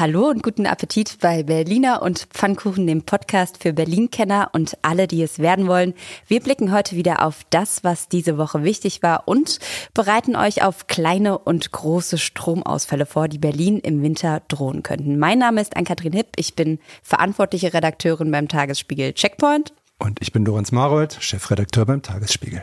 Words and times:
Hallo 0.00 0.28
und 0.28 0.44
guten 0.44 0.64
Appetit 0.64 1.18
bei 1.20 1.42
Berliner 1.42 2.02
und 2.02 2.28
Pfannkuchen, 2.32 2.86
dem 2.86 3.02
Podcast 3.02 3.60
für 3.60 3.72
Berlin-Kenner 3.72 4.50
und 4.52 4.78
alle, 4.82 5.08
die 5.08 5.20
es 5.24 5.40
werden 5.40 5.66
wollen. 5.66 5.92
Wir 6.28 6.38
blicken 6.40 6.70
heute 6.70 6.94
wieder 6.94 7.26
auf 7.26 7.40
das, 7.50 7.82
was 7.82 8.06
diese 8.06 8.38
Woche 8.38 8.62
wichtig 8.62 9.02
war 9.02 9.26
und 9.26 9.58
bereiten 9.94 10.36
euch 10.36 10.62
auf 10.62 10.86
kleine 10.86 11.36
und 11.36 11.72
große 11.72 12.16
Stromausfälle 12.16 13.06
vor, 13.06 13.26
die 13.26 13.38
Berlin 13.38 13.80
im 13.80 14.00
Winter 14.00 14.40
drohen 14.46 14.84
könnten. 14.84 15.18
Mein 15.18 15.40
Name 15.40 15.60
ist 15.60 15.76
Ann-Kathrin 15.76 16.12
Hipp. 16.12 16.28
Ich 16.36 16.54
bin 16.54 16.78
verantwortliche 17.02 17.74
Redakteurin 17.74 18.30
beim 18.30 18.46
Tagesspiegel 18.46 19.14
Checkpoint. 19.14 19.72
Und 19.98 20.18
ich 20.22 20.30
bin 20.30 20.44
Lorenz 20.44 20.70
Marold, 20.70 21.16
Chefredakteur 21.18 21.86
beim 21.86 22.02
Tagesspiegel. 22.02 22.62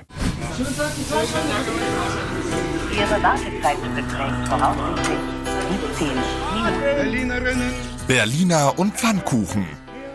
Ihre 2.93 3.21
Wartezeit 3.21 3.77
beträgt 3.93 4.47
voraussichtlich 4.47 5.17
17 5.99 6.44
Berliner 8.07 8.77
und 8.77 8.95
Pfannkuchen. 8.95 9.65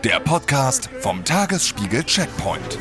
Der 0.03 0.19
Podcast 0.19 0.89
vom 1.01 1.23
Tagesspiegel 1.23 2.03
Checkpoint. 2.03 2.77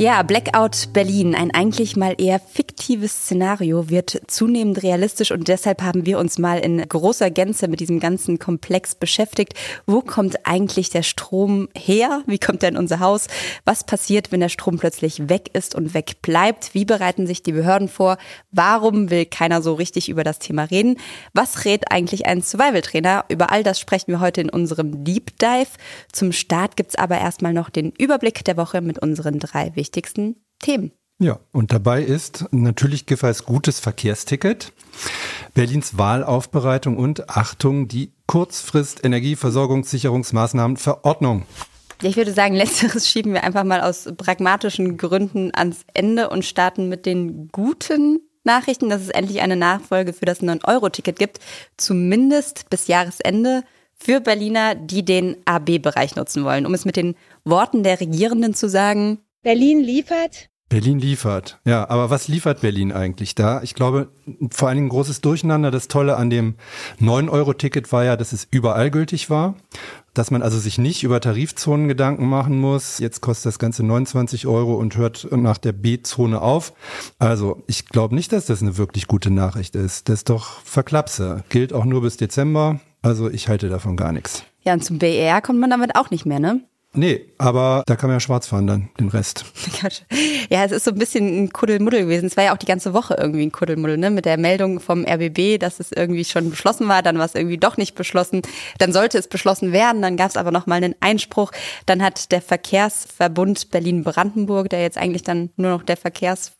Ja, 0.00 0.22
Blackout 0.22 0.92
Berlin, 0.92 1.34
ein 1.34 1.50
eigentlich 1.50 1.96
mal 1.96 2.14
eher 2.18 2.38
fiktives 2.38 3.24
Szenario, 3.24 3.90
wird 3.90 4.20
zunehmend 4.28 4.84
realistisch 4.84 5.32
und 5.32 5.48
deshalb 5.48 5.82
haben 5.82 6.06
wir 6.06 6.20
uns 6.20 6.38
mal 6.38 6.60
in 6.60 6.78
großer 6.88 7.32
Gänze 7.32 7.66
mit 7.66 7.80
diesem 7.80 7.98
ganzen 7.98 8.38
Komplex 8.38 8.94
beschäftigt. 8.94 9.54
Wo 9.88 10.00
kommt 10.00 10.46
eigentlich 10.46 10.90
der 10.90 11.02
Strom 11.02 11.68
her? 11.76 12.22
Wie 12.26 12.38
kommt 12.38 12.62
er 12.62 12.68
in 12.68 12.76
unser 12.76 13.00
Haus? 13.00 13.26
Was 13.64 13.82
passiert, 13.82 14.30
wenn 14.30 14.38
der 14.38 14.50
Strom 14.50 14.78
plötzlich 14.78 15.28
weg 15.28 15.50
ist 15.52 15.74
und 15.74 15.94
weg 15.94 16.22
bleibt? 16.22 16.74
Wie 16.74 16.84
bereiten 16.84 17.26
sich 17.26 17.42
die 17.42 17.50
Behörden 17.50 17.88
vor? 17.88 18.18
Warum 18.52 19.10
will 19.10 19.26
keiner 19.26 19.62
so 19.62 19.74
richtig 19.74 20.08
über 20.08 20.22
das 20.22 20.38
Thema 20.38 20.62
reden? 20.62 20.96
Was 21.34 21.64
rät 21.64 21.90
eigentlich 21.90 22.24
ein 22.24 22.40
Survival-Trainer? 22.40 23.24
Über 23.30 23.50
all 23.50 23.64
das 23.64 23.80
sprechen 23.80 24.12
wir 24.12 24.20
heute 24.20 24.42
in 24.42 24.50
unserem 24.50 25.02
Deep 25.02 25.36
Dive. 25.40 25.70
Zum 26.12 26.30
Start 26.30 26.76
gibt's 26.76 26.94
aber 26.94 27.18
erstmal 27.18 27.52
noch 27.52 27.68
den 27.68 27.90
Überblick 27.98 28.44
der 28.44 28.56
Woche 28.56 28.80
mit 28.80 29.00
unseren 29.00 29.40
drei 29.40 29.74
wichtigen 29.74 29.87
wichtigsten 29.88 30.36
Themen. 30.60 30.92
Ja, 31.20 31.40
und 31.50 31.72
dabei 31.72 32.02
ist 32.02 32.44
natürlich 32.52 33.06
Giffey's 33.06 33.44
gutes 33.44 33.80
Verkehrsticket, 33.80 34.72
Berlins 35.54 35.98
Wahlaufbereitung 35.98 36.96
und 36.96 37.28
Achtung, 37.30 37.88
die 37.88 38.12
Kurzfrist 38.26 39.04
Energieversorgungssicherungsmaßnahmen 39.04 40.76
Verordnung. 40.76 41.44
Ich 42.02 42.16
würde 42.16 42.32
sagen, 42.32 42.54
letzteres 42.54 43.08
schieben 43.08 43.32
wir 43.32 43.42
einfach 43.42 43.64
mal 43.64 43.80
aus 43.80 44.08
pragmatischen 44.16 44.96
Gründen 44.96 45.50
ans 45.54 45.84
Ende 45.94 46.28
und 46.28 46.44
starten 46.44 46.88
mit 46.88 47.06
den 47.06 47.48
guten 47.48 48.20
Nachrichten, 48.44 48.88
dass 48.88 49.02
es 49.02 49.08
endlich 49.08 49.40
eine 49.40 49.56
Nachfolge 49.56 50.12
für 50.12 50.24
das 50.24 50.40
9-Euro-Ticket 50.40 51.18
gibt, 51.18 51.40
zumindest 51.76 52.70
bis 52.70 52.86
Jahresende 52.86 53.64
für 53.94 54.20
Berliner, 54.20 54.76
die 54.76 55.04
den 55.04 55.36
AB-Bereich 55.44 56.14
nutzen 56.14 56.44
wollen. 56.44 56.64
Um 56.64 56.74
es 56.74 56.84
mit 56.84 56.94
den 56.94 57.16
Worten 57.44 57.82
der 57.82 57.98
Regierenden 57.98 58.54
zu 58.54 58.68
sagen, 58.68 59.18
Berlin 59.42 59.80
liefert. 59.80 60.48
Berlin 60.68 60.98
liefert. 60.98 61.60
Ja, 61.64 61.88
aber 61.88 62.10
was 62.10 62.28
liefert 62.28 62.60
Berlin 62.60 62.92
eigentlich 62.92 63.34
da? 63.34 63.62
Ich 63.62 63.74
glaube, 63.74 64.10
vor 64.50 64.68
allen 64.68 64.76
Dingen 64.76 64.86
ein 64.88 64.90
großes 64.90 65.22
Durcheinander. 65.22 65.70
Das 65.70 65.88
Tolle 65.88 66.16
an 66.16 66.28
dem 66.28 66.56
9-Euro-Ticket 67.00 67.90
war 67.90 68.04
ja, 68.04 68.16
dass 68.16 68.32
es 68.32 68.46
überall 68.50 68.90
gültig 68.90 69.30
war. 69.30 69.54
Dass 70.12 70.30
man 70.30 70.42
also 70.42 70.58
sich 70.58 70.76
nicht 70.76 71.04
über 71.04 71.20
Tarifzonen 71.20 71.88
Gedanken 71.88 72.28
machen 72.28 72.60
muss. 72.60 72.98
Jetzt 72.98 73.22
kostet 73.22 73.46
das 73.46 73.58
Ganze 73.58 73.82
29 73.82 74.46
Euro 74.46 74.74
und 74.74 74.96
hört 74.96 75.28
nach 75.30 75.56
der 75.56 75.72
B-Zone 75.72 76.42
auf. 76.42 76.74
Also 77.18 77.62
ich 77.66 77.86
glaube 77.86 78.14
nicht, 78.14 78.32
dass 78.32 78.46
das 78.46 78.60
eine 78.60 78.76
wirklich 78.76 79.06
gute 79.06 79.30
Nachricht 79.30 79.74
ist. 79.74 80.10
Das 80.10 80.16
ist 80.16 80.28
doch 80.28 80.60
Verklapse. 80.64 81.44
Gilt 81.48 81.72
auch 81.72 81.86
nur 81.86 82.02
bis 82.02 82.18
Dezember. 82.18 82.80
Also 83.00 83.30
ich 83.30 83.48
halte 83.48 83.70
davon 83.70 83.96
gar 83.96 84.12
nichts. 84.12 84.42
Ja, 84.64 84.74
und 84.74 84.84
zum 84.84 84.98
BER 84.98 85.40
kommt 85.40 85.60
man 85.60 85.70
damit 85.70 85.96
auch 85.96 86.10
nicht 86.10 86.26
mehr, 86.26 86.40
ne? 86.40 86.60
Nee, 86.98 87.26
aber 87.38 87.84
da 87.86 87.94
kann 87.94 88.10
man 88.10 88.16
ja 88.16 88.20
schwarz 88.20 88.48
fahren 88.48 88.66
dann, 88.66 88.88
den 88.98 89.08
Rest. 89.08 89.44
Ja, 90.50 90.64
es 90.64 90.72
ist 90.72 90.84
so 90.84 90.90
ein 90.90 90.98
bisschen 90.98 91.44
ein 91.44 91.52
Kuddelmuddel 91.52 92.02
gewesen. 92.02 92.26
Es 92.26 92.36
war 92.36 92.44
ja 92.44 92.54
auch 92.54 92.58
die 92.58 92.66
ganze 92.66 92.94
Woche 92.94 93.14
irgendwie 93.18 93.42
ein 93.42 93.52
Kuddelmuddel, 93.52 93.98
ne? 93.98 94.10
Mit 94.10 94.24
der 94.24 94.38
Meldung 94.38 94.80
vom 94.80 95.04
RBB, 95.04 95.60
dass 95.60 95.78
es 95.78 95.92
irgendwie 95.92 96.24
schon 96.24 96.50
beschlossen 96.50 96.88
war, 96.88 97.02
dann 97.02 97.18
war 97.18 97.26
es 97.26 97.34
irgendwie 97.34 97.58
doch 97.58 97.76
nicht 97.76 97.94
beschlossen. 97.94 98.42
Dann 98.78 98.92
sollte 98.92 99.18
es 99.18 99.28
beschlossen 99.28 99.72
werden, 99.72 100.02
dann 100.02 100.16
gab 100.16 100.30
es 100.30 100.36
aber 100.36 100.50
nochmal 100.50 100.78
einen 100.78 100.94
Einspruch. 101.00 101.52
Dann 101.86 102.02
hat 102.02 102.32
der 102.32 102.40
Verkehrsverbund 102.42 103.70
Berlin-Brandenburg, 103.70 104.70
der 104.70 104.80
jetzt 104.80 104.98
eigentlich 104.98 105.22
dann 105.22 105.50
nur 105.56 105.70
noch 105.70 105.82
der 105.82 105.98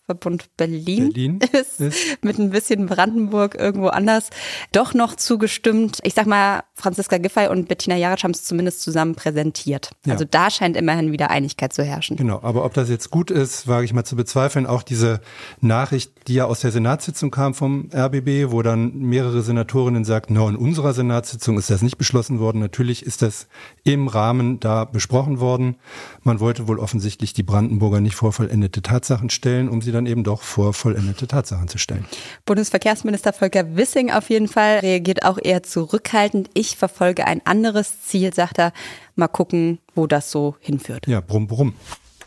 Verkehrsverbund 0.09 0.57
Berlin, 0.57 1.13
Berlin 1.13 1.41
ist, 1.53 1.81
ist, 1.81 2.23
mit 2.23 2.39
ein 2.39 2.51
bisschen 2.51 2.87
Brandenburg 2.87 3.55
irgendwo 3.55 3.89
anders, 3.89 4.31
doch 4.73 4.95
noch 4.95 5.15
zugestimmt. 5.15 5.99
Ich 6.03 6.15
sag 6.15 6.27
mal, 6.27 6.63
Franziska 6.75 7.19
Giffey 7.19 7.49
und 7.49 7.69
Bettina 7.69 7.97
Jaric 7.97 8.25
haben 8.25 8.31
es 8.31 8.45
zumindest 8.45 8.83
zusammen 8.83 9.15
präsentiert. 9.15 9.91
Ja. 10.07 10.15
Also 10.15 10.25
da 10.25 10.51
scheint 10.51 10.77
immerhin 10.77 11.13
wieder 11.13 11.31
Einigkeit 11.31 11.73
zu 11.73 11.83
herrschen. 11.83 12.17
Genau, 12.17 12.41
aber 12.43 12.65
ob 12.65 12.75
das 12.75 12.89
jetzt 12.89 13.11
gut 13.11 13.31
ist, 13.31 13.69
wage 13.69 13.85
ich 13.85 13.93
mal 13.93 14.05
zu 14.05 14.17
bezweifeln. 14.17 14.67
Auch 14.67 14.83
diese 14.83 15.21
Nachricht, 15.61 16.13
die 16.29 16.35
ja 16.35 16.47
aus 16.47 16.61
der 16.61 16.71
Senatssitzung 16.71 17.31
kam 17.31 17.55
vom 17.55 17.91
RBB, 17.95 18.51
wo 18.51 18.63
dann 18.63 18.99
mehrere 18.99 19.43
Senatorinnen 19.43 20.05
sagten, 20.05 20.35
no, 20.35 20.49
in 20.49 20.57
unserer 20.57 20.95
Senatssitzung 20.95 21.59
ist 21.59 21.71
das 21.71 21.83
nicht 21.83 21.99
beschlossen 21.99 22.39
worden. 22.39 22.61
Natürlich 22.61 23.05
ist 23.05 23.23
das 23.23 23.49
im 23.85 24.09
Rahmen 24.09 24.61
da 24.61 24.85
besprochen 24.85 25.41
worden. 25.41 25.77
Man 26.23 26.41
wollte 26.41 26.69
wohl 26.69 26.79
offensichtlich 26.79 27.33
die 27.33 27.43
Brandenburger 27.43 28.01
nicht 28.01 28.15
vor 28.15 28.33
vollendete 28.33 28.83
Tatsachen 28.83 29.31
stellen, 29.31 29.69
um 29.69 29.83
sie 29.83 29.93
dann 29.93 29.98
eben 30.07 30.25
doch 30.25 30.43
vor 30.43 30.75
vollendete 30.75 31.27
Tatsachen 31.27 31.69
zu 31.69 31.79
stellen. 31.79 32.05
Bundesverkehrsminister 32.47 33.33
Volker 33.33 33.77
Wissing 33.77 34.11
auf 34.11 34.31
jeden 34.31 34.49
Fall 34.49 34.79
reagiert 34.81 35.25
auch 35.25 35.39
eher 35.43 35.63
zurückhaltend. 35.63 36.51
Ich 36.55 36.77
verfolge 36.77 37.27
ein 37.27 37.45
anderes 37.45 38.03
Ziel, 38.03 38.35
sagt 38.35 38.59
er. 38.59 38.73
Mal 39.17 39.29
gucken, 39.29 39.79
wo 39.95 40.07
das 40.07 40.31
so 40.31 40.57
hinführt. 40.61 41.07
Ja, 41.07 41.21
brumm, 41.21 41.47
brumm. 41.47 41.75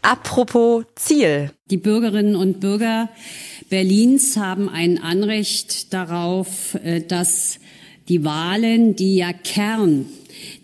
Apropos 0.02 0.86
Ziel. 0.96 1.52
Die 1.70 1.78
Bürgerinnen 1.78 2.36
und 2.36 2.60
Bürger 2.60 3.10
Berlins 3.70 4.36
haben 4.36 4.68
ein 4.68 5.02
Anrecht 5.02 5.94
darauf, 5.94 6.76
äh, 6.84 7.02
dass 7.02 7.60
die 8.10 8.26
Wahlen, 8.26 8.96
die 8.96 9.16
ja 9.16 9.32
Kern 9.32 10.08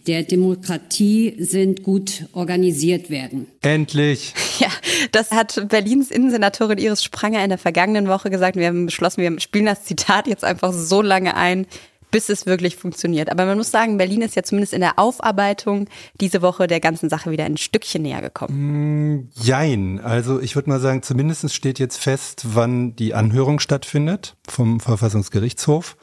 der 0.07 0.23
Demokratie 0.23 1.35
sind, 1.40 1.84
gut 1.84 2.25
organisiert 2.34 3.09
werden. 3.09 3.47
Endlich. 3.62 4.34
Ja, 4.59 4.69
das 5.12 5.29
hat 5.29 5.68
Berlins 5.69 6.09
Innensenatorin 6.09 6.79
Iris 6.79 7.03
Spranger 7.03 7.44
in 7.44 7.50
der 7.50 7.59
vergangenen 7.59 8.07
Woche 8.07 8.31
gesagt. 8.31 8.56
Wir 8.56 8.66
haben 8.66 8.88
beschlossen, 8.88 9.22
wir 9.22 9.40
spielen 9.40 9.68
das 9.68 9.84
Zitat 9.84 10.25
jetzt 10.25 10.44
einfach 10.44 10.73
so 10.73 11.03
lange 11.03 11.35
ein, 11.35 11.68
bis 12.12 12.29
es 12.29 12.45
wirklich 12.45 12.75
funktioniert. 12.75 13.29
Aber 13.31 13.45
man 13.45 13.57
muss 13.57 13.72
sagen, 13.72 13.97
Berlin 13.97 14.22
ist 14.22 14.35
ja 14.35 14.44
zumindest 14.44 14.73
in 14.73 14.81
der 14.81 14.97
Aufarbeitung 14.97 15.88
diese 16.19 16.41
Woche 16.41 16.66
der 16.66 16.79
ganzen 16.79 17.09
Sache 17.09 17.31
wieder 17.31 17.45
ein 17.45 17.57
Stückchen 17.57 18.01
näher 18.01 18.22
gekommen. 18.22 19.19
Mm, 19.19 19.29
jein. 19.35 20.00
Also 20.00 20.39
ich 20.39 20.56
würde 20.56 20.69
mal 20.69 20.79
sagen, 20.79 21.03
zumindest 21.03 21.53
steht 21.53 21.79
jetzt 21.79 21.97
fest, 21.97 22.44
wann 22.53 22.95
die 22.95 23.13
Anhörung 23.13 23.59
stattfindet 23.59 24.35
vom 24.47 24.79
Verfassungsgerichtshof. 24.79 25.97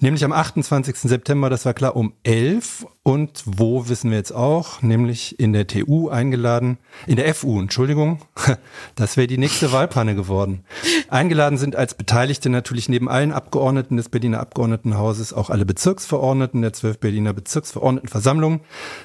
Nämlich 0.00 0.24
am 0.24 0.32
28. 0.32 0.96
September, 0.96 1.50
das 1.50 1.64
war 1.64 1.74
klar, 1.74 1.96
um 1.96 2.12
11. 2.24 2.86
Und 3.06 3.44
wo 3.46 3.88
wissen 3.88 4.10
wir 4.10 4.18
jetzt 4.18 4.34
auch, 4.34 4.82
nämlich 4.82 5.38
in 5.38 5.52
der 5.52 5.68
TU 5.68 6.08
eingeladen, 6.08 6.76
in 7.06 7.14
der 7.14 7.32
FU, 7.36 7.60
Entschuldigung, 7.60 8.18
das 8.96 9.16
wäre 9.16 9.28
die 9.28 9.38
nächste 9.38 9.70
Wahlpanne 9.70 10.16
geworden. 10.16 10.64
Eingeladen 11.08 11.56
sind 11.56 11.76
als 11.76 11.94
Beteiligte 11.94 12.50
natürlich 12.50 12.88
neben 12.88 13.08
allen 13.08 13.30
Abgeordneten 13.30 13.96
des 13.96 14.08
Berliner 14.08 14.40
Abgeordnetenhauses 14.40 15.32
auch 15.32 15.50
alle 15.50 15.64
Bezirksverordneten 15.64 16.62
der 16.62 16.72
zwölf 16.72 16.98
Berliner 16.98 17.32
Bezirksverordnetenversammlung 17.32 18.62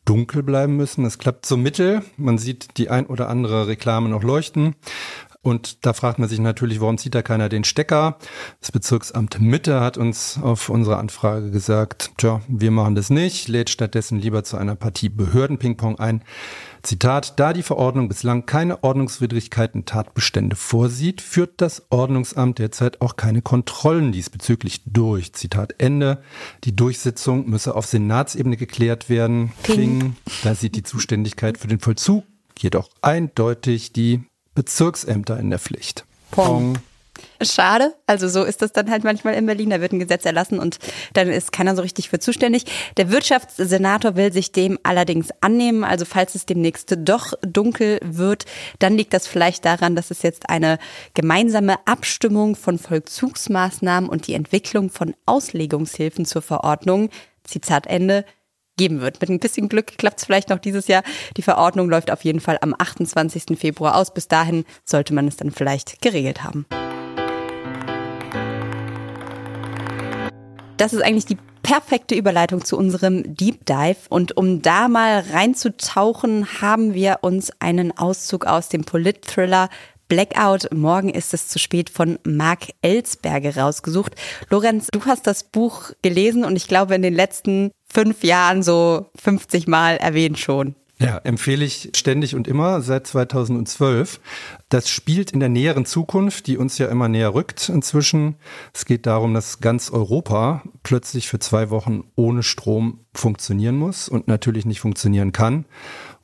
dunkel 0.06 0.42
bleiben 0.42 0.76
müssen. 0.76 1.04
Das 1.04 1.18
klappt 1.18 1.44
so 1.44 1.56
mittel. 1.56 2.02
Man 2.16 2.38
sieht 2.38 2.78
die 2.78 2.88
ein 2.88 3.06
oder 3.06 3.28
andere 3.28 3.66
Reklame 3.66 4.08
noch 4.08 4.22
leuchten. 4.22 4.76
Und 5.46 5.86
da 5.86 5.92
fragt 5.92 6.18
man 6.18 6.28
sich 6.28 6.40
natürlich, 6.40 6.80
warum 6.80 6.98
zieht 6.98 7.14
da 7.14 7.22
keiner 7.22 7.48
den 7.48 7.62
Stecker? 7.62 8.18
Das 8.60 8.72
Bezirksamt 8.72 9.40
Mitte 9.40 9.80
hat 9.80 9.96
uns 9.96 10.40
auf 10.42 10.68
unsere 10.68 10.96
Anfrage 10.96 11.52
gesagt, 11.52 12.10
tja, 12.18 12.40
wir 12.48 12.72
machen 12.72 12.96
das 12.96 13.10
nicht, 13.10 13.46
lädt 13.46 13.70
stattdessen 13.70 14.18
lieber 14.18 14.42
zu 14.42 14.56
einer 14.56 14.74
Partie 14.74 15.08
Behördenpingpong 15.08 16.00
ein. 16.00 16.24
Zitat, 16.82 17.38
da 17.38 17.52
die 17.52 17.62
Verordnung 17.62 18.08
bislang 18.08 18.44
keine 18.44 18.82
Ordnungswidrigkeiten 18.82 19.84
Tatbestände 19.84 20.56
vorsieht, 20.56 21.20
führt 21.20 21.60
das 21.60 21.86
Ordnungsamt 21.90 22.58
derzeit 22.58 23.00
auch 23.00 23.14
keine 23.14 23.40
Kontrollen 23.40 24.10
diesbezüglich 24.10 24.82
durch. 24.84 25.32
Zitat 25.32 25.76
Ende. 25.78 26.22
Die 26.64 26.74
Durchsetzung 26.74 27.48
müsse 27.48 27.76
auf 27.76 27.86
Senatsebene 27.86 28.56
geklärt 28.56 29.08
werden. 29.08 29.52
Ping. 29.62 30.16
Da 30.42 30.56
sieht 30.56 30.74
die 30.74 30.82
Zuständigkeit 30.82 31.56
für 31.56 31.68
den 31.68 31.78
Vollzug 31.78 32.24
jedoch 32.58 32.88
eindeutig 33.00 33.92
die 33.92 34.24
Bezirksämter 34.56 35.38
in 35.38 35.50
der 35.50 35.60
Pflicht. 35.60 36.04
Pong. 36.32 36.78
Schade. 37.42 37.94
Also 38.06 38.28
so 38.28 38.44
ist 38.44 38.62
das 38.62 38.72
dann 38.72 38.90
halt 38.90 39.04
manchmal 39.04 39.34
in 39.34 39.46
Berlin. 39.46 39.70
Da 39.70 39.80
wird 39.80 39.92
ein 39.92 39.98
Gesetz 39.98 40.24
erlassen 40.24 40.58
und 40.58 40.78
dann 41.12 41.28
ist 41.28 41.52
keiner 41.52 41.76
so 41.76 41.82
richtig 41.82 42.08
für 42.08 42.18
zuständig. 42.18 42.64
Der 42.96 43.10
Wirtschaftssenator 43.10 44.16
will 44.16 44.32
sich 44.32 44.52
dem 44.52 44.78
allerdings 44.82 45.28
annehmen. 45.40 45.84
Also 45.84 46.04
falls 46.04 46.34
es 46.34 46.46
demnächst 46.46 46.96
doch 46.98 47.34
dunkel 47.42 48.00
wird, 48.02 48.46
dann 48.78 48.96
liegt 48.96 49.12
das 49.12 49.26
vielleicht 49.26 49.64
daran, 49.64 49.96
dass 49.96 50.10
es 50.10 50.22
jetzt 50.22 50.48
eine 50.48 50.78
gemeinsame 51.14 51.76
Abstimmung 51.86 52.56
von 52.56 52.78
Vollzugsmaßnahmen 52.78 54.08
und 54.08 54.26
die 54.26 54.34
Entwicklung 54.34 54.90
von 54.90 55.14
Auslegungshilfen 55.26 56.24
zur 56.24 56.42
Verordnung, 56.42 57.10
Zitat 57.44 57.86
Ende, 57.86 58.24
geben 58.76 59.00
wird. 59.00 59.20
Mit 59.20 59.30
ein 59.30 59.40
bisschen 59.40 59.68
Glück 59.68 59.98
klappt 59.98 60.18
es 60.18 60.24
vielleicht 60.24 60.50
noch 60.50 60.58
dieses 60.58 60.86
Jahr. 60.86 61.02
Die 61.36 61.42
Verordnung 61.42 61.88
läuft 61.88 62.10
auf 62.10 62.24
jeden 62.24 62.40
Fall 62.40 62.58
am 62.60 62.74
28. 62.76 63.58
Februar 63.58 63.96
aus. 63.96 64.12
Bis 64.12 64.28
dahin 64.28 64.64
sollte 64.84 65.14
man 65.14 65.26
es 65.26 65.36
dann 65.36 65.50
vielleicht 65.50 66.02
geregelt 66.02 66.44
haben. 66.44 66.66
Das 70.76 70.92
ist 70.92 71.02
eigentlich 71.02 71.24
die 71.24 71.38
perfekte 71.62 72.14
Überleitung 72.14 72.64
zu 72.64 72.76
unserem 72.76 73.34
Deep 73.34 73.66
Dive. 73.66 73.96
Und 74.08 74.36
um 74.36 74.62
da 74.62 74.86
mal 74.86 75.24
reinzutauchen, 75.32 76.60
haben 76.60 76.94
wir 76.94 77.18
uns 77.22 77.50
einen 77.58 77.96
Auszug 77.96 78.46
aus 78.46 78.68
dem 78.68 78.84
Polit-Thriller 78.84 79.68
Blackout, 80.08 80.68
morgen 80.72 81.10
ist 81.10 81.34
es 81.34 81.48
zu 81.48 81.58
spät 81.58 81.90
von 81.90 82.18
Marc 82.24 82.68
Ellsberger 82.80 83.56
rausgesucht. 83.56 84.14
Lorenz, 84.50 84.88
du 84.92 85.04
hast 85.04 85.26
das 85.26 85.44
Buch 85.44 85.90
gelesen 86.02 86.44
und 86.44 86.54
ich 86.54 86.68
glaube 86.68 86.94
in 86.94 87.02
den 87.02 87.14
letzten 87.14 87.72
fünf 87.92 88.22
Jahren 88.22 88.62
so 88.62 89.06
50 89.16 89.66
Mal 89.66 89.96
erwähnt 89.96 90.38
schon. 90.38 90.76
Ja, 90.98 91.18
empfehle 91.18 91.62
ich 91.62 91.90
ständig 91.94 92.34
und 92.34 92.48
immer 92.48 92.80
seit 92.80 93.06
2012. 93.06 94.18
Das 94.70 94.88
spielt 94.88 95.32
in 95.32 95.40
der 95.40 95.50
näheren 95.50 95.84
Zukunft, 95.84 96.46
die 96.46 96.56
uns 96.56 96.78
ja 96.78 96.86
immer 96.86 97.08
näher 97.08 97.34
rückt 97.34 97.68
inzwischen. 97.68 98.36
Es 98.72 98.86
geht 98.86 99.04
darum, 99.04 99.34
dass 99.34 99.60
ganz 99.60 99.90
Europa 99.90 100.62
plötzlich 100.84 101.28
für 101.28 101.38
zwei 101.38 101.68
Wochen 101.68 102.04
ohne 102.14 102.42
Strom 102.42 103.00
funktionieren 103.12 103.76
muss 103.76 104.08
und 104.08 104.26
natürlich 104.26 104.64
nicht 104.64 104.80
funktionieren 104.80 105.32
kann. 105.32 105.66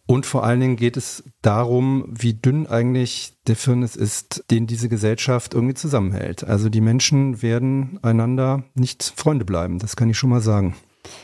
Und 0.07 0.27
vor 0.27 0.45
allen 0.45 0.61
Dingen 0.61 0.77
geht 0.77 0.97
es 0.97 1.23
darum, 1.43 2.05
wie 2.09 2.35
dünn 2.35 2.67
eigentlich 2.67 3.35
der 3.47 3.57
Firnis 3.57 3.97
ist, 3.97 4.45
den 4.51 4.67
diese 4.67 4.89
Gesellschaft 4.89 5.55
irgendwie 5.55 5.75
zusammenhält. 5.75 6.45
Also 6.45 6.69
die 6.69 6.81
Menschen 6.81 7.41
werden 7.41 7.99
einander 8.03 8.65
nicht 8.75 9.13
Freunde 9.17 9.45
bleiben, 9.45 9.79
das 9.79 9.97
kann 9.97 10.11
ich 10.11 10.19
schon 10.19 10.31
mal 10.31 10.41
sagen. 10.41 10.75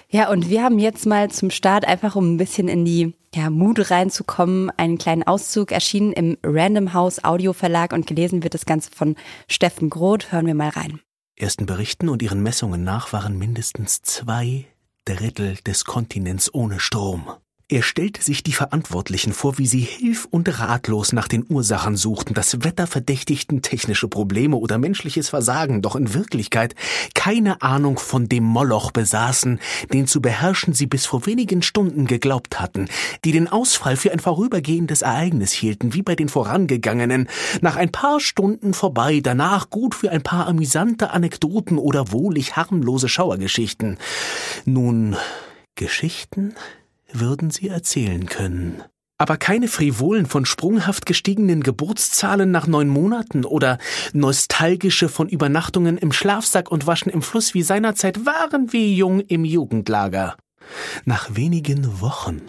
Ja, 0.09 0.31
und 0.31 0.49
wir 0.49 0.63
haben 0.63 0.79
jetzt 0.79 1.07
mal 1.07 1.31
zum 1.31 1.51
Start 1.51 1.87
einfach, 1.87 2.17
um 2.17 2.35
ein 2.35 2.37
bisschen 2.37 2.69
in 2.69 2.85
die 2.85 3.15
ja, 3.35 3.51
Mut 3.51 3.91
reinzukommen, 3.91 4.71
einen 4.77 4.99
kleinen 4.99 5.23
Auszug 5.23 5.71
erschienen 5.71 6.13
im 6.13 6.39
Random 6.43 6.95
House 6.95 7.23
Audio 7.25 7.53
Verlag 7.53 7.93
und 7.93 8.07
gelesen 8.07 8.43
wird 8.43 8.55
das 8.55 8.67
Ganze 8.67 8.91
von 8.91 9.17
Steffen 9.49 9.91
Groth. 9.91 10.33
Hören 10.33 10.47
wir 10.47 10.55
mal 10.55 10.71
rein. 10.71 11.01
Ersten 11.37 11.67
Berichten 11.67 12.09
und 12.09 12.23
ihren 12.23 12.43
Messungen 12.43 12.83
nach 12.83 13.13
waren 13.13 13.39
mindestens 13.39 14.03
zwei 14.03 14.67
Drittel 15.05 15.57
des 15.65 15.85
Kontinents 15.85 16.53
ohne 16.53 16.81
Strom. 16.81 17.31
Er 17.71 17.83
stellte 17.83 18.23
sich 18.23 18.43
die 18.43 18.55
Verantwortlichen 18.55 19.35
vor, 19.35 19.59
wie 19.59 19.67
sie 19.67 19.81
hilf- 19.81 20.27
und 20.31 20.59
ratlos 20.59 21.13
nach 21.13 21.29
den 21.29 21.45
Ursachen 21.47 21.99
suchten, 21.99 22.33
das 22.33 22.65
Wetter 22.65 22.87
verdächtigten 22.87 23.61
technische 23.61 24.09
Probleme 24.09 24.57
oder 24.57 24.79
menschliches 24.79 25.29
Versagen, 25.29 25.83
doch 25.83 25.95
in 25.95 26.15
Wirklichkeit 26.15 26.75
keine 27.15 27.61
Ahnung 27.61 27.99
von 27.99 28.27
dem 28.27 28.45
Moloch 28.45 28.91
besaßen, 28.91 29.61
den 29.93 30.07
zu 30.07 30.23
beherrschen 30.23 30.73
sie 30.73 30.87
bis 30.87 31.05
vor 31.05 31.27
wenigen 31.27 31.61
Stunden 31.61 32.07
geglaubt 32.07 32.59
hatten, 32.59 32.89
die 33.27 33.33
den 33.33 33.49
Ausfall 33.49 33.99
für 33.99 34.13
ein 34.13 34.21
vorübergehendes 34.21 35.03
Ereignis 35.03 35.53
hielten, 35.53 35.93
wie 35.93 36.03
bei 36.03 36.17
den 36.17 36.31
vorangegangenen, 36.31 37.29
nach 37.61 37.77
ein 37.77 37.93
paar 37.93 38.19
Stunden 38.19 38.73
vorbei, 38.73 39.21
danach 39.23 39.69
gut 39.69 39.95
für 39.95 40.11
ein 40.11 40.23
paar 40.23 40.47
amüsante 40.47 41.11
Anekdoten 41.11 41.77
oder 41.77 42.13
wohlig 42.13 42.57
harmlose 42.57 43.11
Schauergeschichten. 43.11 43.99
Nun, 44.65 45.17
Geschichten? 45.75 46.55
Würden 47.13 47.51
sie 47.51 47.69
erzählen 47.69 48.27
können. 48.27 48.83
Aber 49.21 49.37
keine 49.37 49.67
frivolen 49.67 50.27
von 50.27 50.45
sprunghaft 50.45 51.05
gestiegenen 51.05 51.63
Geburtszahlen 51.63 52.53
nach 52.53 52.69
neun 52.69 52.89
Monaten 52.89 53.45
oder 53.45 53.79
nostalgische 54.13 55.09
von 55.09 55.29
Übernachtungen 55.29 55.99
im 55.99 56.13
Schlafsack 56.13 56.71
und 56.71 56.87
Waschen 56.87 57.11
im 57.11 57.23
Fluss 57.23 57.53
wie 57.53 57.63
seinerzeit 57.63 58.25
waren 58.27 58.73
wir 58.73 58.89
jung 58.89 59.21
im 59.21 59.45
Jugendlager. 59.45 60.37
Nach 61.05 61.35
wenigen 61.35 62.01
Wochen 62.01 62.43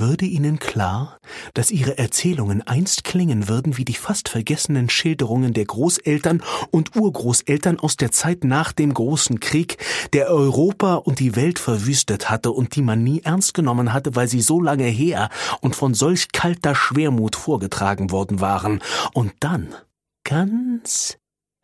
würde 0.00 0.24
ihnen 0.24 0.58
klar, 0.58 1.18
dass 1.54 1.70
ihre 1.70 1.98
Erzählungen 1.98 2.66
einst 2.66 3.04
klingen 3.04 3.48
würden 3.48 3.76
wie 3.76 3.84
die 3.84 3.94
fast 3.94 4.28
vergessenen 4.28 4.90
Schilderungen 4.90 5.52
der 5.52 5.66
Großeltern 5.66 6.42
und 6.70 6.96
Urgroßeltern 6.96 7.78
aus 7.78 7.96
der 7.96 8.10
Zeit 8.10 8.44
nach 8.44 8.72
dem 8.72 8.92
großen 8.92 9.38
Krieg, 9.38 9.76
der 10.12 10.28
Europa 10.28 10.94
und 10.96 11.20
die 11.20 11.36
Welt 11.36 11.58
verwüstet 11.58 12.30
hatte 12.30 12.50
und 12.50 12.74
die 12.74 12.82
man 12.82 13.04
nie 13.04 13.20
ernst 13.20 13.54
genommen 13.54 13.92
hatte, 13.92 14.16
weil 14.16 14.26
sie 14.26 14.40
so 14.40 14.60
lange 14.60 14.86
her 14.86 15.30
und 15.60 15.76
von 15.76 15.94
solch 15.94 16.32
kalter 16.32 16.74
Schwermut 16.74 17.36
vorgetragen 17.36 18.10
worden 18.10 18.40
waren. 18.40 18.80
Und 19.12 19.32
dann, 19.40 19.74
ganz 20.24 21.18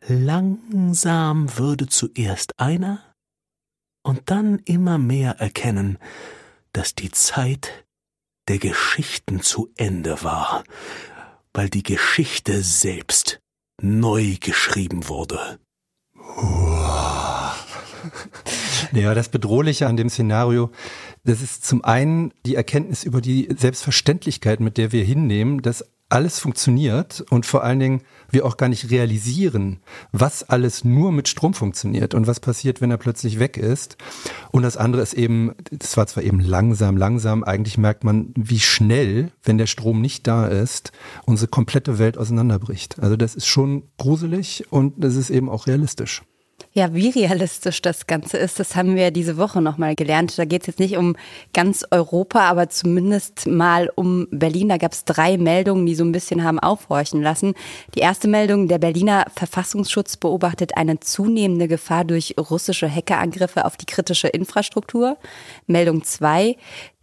langsam 0.06 1.58
würde 1.58 1.88
zuerst 1.88 2.58
einer 2.60 3.00
und 4.02 4.30
dann 4.30 4.60
immer 4.64 4.98
mehr 4.98 5.40
erkennen, 5.40 5.98
dass 6.72 6.94
die 6.94 7.10
Zeit 7.10 7.85
der 8.48 8.58
Geschichten 8.58 9.40
zu 9.40 9.72
Ende 9.76 10.22
war, 10.22 10.64
weil 11.52 11.68
die 11.68 11.82
Geschichte 11.82 12.62
selbst 12.62 13.40
neu 13.80 14.36
geschrieben 14.40 15.08
wurde. 15.08 15.58
Ja, 18.92 19.14
das 19.14 19.28
Bedrohliche 19.28 19.88
an 19.88 19.96
dem 19.96 20.08
Szenario, 20.08 20.70
das 21.24 21.42
ist 21.42 21.64
zum 21.64 21.84
einen 21.84 22.32
die 22.46 22.54
Erkenntnis 22.54 23.04
über 23.04 23.20
die 23.20 23.48
Selbstverständlichkeit, 23.54 24.60
mit 24.60 24.78
der 24.78 24.92
wir 24.92 25.04
hinnehmen, 25.04 25.60
dass 25.60 25.84
alles 26.08 26.38
funktioniert 26.38 27.24
und 27.30 27.46
vor 27.46 27.64
allen 27.64 27.80
Dingen 27.80 28.02
wir 28.30 28.46
auch 28.46 28.56
gar 28.56 28.68
nicht 28.68 28.90
realisieren, 28.90 29.80
was 30.12 30.48
alles 30.48 30.84
nur 30.84 31.10
mit 31.10 31.28
Strom 31.28 31.52
funktioniert 31.52 32.14
und 32.14 32.26
was 32.26 32.38
passiert, 32.38 32.80
wenn 32.80 32.90
er 32.90 32.96
plötzlich 32.96 33.38
weg 33.38 33.56
ist. 33.56 33.96
Und 34.52 34.62
das 34.62 34.76
andere 34.76 35.02
ist 35.02 35.14
eben, 35.14 35.52
das 35.72 35.96
war 35.96 36.06
zwar 36.06 36.22
eben 36.22 36.40
langsam, 36.40 36.96
langsam, 36.96 37.42
eigentlich 37.42 37.78
merkt 37.78 38.04
man, 38.04 38.32
wie 38.36 38.60
schnell, 38.60 39.32
wenn 39.42 39.58
der 39.58 39.66
Strom 39.66 40.00
nicht 40.00 40.26
da 40.26 40.46
ist, 40.46 40.92
unsere 41.24 41.48
komplette 41.48 41.98
Welt 41.98 42.18
auseinanderbricht. 42.18 43.00
Also 43.00 43.16
das 43.16 43.34
ist 43.34 43.46
schon 43.46 43.84
gruselig 43.98 44.64
und 44.70 44.94
das 45.02 45.16
ist 45.16 45.30
eben 45.30 45.48
auch 45.48 45.66
realistisch. 45.66 46.22
Ja, 46.72 46.92
wie 46.94 47.08
realistisch 47.08 47.80
das 47.80 48.06
Ganze 48.06 48.36
ist, 48.36 48.60
das 48.60 48.76
haben 48.76 48.96
wir 48.96 49.10
diese 49.10 49.38
Woche 49.38 49.62
nochmal 49.62 49.94
gelernt. 49.94 50.38
Da 50.38 50.44
geht 50.44 50.60
es 50.60 50.66
jetzt 50.66 50.78
nicht 50.78 50.98
um 50.98 51.16
ganz 51.54 51.86
Europa, 51.90 52.40
aber 52.40 52.68
zumindest 52.68 53.46
mal 53.46 53.90
um 53.94 54.26
Berlin. 54.30 54.68
Da 54.68 54.76
gab 54.76 54.92
es 54.92 55.06
drei 55.06 55.38
Meldungen, 55.38 55.86
die 55.86 55.94
so 55.94 56.04
ein 56.04 56.12
bisschen 56.12 56.44
haben 56.44 56.58
aufhorchen 56.58 57.22
lassen. 57.22 57.54
Die 57.94 58.00
erste 58.00 58.28
Meldung, 58.28 58.68
der 58.68 58.76
Berliner 58.76 59.24
Verfassungsschutz 59.34 60.18
beobachtet 60.18 60.76
eine 60.76 61.00
zunehmende 61.00 61.66
Gefahr 61.66 62.04
durch 62.04 62.34
russische 62.38 62.94
Hackerangriffe 62.94 63.64
auf 63.64 63.78
die 63.78 63.86
kritische 63.86 64.28
Infrastruktur. 64.28 65.16
Meldung 65.66 66.04
zwei, 66.04 66.56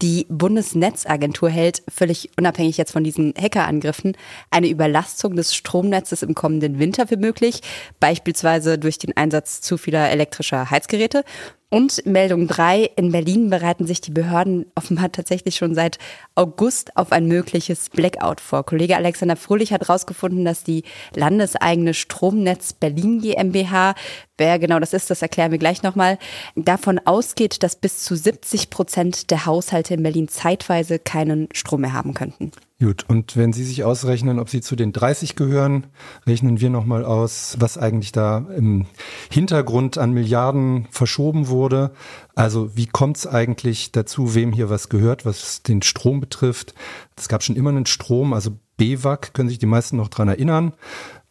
die 0.04 0.28
Bundesnetzagentur 0.30 1.50
hält, 1.50 1.82
völlig 1.90 2.30
unabhängig 2.38 2.78
jetzt 2.78 2.92
von 2.92 3.04
diesen 3.04 3.34
Hackerangriffen, 3.40 4.16
eine 4.52 4.68
Überlastung 4.68 5.36
des 5.36 5.56
Stromnetzes 5.56 6.22
im 6.24 6.36
kommenden 6.36 6.78
Winter 6.78 7.08
für 7.08 7.18
möglich, 7.18 7.62
beispielsweise 8.00 8.78
durch 8.78 8.98
den 8.98 9.16
Einsatz 9.16 9.43
zu 9.44 9.78
vieler 9.78 10.10
elektrischer 10.10 10.70
Heizgeräte. 10.70 11.24
Und 11.74 12.06
Meldung 12.06 12.48
drei 12.48 12.84
in 12.98 13.12
Berlin 13.12 13.50
bereiten 13.50 13.88
sich 13.88 14.00
die 14.00 14.12
Behörden 14.12 14.68
offenbar 14.76 15.12
tatsächlich 15.12 15.56
schon 15.56 15.74
seit 15.74 15.98
August 16.36 16.96
auf 16.96 17.12
ein 17.12 17.26
mögliches 17.26 17.90
Blackout 17.90 18.42
vor. 18.42 18.64
Kollege 18.64 18.96
Alexander 18.96 19.36
Fröhlich 19.36 19.74
hat 19.74 19.82
herausgefunden, 19.82 20.46
dass 20.46 20.64
die 20.64 20.84
landeseigene 21.16 21.96
Stromnetz 21.96 22.74
Berlin 22.74 23.22
GmbH, 23.22 23.96
wer 24.38 24.60
genau 24.60 24.80
das 24.80 24.94
ist, 24.94 25.10
das 25.10 25.24
erklären 25.24 25.50
wir 25.50 25.58
gleich 25.58 25.82
nochmal, 25.82 26.20
davon 26.56 27.00
ausgeht, 27.06 27.64
dass 27.64 27.76
bis 27.76 28.04
zu 28.04 28.16
70 28.16 28.70
Prozent 28.70 29.32
der 29.32 29.48
Haushalte 29.48 29.96
in 29.96 30.04
Berlin 30.04 30.28
zeitweise 30.28 31.00
keinen 31.00 31.50
Strom 31.54 31.82
mehr 31.82 31.94
haben 31.94 32.14
könnten. 32.14 32.52
Gut, 32.84 33.06
und 33.08 33.38
wenn 33.38 33.54
Sie 33.54 33.64
sich 33.64 33.86
ausrechnen, 33.86 34.40
ob 34.40 34.50
Sie 34.50 34.60
zu 34.60 34.76
den 34.76 34.92
30 34.92 35.38
gehören, 35.38 35.88
rechnen 36.28 36.60
wir 36.60 36.70
nochmal 36.70 37.06
aus, 37.06 37.56
was 37.58 37.78
eigentlich 37.78 38.12
da 38.12 38.46
im 38.58 38.88
Hintergrund 39.32 39.98
an 39.98 40.12
Milliarden 40.12 40.90
verschoben 40.92 41.48
wurde. 41.48 41.63
Also 42.36 42.76
wie 42.76 42.88
kommt 42.88 43.18
es 43.18 43.28
eigentlich 43.28 43.92
dazu, 43.92 44.36
wem 44.36 44.54
hier 44.54 44.70
was 44.70 44.90
gehört, 44.90 45.26
was 45.26 45.64
den 45.64 45.82
Strom 45.82 46.20
betrifft? 46.20 46.74
Es 47.16 47.28
gab 47.28 47.44
schon 47.44 47.56
immer 47.56 47.70
einen 47.70 47.86
Strom, 47.86 48.34
also 48.34 48.52
BWAG, 48.78 49.34
können 49.34 49.50
sich 49.50 49.60
die 49.60 49.66
meisten 49.66 49.98
noch 49.98 50.10
dran 50.10 50.28
erinnern. 50.28 50.74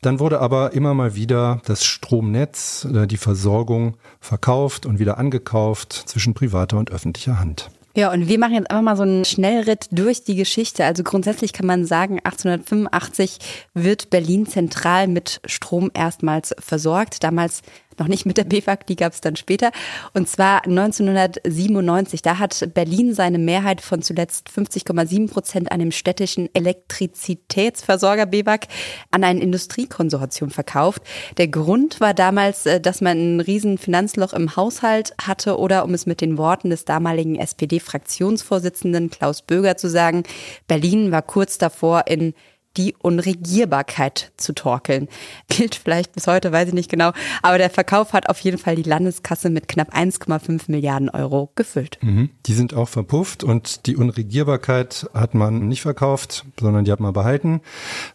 Dann 0.01 0.19
wurde 0.19 0.41
aber 0.41 0.73
immer 0.73 0.95
mal 0.95 1.15
wieder 1.15 1.63
das 1.65 1.85
Stromnetz, 1.85 2.87
äh, 2.93 3.07
die 3.07 3.17
Versorgung 3.17 3.97
verkauft 4.21 4.85
und 4.85 4.99
wieder 4.99 5.19
angekauft 5.19 5.93
zwischen 5.93 6.35
privater 6.35 6.77
und 6.77 6.91
öffentlicher 6.91 7.39
Hand. 7.39 7.71
Ja, 7.95 8.11
und 8.11 8.27
wir 8.27 8.39
machen 8.39 8.55
jetzt 8.55 8.71
einfach 8.71 8.83
mal 8.83 8.97
so 8.97 9.03
einen 9.03 9.25
Schnellritt 9.27 9.89
durch 9.91 10.25
die 10.25 10.35
Geschichte. 10.35 10.85
Also 10.85 11.03
grundsätzlich 11.03 11.53
kann 11.53 11.67
man 11.67 11.85
sagen, 11.85 12.21
1885 12.25 13.39
wird 13.75 14.09
Berlin 14.09 14.47
zentral 14.47 15.09
mit 15.09 15.43
Strom 15.45 15.91
erstmals 15.93 16.55
versorgt. 16.59 17.23
Damals 17.23 17.61
noch 18.03 18.09
nicht 18.09 18.27
mit 18.27 18.37
der 18.37 18.45
BFAG, 18.45 18.85
die 18.89 18.97
gab 18.97 19.13
es 19.13 19.21
dann 19.21 19.37
später. 19.37 19.71
Und 20.13 20.29
zwar 20.29 20.65
1997. 20.65 22.21
Da 22.21 22.39
hat 22.39 22.69
Berlin 22.75 23.15
seine 23.15 23.39
Mehrheit 23.39 23.81
von 23.81 24.03
zuletzt 24.03 24.49
50,7 24.49 25.31
Prozent 25.31 25.71
an 25.71 25.79
dem 25.79 25.93
städtischen 25.93 26.49
Elektrizitätsversorger 26.53 28.27
BWAG 28.27 28.67
an 29.13 29.23
ein 29.23 29.39
Industriekonsortium 29.39 30.51
verkauft. 30.51 31.03
Der 31.37 31.47
Grund 31.47 32.01
war 32.01 32.13
damals, 32.13 32.67
äh, 32.67 32.81
dass 32.81 33.01
man 33.01 33.37
ein 33.37 33.41
riesen 33.41 33.79
Finanzloch 33.79 34.33
im 34.33 34.57
Haushalt 34.57 35.15
hatte 35.25 35.59
oder 35.59 35.85
um 35.85 35.95
es 35.95 36.07
mit 36.07 36.21
den 36.21 36.39
Worten 36.39 36.71
des 36.71 36.85
damaligen 36.85 37.37
SPD-Fraktionsvorsitzenden 37.37 39.11
Klaus 39.11 39.43
Böger 39.43 39.77
zu 39.77 39.89
sagen, 39.89 40.25
Berlin 40.67 41.13
war 41.13 41.23
kurz 41.23 41.57
davor 41.59 42.05
in 42.09 42.35
die 42.77 42.95
Unregierbarkeit 42.99 44.33
zu 44.37 44.55
torkeln. 44.55 45.09
Gilt 45.49 45.75
vielleicht 45.75 46.13
bis 46.13 46.27
heute, 46.27 46.53
weiß 46.53 46.69
ich 46.69 46.75
nicht 46.75 46.91
genau. 46.91 47.13
Aber 47.43 47.59
der 47.59 47.71
Verkauf 47.71 48.13
hat 48.13 48.29
auf 48.29 48.41
jeden 48.41 48.59
Fall 48.59 48.77
die 48.77 48.83
Landeskasse 48.83 49.51
mit 49.51 49.69
knapp 49.69 49.95
1,5 49.95 50.63
Milliarden 50.69 51.11
Euro 51.11 51.51
gefüllt. 51.55 51.99
Mhm. 52.03 52.31
Die 52.47 52.55
sind 52.55 52.75
auch 52.75 52.89
verpufft 52.89 53.45
und 53.45 53.87
die 53.87 53.97
Unregierbarkeit 53.97 55.09
hat 55.15 55.35
man 55.35 55.69
nicht 55.69 55.83
verkauft, 55.83 56.45
sondern 56.59 56.85
die 56.85 56.93
hat 56.93 57.01
man 57.01 57.13
behalten. 57.13 57.61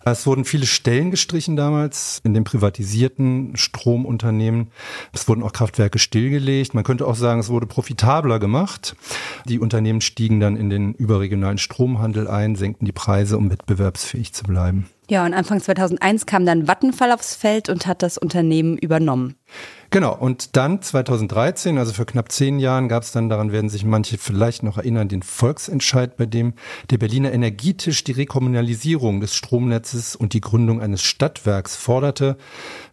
Es 0.04 0.26
wurden 0.26 0.46
viele 0.46 0.66
Stellen 0.66 1.12
gestrichen 1.12 1.56
damals 1.56 2.22
in 2.24 2.34
den 2.34 2.44
privatisierten 2.44 3.56
Stromunternehmen. 3.56 4.72
Es 5.14 5.28
wurden 5.28 5.44
auch 5.44 5.54
Kraftwerke 5.54 6.00
stillgelegt. 6.00 6.74
Man 6.74 6.84
könnte 6.84 7.06
auch 7.06 7.16
sagen, 7.16 7.40
es 7.40 7.50
wurde 7.50 7.68
profitabler 7.68 8.40
gemacht. 8.40 8.96
Die 9.46 9.60
Unternehmen 9.60 10.02
stiegen 10.02 10.40
dann 10.40 10.58
in 10.58 10.70
den 10.70 10.94
überregionalen 10.94 11.58
Stromhandel 11.58 12.28
ein, 12.28 12.56
senkten 12.56 12.86
die 12.86 12.92
Preise, 12.92 13.38
um 13.38 13.50
wettbewerbsfähig 13.50 14.34
zu 14.34 14.47
bleiben. 14.48 14.88
Ja, 15.10 15.26
und 15.26 15.34
Anfang 15.34 15.62
2001 15.62 16.26
kam 16.26 16.46
dann 16.46 16.68
Vattenfall 16.68 17.12
aufs 17.14 17.34
Feld 17.34 17.70
und 17.70 17.88
hat 17.88 18.02
das 18.02 18.18
Unternehmen 18.18 18.78
übernommen. 18.78 19.36
Genau, 19.90 20.14
und 20.14 20.58
dann 20.58 20.82
2013, 20.82 21.78
also 21.78 21.94
für 21.94 22.06
knapp 22.06 22.30
zehn 22.30 22.60
Jahren, 22.60 22.90
gab 22.90 23.04
es 23.04 23.14
dann, 23.14 23.30
daran 23.30 23.54
werden 23.54 23.70
sich 23.70 23.86
manche 23.86 24.18
vielleicht 24.18 24.62
noch 24.62 24.78
erinnern, 24.78 25.08
den 25.08 25.24
Volksentscheid, 25.24 26.18
bei 26.18 26.26
dem 26.26 26.56
der 26.90 26.98
Berliner 26.98 27.32
Energietisch 27.32 28.04
die 28.04 28.12
Rekommunalisierung 28.12 29.22
des 29.22 29.34
Stromnetzes 29.34 30.18
und 30.18 30.34
die 30.34 30.42
Gründung 30.42 30.82
eines 30.82 31.02
Stadtwerks 31.04 31.78
forderte. 31.78 32.36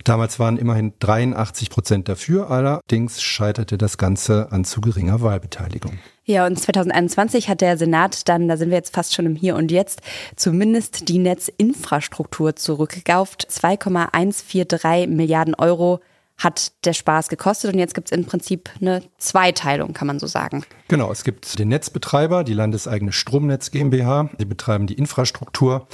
Damals 0.05 0.39
waren 0.39 0.57
immerhin 0.57 0.93
83 1.01 1.69
Prozent 1.71 2.09
dafür, 2.09 2.51
allerdings 2.51 3.21
scheiterte 3.21 3.77
das 3.77 3.99
Ganze 3.99 4.53
an 4.53 4.65
zu 4.65 4.81
geringer 4.81 5.21
Wahlbeteiligung. 5.21 5.99
Ja, 6.27 6.47
und 6.47 6.59
2021 6.59 7.51
hat 7.51 7.61
der 7.61 7.77
Senat 7.77 8.29
dann, 8.31 8.49
da 8.49 8.57
sind 8.57 8.71
wir 8.71 8.79
jetzt 8.79 8.95
fast 8.95 9.15
schon 9.15 9.27
im 9.27 9.35
Hier 9.35 9.57
und 9.57 9.71
Jetzt, 9.71 10.01
zumindest 10.37 11.11
die 11.11 11.19
Netzinfrastruktur 11.19 12.04
zurückgekauft. 12.59 13.47
2,143 13.49 15.09
Milliarden 15.09 15.55
Euro 15.55 16.01
hat 16.37 16.73
der 16.85 16.93
Spaß 16.93 17.29
gekostet 17.29 17.73
und 17.73 17.79
jetzt 17.79 17.95
gibt 17.95 18.11
es 18.11 18.17
im 18.17 18.25
Prinzip 18.25 18.69
eine 18.81 19.03
Zweiteilung, 19.19 19.93
kann 19.93 20.07
man 20.07 20.19
so 20.19 20.27
sagen. 20.27 20.65
Genau, 20.89 21.11
es 21.11 21.25
gibt 21.25 21.59
den 21.59 21.69
Netzbetreiber, 21.69 22.45
die 22.45 22.53
landeseigene 22.53 23.13
Stromnetz 23.13 23.71
GmbH, 23.71 24.31
die 24.39 24.45
betreiben 24.45 24.87
die 24.87 24.95
Infrastruktur, 24.95 25.87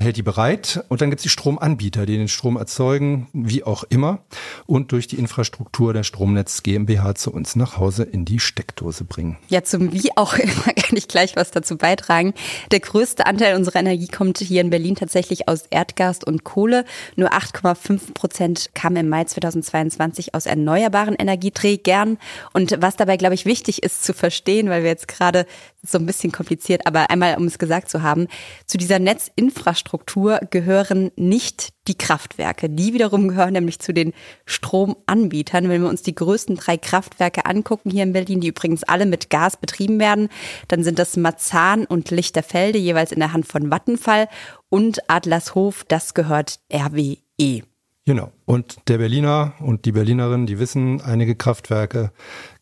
hält 0.00 0.16
die 0.16 0.22
bereit 0.22 0.84
und 0.88 1.00
dann 1.00 1.10
gibt 1.10 1.20
es 1.20 1.22
die 1.22 1.28
Stromanbieter, 1.28 2.06
die 2.06 2.16
den 2.16 2.28
Strom 2.28 2.56
erzeugen, 2.56 3.28
wie 3.32 3.64
auch 3.64 3.84
immer 3.84 4.18
und 4.66 4.92
durch 4.92 5.06
die 5.06 5.16
Infrastruktur 5.16 5.92
der 5.92 6.02
Stromnetz 6.02 6.62
GmbH 6.62 7.14
zu 7.14 7.32
uns 7.32 7.56
nach 7.56 7.78
Hause 7.78 8.02
in 8.02 8.24
die 8.24 8.40
Steckdose 8.40 9.04
bringen. 9.04 9.38
Ja, 9.48 9.62
zum 9.62 9.92
wie 9.92 10.14
auch 10.16 10.34
immer 10.38 10.74
kann 10.74 10.96
ich 10.96 11.08
gleich 11.08 11.36
was 11.36 11.52
dazu 11.52 11.78
beitragen. 11.78 12.34
Der 12.72 12.80
größte 12.80 13.26
Anteil 13.26 13.56
unserer 13.56 13.80
Energie 13.80 14.08
kommt 14.08 14.38
hier 14.38 14.60
in 14.60 14.70
Berlin 14.70 14.96
tatsächlich 14.96 15.48
aus 15.48 15.64
Erdgas 15.70 16.18
und 16.24 16.44
Kohle. 16.44 16.84
Nur 17.16 17.32
8,5 17.32 18.12
Prozent 18.12 18.70
kam 18.74 18.96
im 18.96 19.08
Mai 19.08 19.24
2022 19.24 19.83
2022 19.90 20.34
aus 20.34 20.46
erneuerbaren 20.46 21.14
Energieträgern. 21.14 22.18
Und 22.52 22.76
was 22.80 22.96
dabei, 22.96 23.16
glaube 23.16 23.34
ich, 23.34 23.46
wichtig 23.46 23.82
ist 23.82 24.04
zu 24.04 24.14
verstehen, 24.14 24.68
weil 24.68 24.82
wir 24.82 24.90
jetzt 24.90 25.08
gerade 25.08 25.46
so 25.86 25.98
ein 25.98 26.06
bisschen 26.06 26.32
kompliziert, 26.32 26.86
aber 26.86 27.10
einmal, 27.10 27.36
um 27.36 27.44
es 27.44 27.58
gesagt 27.58 27.90
zu 27.90 28.02
haben, 28.02 28.26
zu 28.66 28.78
dieser 28.78 28.98
Netzinfrastruktur 28.98 30.40
gehören 30.50 31.10
nicht 31.16 31.74
die 31.86 31.98
Kraftwerke. 31.98 32.70
Die 32.70 32.94
wiederum 32.94 33.28
gehören 33.28 33.52
nämlich 33.52 33.78
zu 33.78 33.92
den 33.92 34.12
Stromanbietern. 34.46 35.68
Wenn 35.68 35.82
wir 35.82 35.90
uns 35.90 36.02
die 36.02 36.14
größten 36.14 36.56
drei 36.56 36.78
Kraftwerke 36.78 37.44
angucken 37.44 37.90
hier 37.90 38.04
in 38.04 38.14
Berlin, 38.14 38.40
die 38.40 38.48
übrigens 38.48 38.82
alle 38.84 39.04
mit 39.04 39.28
Gas 39.28 39.58
betrieben 39.58 39.98
werden, 39.98 40.28
dann 40.68 40.82
sind 40.82 40.98
das 40.98 41.16
Marzahn 41.16 41.84
und 41.84 42.10
Lichterfelde, 42.10 42.78
jeweils 42.78 43.12
in 43.12 43.20
der 43.20 43.32
Hand 43.32 43.46
von 43.46 43.70
Vattenfall 43.70 44.28
und 44.70 45.10
Adlershof, 45.10 45.84
das 45.86 46.14
gehört 46.14 46.60
RWE. 46.72 47.73
Genau. 48.06 48.32
Und 48.44 48.76
der 48.88 48.98
Berliner 48.98 49.54
und 49.60 49.86
die 49.86 49.92
Berlinerin, 49.92 50.46
die 50.46 50.58
wissen, 50.58 51.00
einige 51.00 51.34
Kraftwerke 51.36 52.12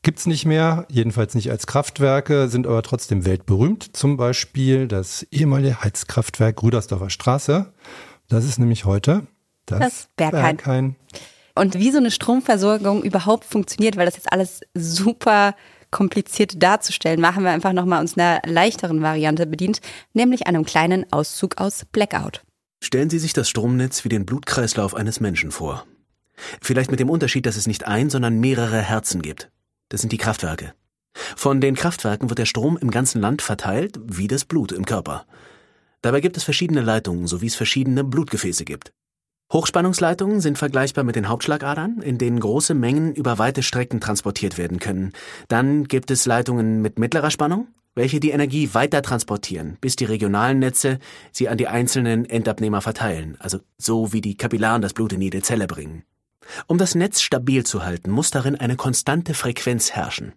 gibt's 0.03 0.27
nicht 0.27 0.47
mehr, 0.47 0.87
jedenfalls 0.89 1.35
nicht 1.35 1.51
als 1.51 1.67
Kraftwerke, 1.67 2.49
sind 2.49 2.67
aber 2.67 2.83
trotzdem 2.83 3.25
weltberühmt. 3.25 3.97
Zum 3.97 4.17
Beispiel 4.17 4.87
das 4.87 5.27
ehemalige 5.33 5.83
Heizkraftwerk 5.83 6.63
Rüdersdorfer 6.63 7.11
Straße. 7.11 7.73
Das 8.29 8.45
ist 8.45 8.59
nämlich 8.59 8.85
heute 8.85 9.27
das, 9.67 9.81
das 9.81 10.09
Berghain. 10.17 10.57
Berghain. 10.57 10.97
Und 11.57 11.75
wie 11.75 11.91
so 11.91 11.99
eine 11.99 12.13
Stromversorgung 12.13 13.03
überhaupt 13.03 13.45
funktioniert, 13.45 13.97
weil 13.97 14.07
das 14.07 14.17
jetzt 14.17 14.33
alles 14.33 14.61
super 14.75 15.55
kompliziert 15.91 16.63
darzustellen, 16.63 17.21
machen 17.21 17.43
wir 17.43 17.51
einfach 17.51 17.73
nochmal 17.73 18.01
uns 18.01 18.17
einer 18.17 18.41
leichteren 18.47 19.03
Variante 19.03 19.47
bedient, 19.47 19.81
nämlich 20.15 20.47
einem 20.47 20.65
kleinen 20.65 21.13
Auszug 21.13 21.59
aus 21.59 21.85
Blackout. 21.91 22.43
Stellen 22.85 23.11
Sie 23.11 23.21
sich 23.21 23.33
das 23.33 23.49
Stromnetz 23.49 24.05
wie 24.05 24.09
den 24.09 24.27
Blutkreislauf 24.27 24.97
eines 24.97 25.21
Menschen 25.21 25.53
vor. 25.53 25.87
Vielleicht 26.61 26.91
mit 26.91 26.99
dem 26.99 27.11
Unterschied, 27.11 27.47
dass 27.47 27.57
es 27.57 27.69
nicht 27.69 27.87
ein, 27.87 28.11
sondern 28.11 28.41
mehrere 28.41 28.83
Herzen 28.83 29.23
gibt. 29.23 29.53
Das 29.89 30.01
sind 30.01 30.11
die 30.11 30.19
Kraftwerke. 30.19 30.75
Von 31.37 31.61
den 31.61 31.77
Kraftwerken 31.77 32.29
wird 32.29 32.41
der 32.41 32.45
Strom 32.45 32.77
im 32.77 32.91
ganzen 32.91 33.21
Land 33.21 33.41
verteilt, 33.41 34.01
wie 34.05 34.27
das 34.27 34.45
Blut 34.45 34.73
im 34.73 34.85
Körper. 34.85 35.27
Dabei 36.01 36.21
gibt 36.21 36.37
es 36.37 36.43
verschiedene 36.43 36.81
Leitungen, 36.81 37.29
so 37.29 37.41
wie 37.41 37.47
es 37.47 37.55
verschiedene 37.55 38.03
Blutgefäße 38.03 38.65
gibt. 38.65 38.93
Hochspannungsleitungen 39.53 40.41
sind 40.41 40.59
vergleichbar 40.59 41.05
mit 41.05 41.15
den 41.15 41.29
Hauptschlagadern, 41.29 42.03
in 42.03 42.19
denen 42.19 42.41
große 42.41 42.75
Mengen 42.75 43.15
über 43.15 43.39
weite 43.39 43.63
Strecken 43.63 44.01
transportiert 44.01 44.59
werden 44.59 44.81
können. 44.81 45.13
Dann 45.47 45.85
gibt 45.85 46.11
es 46.11 46.27
Leitungen 46.27 46.83
mit 46.83 46.99
mittlerer 46.99 47.31
Spannung, 47.31 47.69
welche 47.95 48.21
die 48.21 48.31
Energie 48.31 48.73
weiter 48.73 49.03
transportieren, 49.03 49.77
bis 49.81 49.97
die 49.97 50.05
regionalen 50.05 50.59
Netze 50.59 50.99
sie 51.31 51.49
an 51.49 51.59
die 51.59 51.69
einzelnen 51.69 52.25
Endabnehmer 52.25 52.81
verteilen, 52.81 53.37
also 53.39 53.61
so 53.79 54.13
wie 54.13 54.21
die 54.21 54.37
Kapillaren 54.37 54.83
das 54.83 54.95
Blut 54.95 55.13
in 55.13 55.21
jede 55.21 55.43
Zelle 55.43 55.67
bringen. 55.67 56.05
Um 56.67 56.79
das 56.79 56.95
Netz 56.95 57.21
stabil 57.21 57.65
zu 57.65 57.85
halten, 57.85 58.11
muss 58.11 58.31
darin 58.31 58.57
eine 58.57 58.77
konstante 58.77 59.35
Frequenz 59.35 59.93
herrschen. 59.93 60.33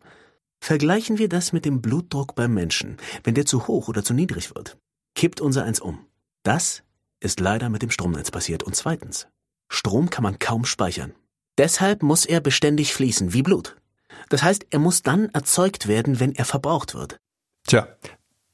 Vergleichen 0.59 1.17
wir 1.17 1.29
das 1.29 1.53
mit 1.53 1.65
dem 1.65 1.81
Blutdruck 1.81 2.35
beim 2.35 2.53
Menschen. 2.53 2.97
Wenn 3.23 3.35
der 3.35 3.45
zu 3.45 3.67
hoch 3.67 3.87
oder 3.87 4.03
zu 4.03 4.13
niedrig 4.13 4.55
wird, 4.55 4.77
kippt 5.15 5.41
unser 5.41 5.63
eins 5.63 5.79
um. 5.79 5.99
Das 6.43 6.83
ist 7.19 7.39
leider 7.39 7.69
mit 7.69 7.81
dem 7.81 7.91
Stromnetz 7.91 8.31
passiert. 8.31 8.63
Und 8.63 8.75
zweitens, 8.75 9.27
Strom 9.69 10.09
kann 10.09 10.23
man 10.23 10.39
kaum 10.39 10.65
speichern. 10.65 11.13
Deshalb 11.57 12.03
muss 12.03 12.25
er 12.25 12.39
beständig 12.39 12.93
fließen, 12.93 13.33
wie 13.33 13.41
Blut. 13.41 13.77
Das 14.29 14.43
heißt, 14.43 14.67
er 14.69 14.79
muss 14.79 15.01
dann 15.01 15.29
erzeugt 15.29 15.87
werden, 15.87 16.19
wenn 16.19 16.35
er 16.35 16.45
verbraucht 16.45 16.93
wird. 16.93 17.19
Tja, 17.67 17.87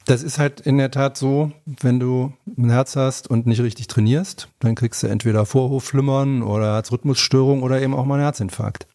das 0.06 0.24
ist 0.24 0.40
halt 0.40 0.62
in 0.62 0.78
der 0.78 0.90
Tat 0.90 1.18
so, 1.18 1.52
wenn 1.66 2.00
du 2.00 2.32
ein 2.58 2.70
Herz 2.70 2.96
hast 2.96 3.30
und 3.30 3.46
nicht 3.46 3.62
richtig 3.62 3.88
trainierst, 3.88 4.48
dann 4.60 4.76
kriegst 4.76 5.04
du 5.04 5.08
entweder 5.08 5.46
Vorhofflimmern 5.46 6.42
oder 6.44 6.76
Herzrhythmusstörung 6.76 7.62
oder 7.62 7.82
eben 7.82 7.94
auch 7.94 8.06
mal 8.06 8.16
einen 8.16 8.24
Herzinfarkt. 8.24 8.88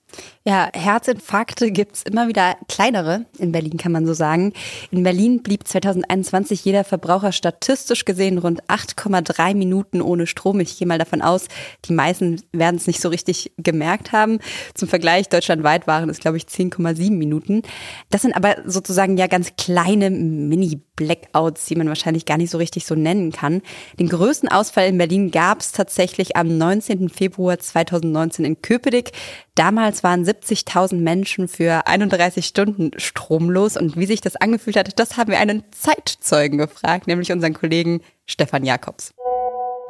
Ja, 0.49 0.69
Herzinfarkte 0.73 1.73
gibt's 1.73 2.05
immer 2.05 2.29
wieder 2.29 2.57
kleinere 2.69 3.27
in 3.37 3.51
Berlin, 3.51 3.79
kann 3.79 3.91
man 3.91 4.07
so 4.07 4.15
sagen. 4.15 4.53
In 4.93 5.03
Berlin 5.03 5.43
blieb 5.43 5.67
2021 5.67 6.65
jeder 6.65 6.85
Verbraucher 6.85 7.33
statistisch 7.33 8.05
gesehen 8.05 8.39
rund 8.39 8.63
8,3 8.69 9.57
Minuten 9.57 10.01
ohne 10.01 10.29
Strom. 10.29 10.61
Ich 10.61 10.79
gehe 10.79 10.87
mal 10.87 10.99
davon 10.99 11.21
aus, 11.21 11.49
die 11.87 11.93
meisten 11.93 12.41
werden 12.53 12.77
es 12.77 12.87
nicht 12.87 13.01
so 13.01 13.09
richtig 13.09 13.51
gemerkt 13.57 14.13
haben. 14.13 14.39
Zum 14.75 14.87
Vergleich, 14.87 15.29
deutschlandweit 15.29 15.89
waren 15.89 16.09
es, 16.09 16.21
glaube 16.21 16.37
ich, 16.37 16.45
10,7 16.45 17.11
Minuten. 17.11 17.63
Das 18.11 18.23
sind 18.23 18.37
aber 18.37 18.59
sozusagen 18.67 19.17
ja 19.17 19.27
ganz 19.27 19.57
kleine 19.59 20.11
Mini-Blackouts, 20.11 21.67
die 21.67 21.75
man 21.75 21.89
wahrscheinlich 21.89 22.25
gar 22.25 22.37
nicht 22.37 22.51
so 22.51 22.59
richtig 22.59 22.87
so 22.87 22.95
nennen 22.95 23.33
kann. 23.33 23.63
Den 23.99 24.09
größten 24.09 24.49
Ausfall 24.49 24.87
in 24.87 24.99
Berlin 24.99 25.33
gab's 25.33 25.73
tatsächlich 25.73 26.37
am 26.37 26.57
19. 26.57 27.09
Februar 27.09 27.59
2019 27.59 28.45
in 28.45 28.63
Köpenick. 28.63 29.11
Damals 29.57 30.05
waren 30.05 30.23
70.000 30.23 30.97
Menschen 30.97 31.49
für 31.49 31.87
31 31.87 32.45
Stunden 32.45 32.91
stromlos. 32.99 33.79
Und 33.79 33.97
wie 33.97 34.05
sich 34.05 34.21
das 34.21 34.37
angefühlt 34.37 34.77
hat, 34.77 34.99
das 34.99 35.17
haben 35.17 35.31
wir 35.31 35.39
einen 35.39 35.65
Zeitzeugen 35.73 36.59
gefragt, 36.59 37.07
nämlich 37.07 37.33
unseren 37.33 37.55
Kollegen 37.55 38.03
Stefan 38.27 38.67
Jakobs. 38.67 39.15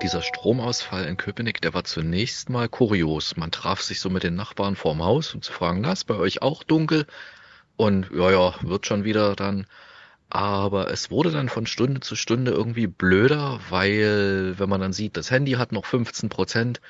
Dieser 0.02 0.22
Stromausfall 0.22 1.06
in 1.06 1.16
Köpenick, 1.16 1.60
der 1.62 1.74
war 1.74 1.82
zunächst 1.82 2.48
mal 2.48 2.68
kurios. 2.68 3.36
Man 3.36 3.50
traf 3.50 3.82
sich 3.82 3.98
so 3.98 4.08
mit 4.08 4.22
den 4.22 4.36
Nachbarn 4.36 4.76
vorm 4.76 5.02
Haus, 5.02 5.34
um 5.34 5.42
zu 5.42 5.52
fragen, 5.52 5.80
na, 5.80 5.92
ist 5.92 6.04
bei 6.04 6.14
euch 6.14 6.42
auch 6.42 6.62
dunkel? 6.62 7.04
Und 7.76 8.08
ja, 8.14 8.30
ja, 8.30 8.54
wird 8.62 8.86
schon 8.86 9.02
wieder 9.02 9.34
dann. 9.34 9.66
Aber 10.30 10.92
es 10.92 11.10
wurde 11.10 11.32
dann 11.32 11.48
von 11.48 11.66
Stunde 11.66 12.00
zu 12.00 12.14
Stunde 12.14 12.52
irgendwie 12.52 12.86
blöder, 12.86 13.58
weil 13.70 14.54
wenn 14.58 14.68
man 14.68 14.80
dann 14.80 14.92
sieht, 14.92 15.16
das 15.16 15.32
Handy 15.32 15.52
hat 15.52 15.72
noch 15.72 15.86
15 15.86 16.28
Prozent 16.28 16.80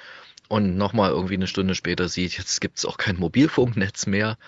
und 0.48 0.76
nochmal 0.76 1.10
irgendwie 1.10 1.34
eine 1.34 1.46
Stunde 1.46 1.74
später 1.74 2.08
sieht, 2.08 2.38
jetzt 2.38 2.60
gibt's 2.60 2.84
auch 2.84 2.98
kein 2.98 3.16
Mobilfunknetz 3.16 4.06
mehr. 4.06 4.38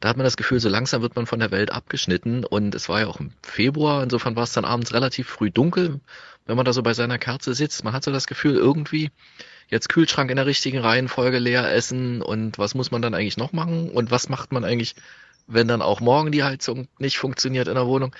Da 0.00 0.08
hat 0.08 0.16
man 0.16 0.24
das 0.24 0.36
Gefühl, 0.36 0.60
so 0.60 0.68
langsam 0.68 1.02
wird 1.02 1.16
man 1.16 1.26
von 1.26 1.38
der 1.38 1.50
Welt 1.50 1.70
abgeschnitten. 1.70 2.44
Und 2.44 2.74
es 2.74 2.88
war 2.88 3.00
ja 3.00 3.06
auch 3.06 3.20
im 3.20 3.32
Februar, 3.42 4.02
insofern 4.02 4.36
war 4.36 4.44
es 4.44 4.52
dann 4.52 4.64
abends 4.64 4.92
relativ 4.92 5.28
früh 5.28 5.50
dunkel, 5.50 6.00
wenn 6.46 6.56
man 6.56 6.64
da 6.64 6.72
so 6.72 6.82
bei 6.82 6.94
seiner 6.94 7.18
Kerze 7.18 7.54
sitzt. 7.54 7.84
Man 7.84 7.92
hat 7.92 8.04
so 8.04 8.10
das 8.10 8.26
Gefühl, 8.26 8.56
irgendwie 8.56 9.10
jetzt 9.68 9.88
Kühlschrank 9.88 10.30
in 10.30 10.36
der 10.36 10.46
richtigen 10.46 10.78
Reihenfolge 10.78 11.38
leer 11.38 11.72
essen 11.72 12.20
und 12.20 12.58
was 12.58 12.74
muss 12.74 12.90
man 12.90 13.02
dann 13.02 13.14
eigentlich 13.14 13.36
noch 13.36 13.52
machen 13.52 13.90
und 13.90 14.10
was 14.10 14.28
macht 14.28 14.52
man 14.52 14.64
eigentlich, 14.64 14.94
wenn 15.46 15.68
dann 15.68 15.82
auch 15.82 16.00
morgen 16.00 16.32
die 16.32 16.44
Heizung 16.44 16.88
nicht 16.98 17.18
funktioniert 17.18 17.68
in 17.68 17.74
der 17.74 17.86
Wohnung. 17.86 18.14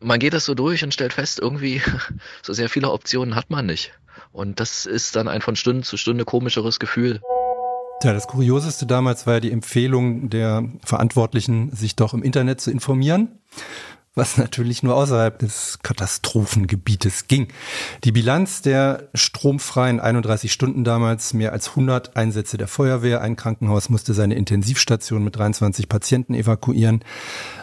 Man 0.00 0.18
geht 0.18 0.34
das 0.34 0.44
so 0.44 0.54
durch 0.54 0.84
und 0.84 0.92
stellt 0.92 1.12
fest, 1.12 1.38
irgendwie 1.40 1.82
so 2.42 2.52
sehr 2.52 2.68
viele 2.68 2.90
Optionen 2.90 3.34
hat 3.34 3.50
man 3.50 3.66
nicht. 3.66 3.92
Und 4.32 4.60
das 4.60 4.86
ist 4.86 5.16
dann 5.16 5.28
ein 5.28 5.40
von 5.40 5.56
Stunde 5.56 5.82
zu 5.82 5.96
Stunde 5.96 6.24
komischeres 6.24 6.78
Gefühl. 6.78 7.20
Ja, 8.02 8.12
das 8.12 8.26
Kurioseste 8.26 8.86
damals 8.86 9.26
war 9.26 9.34
ja 9.34 9.40
die 9.40 9.52
Empfehlung 9.52 10.28
der 10.28 10.68
Verantwortlichen, 10.84 11.74
sich 11.74 11.96
doch 11.96 12.12
im 12.12 12.22
Internet 12.22 12.60
zu 12.60 12.70
informieren 12.70 13.38
was 14.16 14.38
natürlich 14.38 14.82
nur 14.82 14.96
außerhalb 14.96 15.38
des 15.38 15.78
Katastrophengebietes 15.82 17.28
ging. 17.28 17.48
Die 18.02 18.12
Bilanz 18.12 18.62
der 18.62 19.08
stromfreien 19.14 20.00
31 20.00 20.52
Stunden 20.52 20.84
damals, 20.84 21.34
mehr 21.34 21.52
als 21.52 21.68
100 21.68 22.16
Einsätze 22.16 22.56
der 22.56 22.66
Feuerwehr, 22.66 23.20
ein 23.20 23.36
Krankenhaus 23.36 23.90
musste 23.90 24.14
seine 24.14 24.34
Intensivstation 24.34 25.22
mit 25.22 25.36
23 25.36 25.88
Patienten 25.88 26.34
evakuieren. 26.34 27.04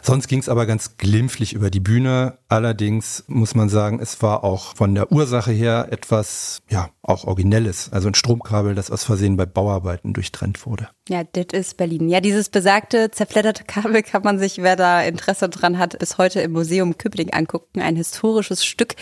Sonst 0.04 0.28
ging 0.28 0.40
es 0.40 0.48
aber 0.48 0.68
ganz 0.68 0.98
glimpflich 0.98 1.54
über 1.54 1.72
die 1.72 1.80
Bühne. 1.80 2.38
Allerdings 2.50 3.24
muss 3.28 3.56
man 3.56 3.68
sagen, 3.68 4.00
es 4.00 4.22
war 4.22 4.44
auch 4.44 4.76
von 4.76 4.94
der 4.94 5.12
Ursache 5.12 5.52
her 5.52 5.88
etwas, 5.90 6.62
ja, 6.70 6.90
auch 7.02 7.26
originelles. 7.26 7.92
Also 7.92 8.10
ein 8.10 8.16
Stromkabel, 8.16 8.76
das 8.76 8.92
aus 8.92 9.04
Versehen 9.04 9.38
bei 9.38 9.46
Bauarbeiten 9.46 10.14
durchtrennt 10.14 10.66
wurde. 10.66 10.90
Ja, 11.10 11.24
das 11.24 11.48
ist 11.52 11.78
Berlin. 11.78 12.08
Ja, 12.08 12.22
dieses 12.22 12.50
besagte 12.50 13.12
zerfledderte 13.12 13.66
Kabel 13.66 14.04
kann 14.04 14.24
man 14.24 14.40
sich, 14.40 14.62
wer 14.62 14.76
da 14.76 15.02
Interesse 15.02 15.50
dran 15.50 15.78
hat, 15.80 15.98
bis 16.00 16.18
heute 16.18 16.43
im 16.44 16.52
Museum 16.52 16.98
Köpenick 16.98 17.36
angucken. 17.36 17.82
Ein 17.82 17.96
historisches 17.96 18.64
Stück. 18.66 18.96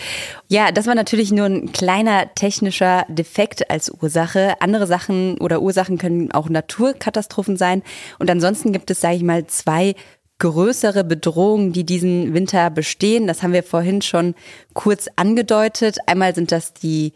Ja, 0.48 0.72
das 0.72 0.86
war 0.86 0.94
natürlich 0.94 1.32
nur 1.32 1.46
ein 1.46 1.72
kleiner 1.72 2.34
technischer 2.34 3.04
Defekt 3.08 3.70
als 3.70 3.90
Ursache. 3.90 4.54
Andere 4.60 4.86
Sachen 4.86 5.38
oder 5.38 5.60
Ursachen 5.60 5.98
können 5.98 6.32
auch 6.32 6.48
Naturkatastrophen 6.48 7.56
sein. 7.56 7.82
Und 8.18 8.30
ansonsten 8.30 8.72
gibt 8.72 8.90
es, 8.90 9.00
sage 9.00 9.16
ich 9.16 9.22
mal, 9.22 9.46
zwei 9.46 9.94
größere 10.38 11.04
Bedrohungen, 11.04 11.72
die 11.72 11.84
diesen 11.84 12.34
Winter 12.34 12.68
bestehen. 12.70 13.26
Das 13.26 13.42
haben 13.42 13.52
wir 13.52 13.62
vorhin 13.62 14.02
schon 14.02 14.34
kurz 14.74 15.08
angedeutet. 15.14 15.98
Einmal 16.06 16.34
sind 16.34 16.50
das 16.50 16.74
die 16.74 17.12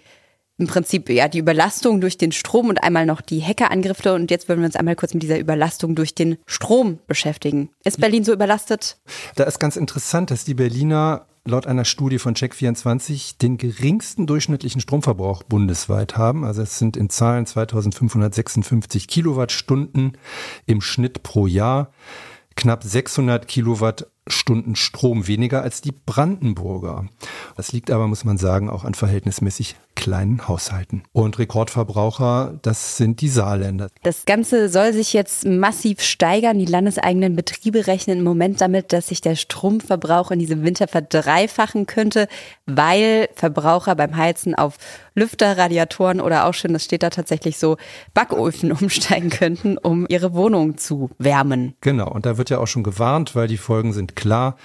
im 0.59 0.66
Prinzip 0.66 1.09
ja 1.11 1.29
die 1.29 1.38
Überlastung 1.38 2.01
durch 2.01 2.16
den 2.16 2.33
Strom 2.33 2.69
und 2.69 2.83
einmal 2.83 3.07
noch 3.07 3.21
die 3.21 3.42
Hackerangriffe. 3.42 4.14
Und 4.14 4.31
jetzt 4.31 4.49
wollen 4.49 4.61
wir 4.61 4.66
uns 4.66 4.77
einmal 4.77 4.97
kurz 4.97 5.12
mit 5.12 5.23
dieser 5.23 5.38
Überlastung 5.38 5.95
durch 5.95 6.14
den 6.14 6.38
Strom 6.47 6.99
beschäftigen. 7.07 7.71
Ist 7.85 8.01
Berlin 8.01 8.25
so 8.25 8.33
überlastet? 8.33 8.99
Da 9.35 9.45
ist 9.45 9.59
ganz 9.59 9.77
interessant, 9.77 10.31
dass 10.31 10.45
die 10.45 10.55
Berliner 10.55 11.27
laut 11.45 11.66
einer 11.66 11.85
Studie 11.85 12.19
von 12.19 12.35
Check24 12.35 13.38
den 13.38 13.57
geringsten 13.57 14.27
durchschnittlichen 14.27 14.81
Stromverbrauch 14.81 15.42
bundesweit 15.45 16.16
haben. 16.16 16.45
Also 16.45 16.62
es 16.62 16.79
sind 16.79 16.97
in 16.97 17.11
Zahlen 17.11 17.47
2556 17.47 19.07
Kilowattstunden 19.09 20.19
im 20.66 20.81
Schnitt 20.81 21.23
pro 21.23 21.47
Jahr 21.47 21.92
knapp 22.57 22.83
600 22.83 23.47
Kilowattstunden 24.26 24.76
Strom 24.76 25.26
weniger 25.26 25.62
als 25.62 25.80
die 25.80 25.92
Brandenburger. 25.92 27.06
Das 27.56 27.72
liegt 27.72 27.90
aber, 27.90 28.08
muss 28.08 28.24
man 28.24 28.38
sagen, 28.38 28.68
auch 28.68 28.84
an 28.84 28.94
verhältnismäßig 28.94 29.76
kleinen 29.94 30.46
Haushalten. 30.46 31.04
Und 31.12 31.38
Rekordverbraucher, 31.38 32.58
das 32.62 32.96
sind 32.96 33.20
die 33.20 33.28
Saarländer. 33.28 33.88
Das 34.02 34.24
Ganze 34.26 34.68
soll 34.68 34.92
sich 34.92 35.12
jetzt 35.12 35.46
massiv 35.46 36.00
steigern. 36.00 36.58
Die 36.58 36.66
landeseigenen 36.66 37.36
Betriebe 37.36 37.86
rechnen 37.86 38.18
im 38.18 38.24
Moment 38.24 38.60
damit, 38.60 38.92
dass 38.92 39.08
sich 39.08 39.20
der 39.20 39.36
Stromverbrauch 39.36 40.30
in 40.30 40.38
diesem 40.38 40.64
Winter 40.64 40.88
verdreifachen 40.88 41.86
könnte, 41.86 42.28
weil 42.66 43.28
Verbraucher 43.34 43.94
beim 43.94 44.16
Heizen 44.16 44.54
auf 44.54 44.76
Lüfter, 45.16 45.59
Radiatoren 45.59 46.20
oder 46.20 46.44
auch 46.44 46.55
schon, 46.55 46.72
das 46.74 46.85
steht 46.85 47.02
da 47.02 47.11
tatsächlich 47.11 47.59
so, 47.59 47.76
Backöfen 48.14 48.70
umsteigen 48.81 49.31
könnten, 49.31 49.79
um 49.79 50.07
ihre 50.09 50.35
Wohnung 50.35 50.76
zu 50.76 51.11
wärmen. 51.18 51.74
Genau, 51.81 52.09
und 52.12 52.26
da 52.26 52.38
wird 52.38 52.50
ja 52.50 52.59
auch 52.59 52.66
schon 52.66 52.85
gewarnt, 52.85 53.35
weil 53.35 53.48
die 53.48 53.57
Folgen 53.57 53.92
sind 53.92 54.14
klar. 54.14 54.57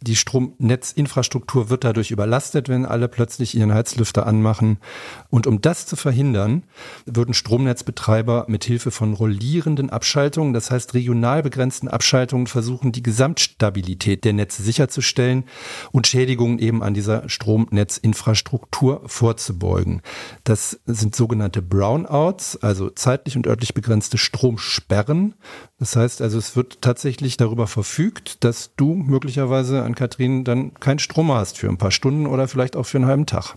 Die 0.00 0.16
Stromnetzinfrastruktur 0.16 1.70
wird 1.70 1.84
dadurch 1.84 2.10
überlastet, 2.10 2.68
wenn 2.68 2.86
alle 2.86 3.08
plötzlich 3.08 3.56
ihren 3.56 3.74
Heizlüfter 3.74 4.26
anmachen. 4.26 4.78
Und 5.28 5.46
um 5.46 5.60
das 5.60 5.86
zu 5.86 5.96
verhindern, 5.96 6.62
würden 7.04 7.34
Stromnetzbetreiber 7.34 8.46
mit 8.48 8.64
Hilfe 8.64 8.90
von 8.90 9.14
rollierenden 9.14 9.90
Abschaltungen, 9.90 10.52
das 10.52 10.70
heißt 10.70 10.94
regional 10.94 11.42
begrenzten 11.42 11.88
Abschaltungen, 11.88 12.46
versuchen, 12.46 12.92
die 12.92 13.02
Gesamtstabilität 13.02 14.24
der 14.24 14.34
Netze 14.34 14.62
sicherzustellen 14.62 15.44
und 15.90 16.06
Schädigungen 16.06 16.58
eben 16.58 16.82
an 16.82 16.94
dieser 16.94 17.28
Stromnetzinfrastruktur 17.28 19.02
vorzubeugen. 19.06 20.02
Das 20.44 20.80
sind 20.86 21.16
sogenannte 21.16 21.60
Brownouts, 21.62 22.56
also 22.62 22.90
zeitlich 22.90 23.36
und 23.36 23.46
örtlich 23.46 23.74
begrenzte 23.74 24.18
Stromsperren. 24.18 25.34
Das 25.78 25.96
heißt 25.96 26.22
also, 26.22 26.38
es 26.38 26.54
wird 26.56 26.82
tatsächlich 26.82 27.36
darüber 27.36 27.66
verfügt, 27.66 28.44
dass 28.44 28.74
du 28.76 28.94
möglicherweise 28.94 29.87
an 29.88 29.94
Kathrin 29.94 30.44
dann 30.44 30.72
keinen 30.74 31.00
Strom 31.00 31.32
hast 31.32 31.58
für 31.58 31.68
ein 31.68 31.78
paar 31.78 31.90
Stunden 31.90 32.26
oder 32.26 32.46
vielleicht 32.46 32.76
auch 32.76 32.84
für 32.84 32.98
einen 32.98 33.06
halben 33.06 33.26
Tag. 33.26 33.54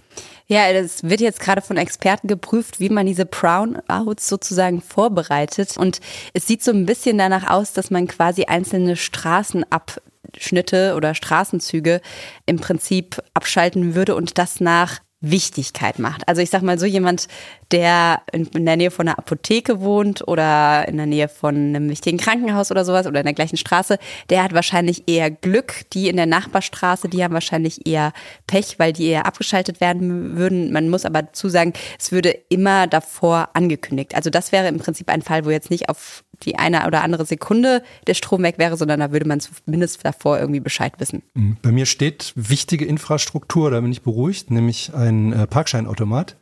Ja, 0.47 0.73
das 0.73 1.03
wird 1.03 1.21
jetzt 1.21 1.39
gerade 1.39 1.61
von 1.61 1.77
Experten 1.77 2.27
geprüft, 2.27 2.79
wie 2.79 2.89
man 2.89 3.05
diese 3.05 3.25
Brownouts 3.25 4.27
sozusagen 4.27 4.81
vorbereitet. 4.81 5.77
Und 5.77 5.99
es 6.33 6.47
sieht 6.47 6.63
so 6.63 6.71
ein 6.71 6.85
bisschen 6.85 7.17
danach 7.17 7.49
aus, 7.49 7.73
dass 7.73 7.91
man 7.91 8.07
quasi 8.07 8.45
einzelne 8.45 8.95
Straßenabschnitte 8.95 10.95
oder 10.95 11.13
Straßenzüge 11.13 12.01
im 12.45 12.57
Prinzip 12.57 13.21
abschalten 13.33 13.93
würde 13.93 14.15
und 14.15 14.37
das 14.37 14.59
nach 14.59 14.99
Wichtigkeit 15.21 15.99
macht. 15.99 16.27
Also 16.27 16.41
ich 16.41 16.49
sag 16.49 16.63
mal 16.63 16.79
so 16.79 16.87
jemand, 16.87 17.27
der 17.71 18.21
in, 18.31 18.45
in, 18.47 18.65
der 18.65 18.77
Nähe 18.77 18.91
von 18.91 19.07
einer 19.07 19.17
Apotheke 19.17 19.79
wohnt 19.81 20.27
oder 20.27 20.87
in 20.87 20.97
der 20.97 21.05
Nähe 21.05 21.27
von 21.27 21.55
einem 21.55 21.89
wichtigen 21.89 22.17
Krankenhaus 22.17 22.71
oder 22.71 22.85
sowas 22.85 23.07
oder 23.07 23.19
in 23.19 23.25
der 23.25 23.33
gleichen 23.33 23.57
Straße, 23.57 23.97
der 24.29 24.43
hat 24.43 24.53
wahrscheinlich 24.53 25.07
eher 25.07 25.31
Glück. 25.31 25.89
Die 25.93 26.09
in 26.09 26.17
der 26.17 26.25
Nachbarstraße, 26.25 27.09
die 27.09 27.23
haben 27.23 27.33
wahrscheinlich 27.33 27.87
eher 27.87 28.13
Pech, 28.47 28.77
weil 28.77 28.93
die 28.93 29.07
eher 29.07 29.25
abgeschaltet 29.25 29.81
werden 29.81 30.37
würden. 30.37 30.71
Man 30.71 30.89
muss 30.89 31.05
aber 31.05 31.23
dazu 31.23 31.49
sagen, 31.49 31.73
es 31.99 32.11
würde 32.11 32.37
immer 32.49 32.87
davor 32.87 33.49
angekündigt. 33.53 34.15
Also 34.15 34.29
das 34.29 34.51
wäre 34.51 34.67
im 34.67 34.79
Prinzip 34.79 35.09
ein 35.09 35.21
Fall, 35.21 35.45
wo 35.45 35.49
jetzt 35.49 35.69
nicht 35.69 35.89
auf 35.89 36.23
die 36.43 36.57
eine 36.57 36.87
oder 36.87 37.03
andere 37.03 37.25
Sekunde 37.25 37.83
der 38.07 38.13
Strom 38.13 38.43
weg 38.43 38.57
wäre, 38.57 38.77
sondern 38.77 38.99
da 38.99 39.11
würde 39.11 39.27
man 39.27 39.39
zumindest 39.39 40.03
davor 40.03 40.39
irgendwie 40.39 40.59
Bescheid 40.59 40.93
wissen. 40.97 41.23
Mhm. 41.33 41.57
Bei 41.61 41.71
mir 41.71 41.85
steht 41.85 42.33
wichtige 42.35 42.85
Infrastruktur, 42.85 43.71
da 43.71 43.79
bin 43.79 43.91
ich 43.91 44.01
beruhigt, 44.01 44.51
nämlich 44.51 44.93
ein 44.93 45.33
äh, 45.33 45.47
Parkscheinautomat. 45.47 46.35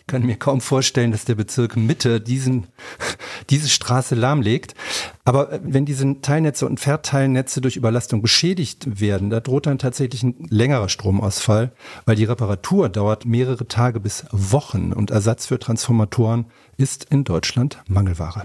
Ich 0.00 0.06
kann 0.06 0.24
mir 0.24 0.36
kaum 0.36 0.60
vorstellen, 0.60 0.71
dass 0.72 1.24
der 1.24 1.34
Bezirk 1.34 1.76
Mitte 1.76 2.20
diesen, 2.20 2.66
diese 3.50 3.68
Straße 3.68 4.14
lahmlegt. 4.14 4.74
Aber 5.24 5.52
äh, 5.52 5.60
wenn 5.62 5.84
diese 5.84 6.20
Teilnetze 6.20 6.66
und 6.66 6.80
Verteilnetze 6.80 7.60
durch 7.60 7.76
Überlastung 7.76 8.22
beschädigt 8.22 9.00
werden, 9.00 9.30
da 9.30 9.40
droht 9.40 9.66
dann 9.66 9.78
tatsächlich 9.78 10.22
ein 10.22 10.46
längerer 10.48 10.88
Stromausfall, 10.88 11.72
weil 12.06 12.16
die 12.16 12.24
Reparatur 12.24 12.88
dauert 12.88 13.26
mehrere 13.26 13.68
Tage 13.68 14.00
bis 14.00 14.24
Wochen 14.30 14.92
und 14.92 15.10
Ersatz 15.10 15.46
für 15.46 15.58
Transformatoren 15.58 16.46
ist 16.76 17.06
in 17.10 17.24
Deutschland 17.24 17.82
Mangelware. 17.86 18.44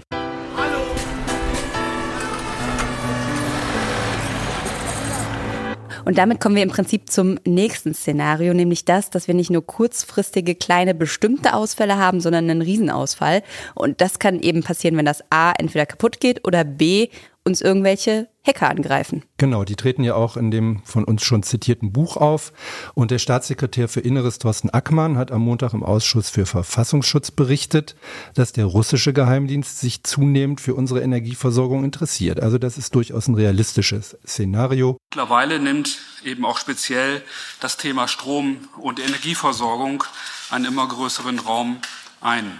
Und 6.08 6.16
damit 6.16 6.40
kommen 6.40 6.56
wir 6.56 6.62
im 6.62 6.70
Prinzip 6.70 7.10
zum 7.10 7.38
nächsten 7.44 7.92
Szenario, 7.92 8.54
nämlich 8.54 8.86
das, 8.86 9.10
dass 9.10 9.28
wir 9.28 9.34
nicht 9.34 9.50
nur 9.50 9.66
kurzfristige 9.66 10.54
kleine 10.54 10.94
bestimmte 10.94 11.52
Ausfälle 11.52 11.98
haben, 11.98 12.22
sondern 12.22 12.48
einen 12.48 12.62
Riesenausfall. 12.62 13.42
Und 13.74 14.00
das 14.00 14.18
kann 14.18 14.40
eben 14.40 14.62
passieren, 14.62 14.96
wenn 14.96 15.04
das 15.04 15.22
A 15.28 15.52
entweder 15.58 15.84
kaputt 15.84 16.18
geht 16.18 16.46
oder 16.48 16.64
B 16.64 17.08
uns 17.48 17.60
irgendwelche 17.60 18.28
Hacker 18.46 18.70
angreifen. 18.70 19.24
Genau, 19.36 19.64
die 19.64 19.74
treten 19.74 20.04
ja 20.04 20.14
auch 20.14 20.36
in 20.36 20.50
dem 20.50 20.82
von 20.84 21.04
uns 21.04 21.24
schon 21.24 21.42
zitierten 21.42 21.92
Buch 21.92 22.16
auf. 22.16 22.52
Und 22.94 23.10
der 23.10 23.18
Staatssekretär 23.18 23.88
für 23.88 24.00
Inneres 24.00 24.38
Thorsten 24.38 24.70
Ackmann 24.70 25.18
hat 25.18 25.32
am 25.32 25.42
Montag 25.42 25.74
im 25.74 25.82
Ausschuss 25.82 26.30
für 26.30 26.46
Verfassungsschutz 26.46 27.30
berichtet, 27.30 27.96
dass 28.34 28.52
der 28.52 28.66
russische 28.66 29.12
Geheimdienst 29.12 29.80
sich 29.80 30.04
zunehmend 30.04 30.60
für 30.60 30.74
unsere 30.74 31.00
Energieversorgung 31.02 31.84
interessiert. 31.84 32.40
Also 32.40 32.58
das 32.58 32.78
ist 32.78 32.94
durchaus 32.94 33.28
ein 33.28 33.34
realistisches 33.34 34.16
Szenario. 34.26 34.98
Mittlerweile 35.10 35.58
nimmt 35.58 35.98
eben 36.24 36.44
auch 36.44 36.58
speziell 36.58 37.22
das 37.60 37.76
Thema 37.76 38.08
Strom 38.08 38.58
und 38.78 39.00
Energieversorgung 39.00 40.04
einen 40.50 40.66
immer 40.66 40.86
größeren 40.86 41.38
Raum 41.40 41.78
ein. 42.20 42.50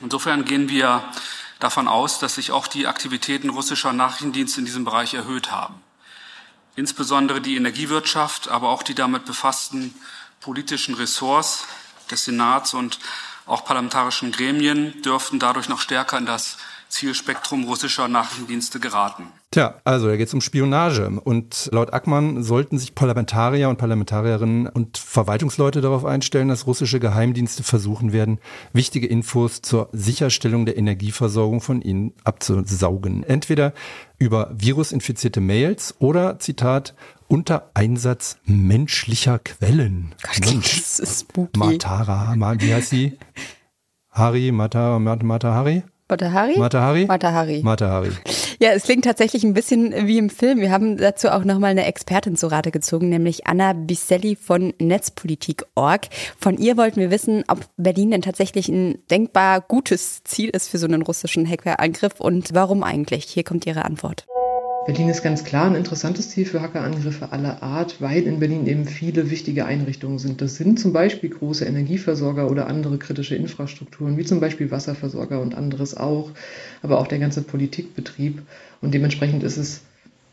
Insofern 0.00 0.44
gehen 0.44 0.68
wir 0.68 1.04
davon 1.64 1.88
aus, 1.88 2.18
dass 2.18 2.34
sich 2.34 2.52
auch 2.52 2.66
die 2.66 2.86
Aktivitäten 2.86 3.48
russischer 3.48 3.94
Nachrichtendienste 3.94 4.60
in 4.60 4.66
diesem 4.66 4.84
Bereich 4.84 5.14
erhöht 5.14 5.50
haben. 5.50 5.74
Insbesondere 6.76 7.40
die 7.40 7.56
Energiewirtschaft, 7.56 8.48
aber 8.48 8.68
auch 8.68 8.82
die 8.82 8.94
damit 8.94 9.24
befassten 9.24 9.94
politischen 10.40 10.94
Ressorts 10.94 11.64
des 12.10 12.26
Senats 12.26 12.74
und 12.74 12.98
auch 13.46 13.64
parlamentarischen 13.64 14.30
Gremien 14.30 15.00
dürften 15.00 15.38
dadurch 15.38 15.70
noch 15.70 15.80
stärker 15.80 16.18
in 16.18 16.26
das 16.26 16.58
Zielspektrum 16.94 17.64
russischer 17.64 18.06
Nachrichtendienste 18.06 18.78
geraten. 18.78 19.24
Tja, 19.50 19.80
also 19.82 20.06
da 20.06 20.16
geht 20.16 20.28
es 20.28 20.34
um 20.34 20.40
Spionage. 20.40 21.10
Und 21.24 21.68
laut 21.72 21.92
Ackmann 21.92 22.44
sollten 22.44 22.78
sich 22.78 22.94
Parlamentarier 22.94 23.68
und 23.68 23.78
Parlamentarierinnen 23.78 24.68
und 24.68 24.96
Verwaltungsleute 24.96 25.80
darauf 25.80 26.04
einstellen, 26.04 26.46
dass 26.46 26.68
russische 26.68 27.00
Geheimdienste 27.00 27.64
versuchen 27.64 28.12
werden, 28.12 28.38
wichtige 28.72 29.08
Infos 29.08 29.60
zur 29.60 29.88
Sicherstellung 29.90 30.66
der 30.66 30.76
Energieversorgung 30.76 31.60
von 31.60 31.82
ihnen 31.82 32.12
abzusaugen. 32.22 33.24
Entweder 33.24 33.74
über 34.18 34.52
virusinfizierte 34.54 35.40
Mails 35.40 35.96
oder, 35.98 36.38
Zitat, 36.38 36.94
unter 37.26 37.72
Einsatz 37.74 38.36
menschlicher 38.44 39.40
Quellen. 39.40 40.14
Gott, 40.22 40.46
Mensch, 40.46 40.76
das 40.76 41.00
ist 41.00 41.20
spooky. 41.22 41.58
Matara, 41.58 42.36
wie 42.60 42.72
heißt 42.72 42.90
sie? 42.90 43.18
Hari, 44.10 44.52
Mata, 44.52 45.00
Mata, 45.00 45.54
Hari? 45.54 45.82
Matahari? 46.08 46.58
Matahari? 46.58 47.06
Matahari. 47.06 47.62
Matahari. 47.62 48.10
Ja, 48.60 48.70
es 48.70 48.84
klingt 48.84 49.04
tatsächlich 49.04 49.42
ein 49.42 49.54
bisschen 49.54 50.06
wie 50.06 50.18
im 50.18 50.28
Film. 50.28 50.60
Wir 50.60 50.70
haben 50.70 50.98
dazu 50.98 51.28
auch 51.28 51.44
nochmal 51.44 51.70
eine 51.70 51.86
Expertin 51.86 52.36
zu 52.36 52.46
Rate 52.46 52.70
gezogen, 52.70 53.08
nämlich 53.08 53.46
Anna 53.46 53.72
Biselli 53.72 54.36
von 54.36 54.74
Netzpolitik.org. 54.78 56.08
Von 56.38 56.58
ihr 56.58 56.76
wollten 56.76 57.00
wir 57.00 57.10
wissen, 57.10 57.44
ob 57.48 57.60
Berlin 57.76 58.10
denn 58.10 58.22
tatsächlich 58.22 58.68
ein 58.68 58.98
denkbar 59.10 59.62
gutes 59.62 60.22
Ziel 60.24 60.50
ist 60.50 60.68
für 60.68 60.78
so 60.78 60.86
einen 60.86 61.02
russischen 61.02 61.48
Hackerangriff 61.48 62.20
und 62.20 62.54
warum 62.54 62.82
eigentlich. 62.82 63.24
Hier 63.24 63.42
kommt 63.42 63.66
ihre 63.66 63.84
Antwort. 63.84 64.26
Berlin 64.86 65.08
ist 65.08 65.22
ganz 65.22 65.44
klar 65.44 65.66
ein 65.66 65.76
interessantes 65.76 66.28
Ziel 66.28 66.44
für 66.44 66.60
Hackerangriffe 66.60 67.32
aller 67.32 67.62
Art, 67.62 68.02
weil 68.02 68.24
in 68.24 68.38
Berlin 68.38 68.66
eben 68.66 68.84
viele 68.84 69.30
wichtige 69.30 69.64
Einrichtungen 69.64 70.18
sind. 70.18 70.42
Das 70.42 70.56
sind 70.56 70.78
zum 70.78 70.92
Beispiel 70.92 71.30
große 71.30 71.64
Energieversorger 71.64 72.50
oder 72.50 72.66
andere 72.66 72.98
kritische 72.98 73.34
Infrastrukturen, 73.34 74.18
wie 74.18 74.26
zum 74.26 74.40
Beispiel 74.40 74.70
Wasserversorger 74.70 75.40
und 75.40 75.54
anderes 75.54 75.96
auch, 75.96 76.32
aber 76.82 76.98
auch 76.98 77.06
der 77.06 77.18
ganze 77.18 77.40
Politikbetrieb. 77.40 78.42
Und 78.82 78.92
dementsprechend 78.92 79.42
ist 79.42 79.56
es 79.56 79.80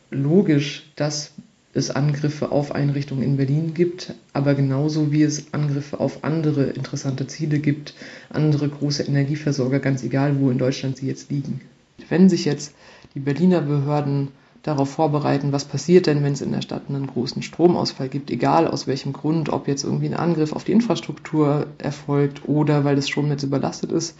logisch, 0.09 0.91
dass 0.97 1.31
es 1.73 1.89
Angriffe 1.89 2.51
auf 2.51 2.75
Einrichtungen 2.75 3.23
in 3.23 3.37
Berlin 3.37 3.73
gibt, 3.73 4.13
aber 4.33 4.53
genauso 4.53 5.13
wie 5.13 5.23
es 5.23 5.53
Angriffe 5.53 6.01
auf 6.01 6.25
andere 6.25 6.65
interessante 6.65 7.25
Ziele 7.25 7.59
gibt, 7.59 7.93
andere 8.29 8.67
große 8.67 9.03
Energieversorger, 9.03 9.79
ganz 9.79 10.03
egal, 10.03 10.37
wo 10.41 10.51
in 10.51 10.57
Deutschland 10.57 10.97
sie 10.97 11.07
jetzt 11.07 11.31
liegen. 11.31 11.61
Wenn 12.09 12.27
sich 12.27 12.43
jetzt 12.43 12.73
die 13.15 13.21
Berliner 13.21 13.61
Behörden 13.61 14.29
darauf 14.63 14.89
vorbereiten, 14.91 15.51
was 15.51 15.65
passiert 15.65 16.05
denn, 16.05 16.23
wenn 16.23 16.33
es 16.33 16.41
in 16.41 16.51
der 16.51 16.61
Stadt 16.61 16.83
einen 16.87 17.07
großen 17.07 17.41
Stromausfall 17.41 18.09
gibt, 18.09 18.29
egal 18.29 18.67
aus 18.67 18.85
welchem 18.85 19.11
Grund, 19.11 19.49
ob 19.49 19.67
jetzt 19.67 19.83
irgendwie 19.83 20.07
ein 20.07 20.13
Angriff 20.13 20.53
auf 20.53 20.63
die 20.63 20.71
Infrastruktur 20.71 21.67
erfolgt 21.79 22.47
oder 22.47 22.83
weil 22.83 22.95
das 22.95 23.09
Stromnetz 23.09 23.43
überlastet 23.43 23.91
ist, 23.91 24.17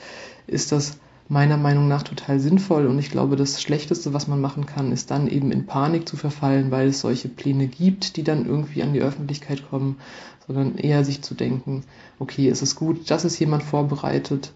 ist 0.47 0.71
das 0.71 0.97
meiner 1.31 1.57
Meinung 1.57 1.87
nach 1.87 2.03
total 2.03 2.39
sinnvoll. 2.39 2.87
Und 2.87 2.99
ich 2.99 3.09
glaube, 3.09 3.37
das 3.37 3.61
Schlechteste, 3.61 4.13
was 4.13 4.27
man 4.27 4.41
machen 4.41 4.65
kann, 4.65 4.91
ist 4.91 5.11
dann 5.11 5.27
eben 5.27 5.51
in 5.51 5.65
Panik 5.65 6.09
zu 6.09 6.17
verfallen, 6.17 6.71
weil 6.71 6.89
es 6.89 6.99
solche 6.99 7.29
Pläne 7.29 7.67
gibt, 7.67 8.17
die 8.17 8.23
dann 8.23 8.45
irgendwie 8.45 8.83
an 8.83 8.93
die 8.93 9.01
Öffentlichkeit 9.01 9.69
kommen, 9.69 9.97
sondern 10.45 10.77
eher 10.77 11.05
sich 11.05 11.21
zu 11.21 11.35
denken, 11.35 11.83
okay, 12.19 12.49
es 12.49 12.61
ist 12.61 12.75
gut, 12.75 13.09
dass 13.09 13.23
es 13.23 13.39
jemand 13.39 13.63
vorbereitet 13.63 14.51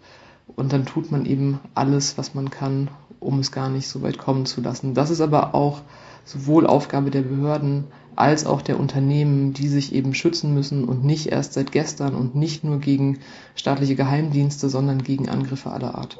und 0.56 0.74
dann 0.74 0.86
tut 0.86 1.12
man 1.12 1.26
eben 1.26 1.60
alles, 1.74 2.18
was 2.18 2.34
man 2.34 2.50
kann, 2.50 2.90
um 3.20 3.40
es 3.40 3.52
gar 3.52 3.70
nicht 3.70 3.88
so 3.88 4.02
weit 4.02 4.18
kommen 4.18 4.46
zu 4.46 4.62
lassen. 4.62 4.94
Das 4.94 5.10
ist 5.10 5.22
aber 5.22 5.56
auch 5.56 5.82
sowohl 6.24 6.66
Aufgabe 6.66 7.12
der 7.12 7.22
Behörden 7.22 7.86
als 8.16 8.46
auch 8.46 8.62
der 8.62 8.80
Unternehmen, 8.80 9.54
die 9.54 9.68
sich 9.68 9.94
eben 9.94 10.14
schützen 10.14 10.54
müssen 10.54 10.86
und 10.86 11.04
nicht 11.04 11.28
erst 11.28 11.54
seit 11.54 11.72
gestern 11.72 12.16
und 12.16 12.36
nicht 12.36 12.64
nur 12.64 12.80
gegen 12.80 13.20
staatliche 13.56 13.96
Geheimdienste, 13.96 14.70
sondern 14.70 15.04
gegen 15.04 15.30
Angriffe 15.30 15.72
aller 15.72 15.96
Art. 15.96 16.18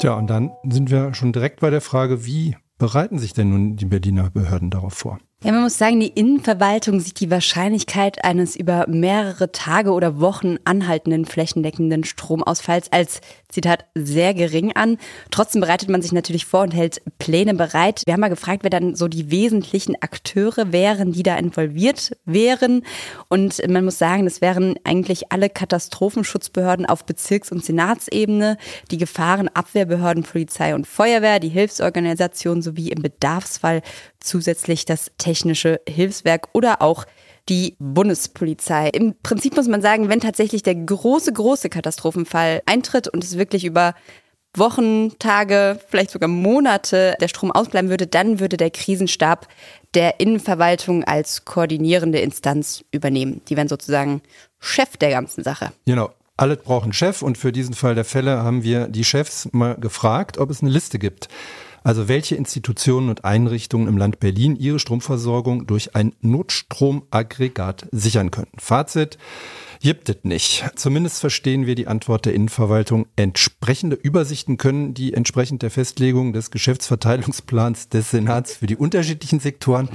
Tja, 0.00 0.14
und 0.14 0.28
dann 0.28 0.50
sind 0.68 0.90
wir 0.90 1.14
schon 1.14 1.32
direkt 1.32 1.60
bei 1.60 1.70
der 1.70 1.80
Frage, 1.80 2.24
wie 2.26 2.56
bereiten 2.78 3.18
sich 3.18 3.34
denn 3.34 3.50
nun 3.50 3.76
die 3.76 3.84
Berliner 3.84 4.30
Behörden 4.30 4.70
darauf 4.70 4.94
vor? 4.94 5.18
Ja, 5.44 5.50
man 5.50 5.62
muss 5.62 5.76
sagen, 5.76 5.98
die 5.98 6.06
Innenverwaltung 6.06 7.00
sieht 7.00 7.18
die 7.18 7.28
Wahrscheinlichkeit 7.28 8.24
eines 8.24 8.54
über 8.54 8.86
mehrere 8.86 9.50
Tage 9.50 9.90
oder 9.90 10.20
Wochen 10.20 10.58
anhaltenden 10.64 11.24
flächendeckenden 11.24 12.04
Stromausfalls 12.04 12.92
als 12.92 13.20
Zitat 13.48 13.84
sehr 13.96 14.34
gering 14.34 14.72
an. 14.76 14.98
Trotzdem 15.32 15.60
bereitet 15.60 15.88
man 15.88 16.00
sich 16.00 16.12
natürlich 16.12 16.46
vor 16.46 16.62
und 16.62 16.72
hält 16.72 17.02
Pläne 17.18 17.54
bereit. 17.54 18.02
Wir 18.06 18.14
haben 18.14 18.20
mal 18.20 18.28
gefragt, 18.28 18.62
wer 18.62 18.70
dann 18.70 18.94
so 18.94 19.08
die 19.08 19.32
wesentlichen 19.32 19.96
Akteure 20.00 20.70
wären, 20.70 21.10
die 21.10 21.24
da 21.24 21.36
involviert 21.36 22.16
wären. 22.24 22.84
Und 23.28 23.60
man 23.68 23.84
muss 23.84 23.98
sagen, 23.98 24.24
das 24.24 24.40
wären 24.42 24.76
eigentlich 24.84 25.32
alle 25.32 25.50
Katastrophenschutzbehörden 25.50 26.86
auf 26.86 27.04
Bezirks- 27.04 27.50
und 27.50 27.64
Senatsebene, 27.64 28.58
die 28.92 28.98
Gefahrenabwehrbehörden, 28.98 30.22
Polizei 30.22 30.74
und 30.76 30.86
Feuerwehr, 30.86 31.40
die 31.40 31.48
Hilfsorganisation 31.48 32.62
sowie 32.62 32.90
im 32.90 33.02
Bedarfsfall 33.02 33.82
zusätzlich 34.24 34.84
das 34.84 35.10
Technische 35.18 35.80
Hilfswerk 35.88 36.48
oder 36.52 36.82
auch 36.82 37.04
die 37.48 37.76
Bundespolizei. 37.78 38.88
Im 38.88 39.14
Prinzip 39.22 39.56
muss 39.56 39.68
man 39.68 39.82
sagen, 39.82 40.08
wenn 40.08 40.20
tatsächlich 40.20 40.62
der 40.62 40.76
große, 40.76 41.32
große 41.32 41.68
Katastrophenfall 41.68 42.62
eintritt 42.66 43.08
und 43.08 43.24
es 43.24 43.36
wirklich 43.36 43.64
über 43.64 43.94
Wochen, 44.54 45.18
Tage, 45.18 45.80
vielleicht 45.88 46.10
sogar 46.10 46.28
Monate 46.28 47.14
der 47.20 47.28
Strom 47.28 47.50
ausbleiben 47.50 47.88
würde, 47.88 48.06
dann 48.06 48.38
würde 48.38 48.58
der 48.58 48.70
Krisenstab 48.70 49.48
der 49.94 50.20
Innenverwaltung 50.20 51.04
als 51.04 51.44
koordinierende 51.44 52.20
Instanz 52.20 52.84
übernehmen. 52.92 53.40
Die 53.48 53.56
wären 53.56 53.68
sozusagen 53.68 54.20
Chef 54.60 54.96
der 54.98 55.10
ganzen 55.10 55.42
Sache. 55.42 55.72
Genau. 55.86 56.10
Alle 56.36 56.56
brauchen 56.56 56.92
Chef 56.92 57.22
und 57.22 57.38
für 57.38 57.52
diesen 57.52 57.74
Fall 57.74 57.94
der 57.94 58.04
Fälle 58.04 58.42
haben 58.42 58.62
wir 58.62 58.88
die 58.88 59.04
Chefs 59.04 59.48
mal 59.52 59.76
gefragt, 59.76 60.38
ob 60.38 60.50
es 60.50 60.60
eine 60.60 60.70
Liste 60.70 60.98
gibt 60.98 61.28
Also 61.84 62.08
welche 62.08 62.36
Institutionen 62.36 63.08
und 63.08 63.24
Einrichtungen 63.24 63.88
im 63.88 63.98
Land 63.98 64.20
Berlin 64.20 64.56
ihre 64.56 64.78
Stromversorgung 64.78 65.66
durch 65.66 65.94
ein 65.94 66.14
Notstromaggregat 66.20 67.88
sichern 67.90 68.30
können. 68.30 68.52
Fazit. 68.58 69.18
Gibt 69.80 70.08
es 70.08 70.18
nicht. 70.22 70.64
Zumindest 70.76 71.18
verstehen 71.18 71.66
wir 71.66 71.74
die 71.74 71.88
Antwort 71.88 72.24
der 72.24 72.34
Innenverwaltung. 72.34 73.06
Entsprechende 73.16 73.96
Übersichten 73.96 74.56
können 74.56 74.94
die 74.94 75.12
entsprechend 75.12 75.62
der 75.62 75.72
Festlegung 75.72 76.32
des 76.32 76.52
Geschäftsverteilungsplans 76.52 77.88
des 77.88 78.12
Senats 78.12 78.54
für 78.54 78.66
die 78.66 78.76
unterschiedlichen 78.76 79.40
Sektoren 79.40 79.88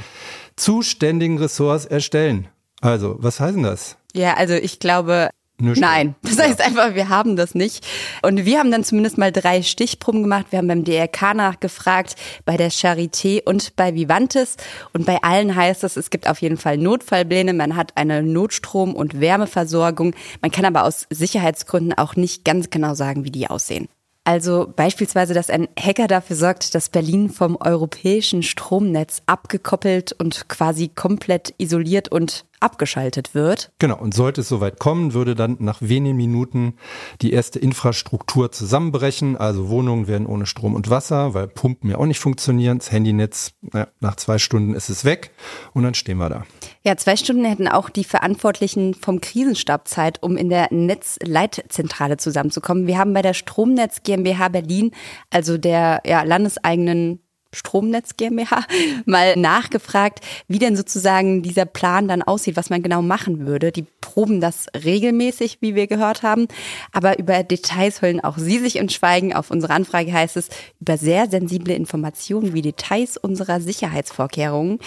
zuständigen 0.58 1.38
Ressorts 1.38 1.86
erstellen. 1.86 2.50
Also, 2.82 3.16
was 3.20 3.40
heißt 3.40 3.56
denn 3.56 3.64
das? 3.64 3.98
Ja, 4.14 4.34
also 4.34 4.56
ich 4.56 4.80
glaube, 4.80 5.30
Nicht 5.60 5.82
Nein, 5.82 6.14
das 6.22 6.38
heißt 6.38 6.62
einfach, 6.62 6.94
wir 6.94 7.10
haben 7.10 7.36
das 7.36 7.56
nicht. 7.56 7.86
Und 8.22 8.46
wir 8.46 8.60
haben 8.60 8.70
dann 8.70 8.84
zumindest 8.84 9.18
mal 9.18 9.32
drei 9.32 9.64
Stichproben 9.64 10.22
gemacht. 10.22 10.48
Wir 10.52 10.60
haben 10.60 10.68
beim 10.68 10.84
DRK 10.84 11.34
nachgefragt, 11.34 12.16
bei 12.46 12.58
der 12.58 12.72
Charité 12.72 13.42
und 13.44 13.76
bei 13.76 13.96
Vivantes. 13.96 14.58
Und 14.94 15.08
bei 15.08 15.24
allen 15.24 15.56
heißt 15.56 15.84
es, 15.84 15.98
es 15.98 16.12
gibt 16.12 16.30
auf 16.30 16.44
jeden 16.44 16.58
Fall 16.58 16.78
Notfallpläne. 16.78 17.54
Man 17.54 17.76
hat 17.76 17.94
eine 17.96 18.22
Notstrom- 18.22 18.94
und 18.94 19.20
Wärmeversorgung. 19.20 20.14
Man 20.42 20.52
kann 20.52 20.66
aber 20.66 20.84
aus 20.84 21.08
Sicherheitsgründen 21.10 21.94
auch 21.98 22.16
nicht 22.16 22.46
ganz 22.46 22.70
genau 22.70 22.94
sagen, 22.94 23.24
wie 23.24 23.32
die 23.32 23.50
aussehen. 23.50 23.88
Also 24.28 24.72
beispielsweise, 24.76 25.34
dass 25.34 25.50
ein 25.50 25.70
Hacker 25.80 26.08
dafür 26.08 26.36
sorgt, 26.36 26.76
dass 26.76 26.90
Berlin 26.90 27.30
vom 27.30 27.56
europäischen 27.56 28.44
Stromnetz 28.44 29.22
abgekoppelt 29.26 30.12
und 30.12 30.50
quasi 30.50 30.90
komplett 30.90 31.54
isoliert 31.58 32.10
und 32.10 32.44
abgeschaltet 32.60 33.36
wird. 33.36 33.72
Genau, 33.80 33.98
und 33.98 34.14
sollte 34.14 34.42
es 34.42 34.50
soweit 34.50 34.80
kommen, 34.80 35.14
würde 35.14 35.36
dann 35.36 35.58
nach 35.60 35.82
wenigen 35.82 36.18
Minuten 36.18 36.76
die 37.22 37.34
erste 37.34 37.60
Infrastruktur 37.60 38.52
zusammenbrechen. 38.52 39.38
Also 39.38 39.70
Wohnungen 39.70 40.08
werden 40.08 40.28
ohne 40.28 40.46
Strom 40.46 40.76
und 40.76 40.90
Wasser, 40.90 41.34
weil 41.34 41.48
Pumpen 41.48 41.92
ja 41.92 41.98
auch 41.98 42.06
nicht 42.06 42.20
funktionieren. 42.20 42.80
Das 42.80 42.92
Handynetz, 42.92 43.52
naja, 43.62 43.88
nach 44.00 44.16
zwei 44.16 44.38
Stunden 44.40 44.74
ist 44.74 44.90
es 44.90 45.06
weg 45.06 45.32
und 45.74 45.84
dann 45.84 45.94
stehen 45.94 46.18
wir 46.18 46.30
da. 46.30 46.46
Ja, 46.84 46.98
zwei 46.98 47.16
Stunden 47.16 47.46
hätten 47.46 47.68
auch 47.68 47.90
die 47.90 48.04
Verantwortlichen 48.04 48.94
vom 48.94 49.22
Krisenstab 49.22 49.88
Zeit, 49.88 50.24
um 50.24 50.38
in 50.38 50.50
der 50.50 50.68
Netzleitzentrale 50.72 52.18
zusammenzukommen. 52.18 52.88
Wir 52.88 52.98
haben 52.98 53.14
bei 53.14 53.22
der 53.22 53.34
Stromnetz 53.34 54.04
GmbH 54.04 54.50
Berlin, 54.50 54.92
also 55.30 55.58
der 55.58 56.02
ja, 56.06 56.24
landeseigenen 56.24 57.20
Stromnetz 57.54 58.18
GmbH 58.18 58.66
mal 59.06 59.36
nachgefragt, 59.36 60.20
wie 60.48 60.60
denn 60.60 60.76
sozusagen 60.76 61.42
dieser 61.42 61.66
Plan 61.66 62.08
dann 62.08 62.22
aussieht, 62.22 62.56
was 62.56 62.70
man 62.70 62.84
genau 62.84 63.02
machen 63.02 63.46
würde. 63.46 63.72
Die 63.72 63.86
proben 64.02 64.42
das 64.42 64.68
regelmäßig, 64.74 65.58
wie 65.62 65.76
wir 65.76 65.88
gehört 65.88 66.24
haben, 66.24 66.48
aber 66.92 67.20
über 67.20 67.44
Details 67.44 68.02
hüllen 68.02 68.24
auch 68.24 68.38
Sie 68.38 68.60
sich 68.60 68.78
in 68.78 68.90
Schweigen. 68.90 69.34
Auf 69.34 69.52
unsere 69.52 69.74
Anfrage 69.74 70.12
heißt 70.12 70.38
es, 70.38 70.50
über 70.80 70.98
sehr 70.98 71.30
sensible 71.30 71.74
Informationen 71.74 72.54
wie 72.54 72.62
Details 72.62 73.18
unserer 73.18 73.62
Sicherheitsvorkehrungen 73.62 74.80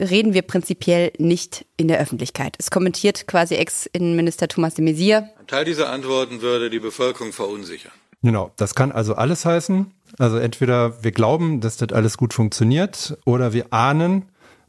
reden 0.00 0.34
wir 0.34 0.42
prinzipiell 0.42 1.12
nicht 1.18 1.66
in 1.76 1.88
der 1.88 2.00
Öffentlichkeit. 2.00 2.56
Es 2.58 2.70
kommentiert 2.70 3.26
quasi 3.26 3.54
Ex-Innenminister 3.54 4.48
Thomas 4.48 4.74
de 4.74 4.84
Maizière. 4.84 5.28
Ein 5.38 5.46
Teil 5.46 5.64
dieser 5.64 5.90
Antworten 5.90 6.40
würde 6.40 6.70
die 6.70 6.80
Bevölkerung 6.80 7.32
verunsichern. 7.32 7.92
Genau, 8.22 8.50
das 8.56 8.74
kann 8.74 8.92
also 8.92 9.14
alles 9.14 9.44
heißen. 9.44 9.92
Also 10.18 10.38
entweder 10.38 11.02
wir 11.04 11.12
glauben, 11.12 11.60
dass 11.60 11.76
das 11.76 11.92
alles 11.92 12.16
gut 12.16 12.34
funktioniert 12.34 13.18
oder 13.24 13.52
wir 13.52 13.72
ahnen, 13.72 14.24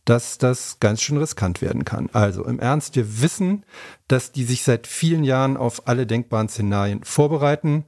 dass 0.06 0.38
das 0.38 0.80
ganz 0.80 1.02
schön 1.02 1.18
riskant 1.18 1.62
werden 1.62 1.86
kann. 1.86 2.10
Also 2.14 2.44
im 2.46 2.60
Ernst, 2.60 2.96
wir 2.96 3.22
wissen, 3.22 3.64
dass 4.08 4.32
die 4.32 4.44
sich 4.44 4.64
seit 4.64 4.88
vielen 4.88 5.24
Jahren 5.24 5.58
auf 5.58 5.88
alle 5.88 6.08
denkbaren 6.08 6.50
Szenarien 6.50 7.04
vorbereiten. 7.04 7.86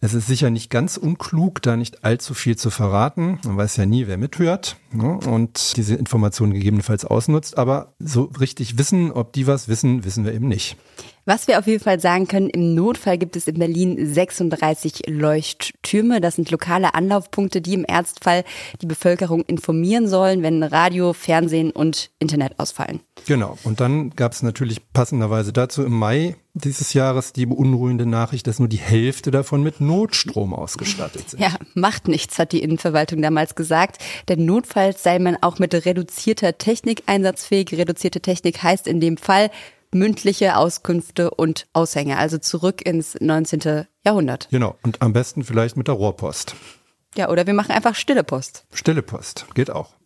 Es 0.00 0.14
ist 0.14 0.28
sicher 0.28 0.48
nicht 0.48 0.70
ganz 0.70 0.96
unklug, 0.96 1.60
da 1.60 1.76
nicht 1.76 2.04
allzu 2.04 2.32
viel 2.32 2.56
zu 2.56 2.70
verraten. 2.70 3.40
Man 3.44 3.56
weiß 3.56 3.76
ja 3.76 3.86
nie, 3.86 4.06
wer 4.06 4.16
mithört 4.16 4.76
ne? 4.92 5.18
und 5.18 5.76
diese 5.76 5.96
Informationen 5.96 6.54
gegebenenfalls 6.54 7.04
ausnutzt. 7.04 7.58
Aber 7.58 7.92
so 7.98 8.30
richtig 8.38 8.78
wissen, 8.78 9.10
ob 9.10 9.32
die 9.32 9.48
was 9.48 9.66
wissen, 9.66 10.04
wissen 10.04 10.24
wir 10.24 10.34
eben 10.34 10.46
nicht. 10.46 10.76
Was 11.28 11.46
wir 11.46 11.58
auf 11.58 11.66
jeden 11.66 11.84
Fall 11.84 12.00
sagen 12.00 12.26
können, 12.26 12.48
im 12.48 12.74
Notfall 12.74 13.18
gibt 13.18 13.36
es 13.36 13.46
in 13.46 13.58
Berlin 13.58 14.14
36 14.14 15.08
Leuchttürme. 15.08 16.22
Das 16.22 16.36
sind 16.36 16.50
lokale 16.50 16.94
Anlaufpunkte, 16.94 17.60
die 17.60 17.74
im 17.74 17.84
Ernstfall 17.84 18.44
die 18.80 18.86
Bevölkerung 18.86 19.42
informieren 19.42 20.08
sollen, 20.08 20.42
wenn 20.42 20.62
Radio, 20.62 21.12
Fernsehen 21.12 21.70
und 21.70 22.08
Internet 22.18 22.58
ausfallen. 22.58 23.00
Genau. 23.26 23.58
Und 23.64 23.80
dann 23.80 24.08
gab 24.16 24.32
es 24.32 24.42
natürlich 24.42 24.80
passenderweise 24.94 25.52
dazu 25.52 25.84
im 25.84 25.92
Mai 25.92 26.36
dieses 26.54 26.94
Jahres 26.94 27.34
die 27.34 27.44
beunruhigende 27.44 28.06
Nachricht, 28.06 28.46
dass 28.46 28.58
nur 28.58 28.68
die 28.68 28.78
Hälfte 28.78 29.30
davon 29.30 29.62
mit 29.62 29.82
Notstrom 29.82 30.54
ausgestattet 30.54 31.28
sind. 31.28 31.40
Ja, 31.40 31.56
macht 31.74 32.08
nichts, 32.08 32.38
hat 32.38 32.52
die 32.52 32.62
Innenverwaltung 32.62 33.20
damals 33.20 33.54
gesagt. 33.54 34.02
Denn 34.28 34.46
notfalls 34.46 35.02
sei 35.02 35.18
man 35.18 35.36
auch 35.42 35.58
mit 35.58 35.74
reduzierter 35.74 36.56
Technik 36.56 37.02
einsatzfähig. 37.04 37.74
Reduzierte 37.74 38.20
Technik 38.22 38.62
heißt 38.62 38.88
in 38.88 38.98
dem 38.98 39.18
Fall 39.18 39.50
mündliche 39.92 40.56
Auskünfte 40.56 41.30
und 41.30 41.66
Aushänge, 41.72 42.18
also 42.18 42.38
zurück 42.38 42.86
ins 42.86 43.16
19. 43.20 43.86
Jahrhundert. 44.04 44.48
Genau. 44.50 44.76
Und 44.82 45.02
am 45.02 45.12
besten 45.12 45.44
vielleicht 45.44 45.76
mit 45.76 45.88
der 45.88 45.94
Rohrpost. 45.94 46.54
Ja, 47.16 47.30
oder 47.30 47.46
wir 47.46 47.54
machen 47.54 47.72
einfach 47.72 47.94
stille 47.94 48.24
Post. 48.24 48.66
Stille 48.72 49.02
Post. 49.02 49.46
Geht 49.54 49.70
auch. 49.70 49.97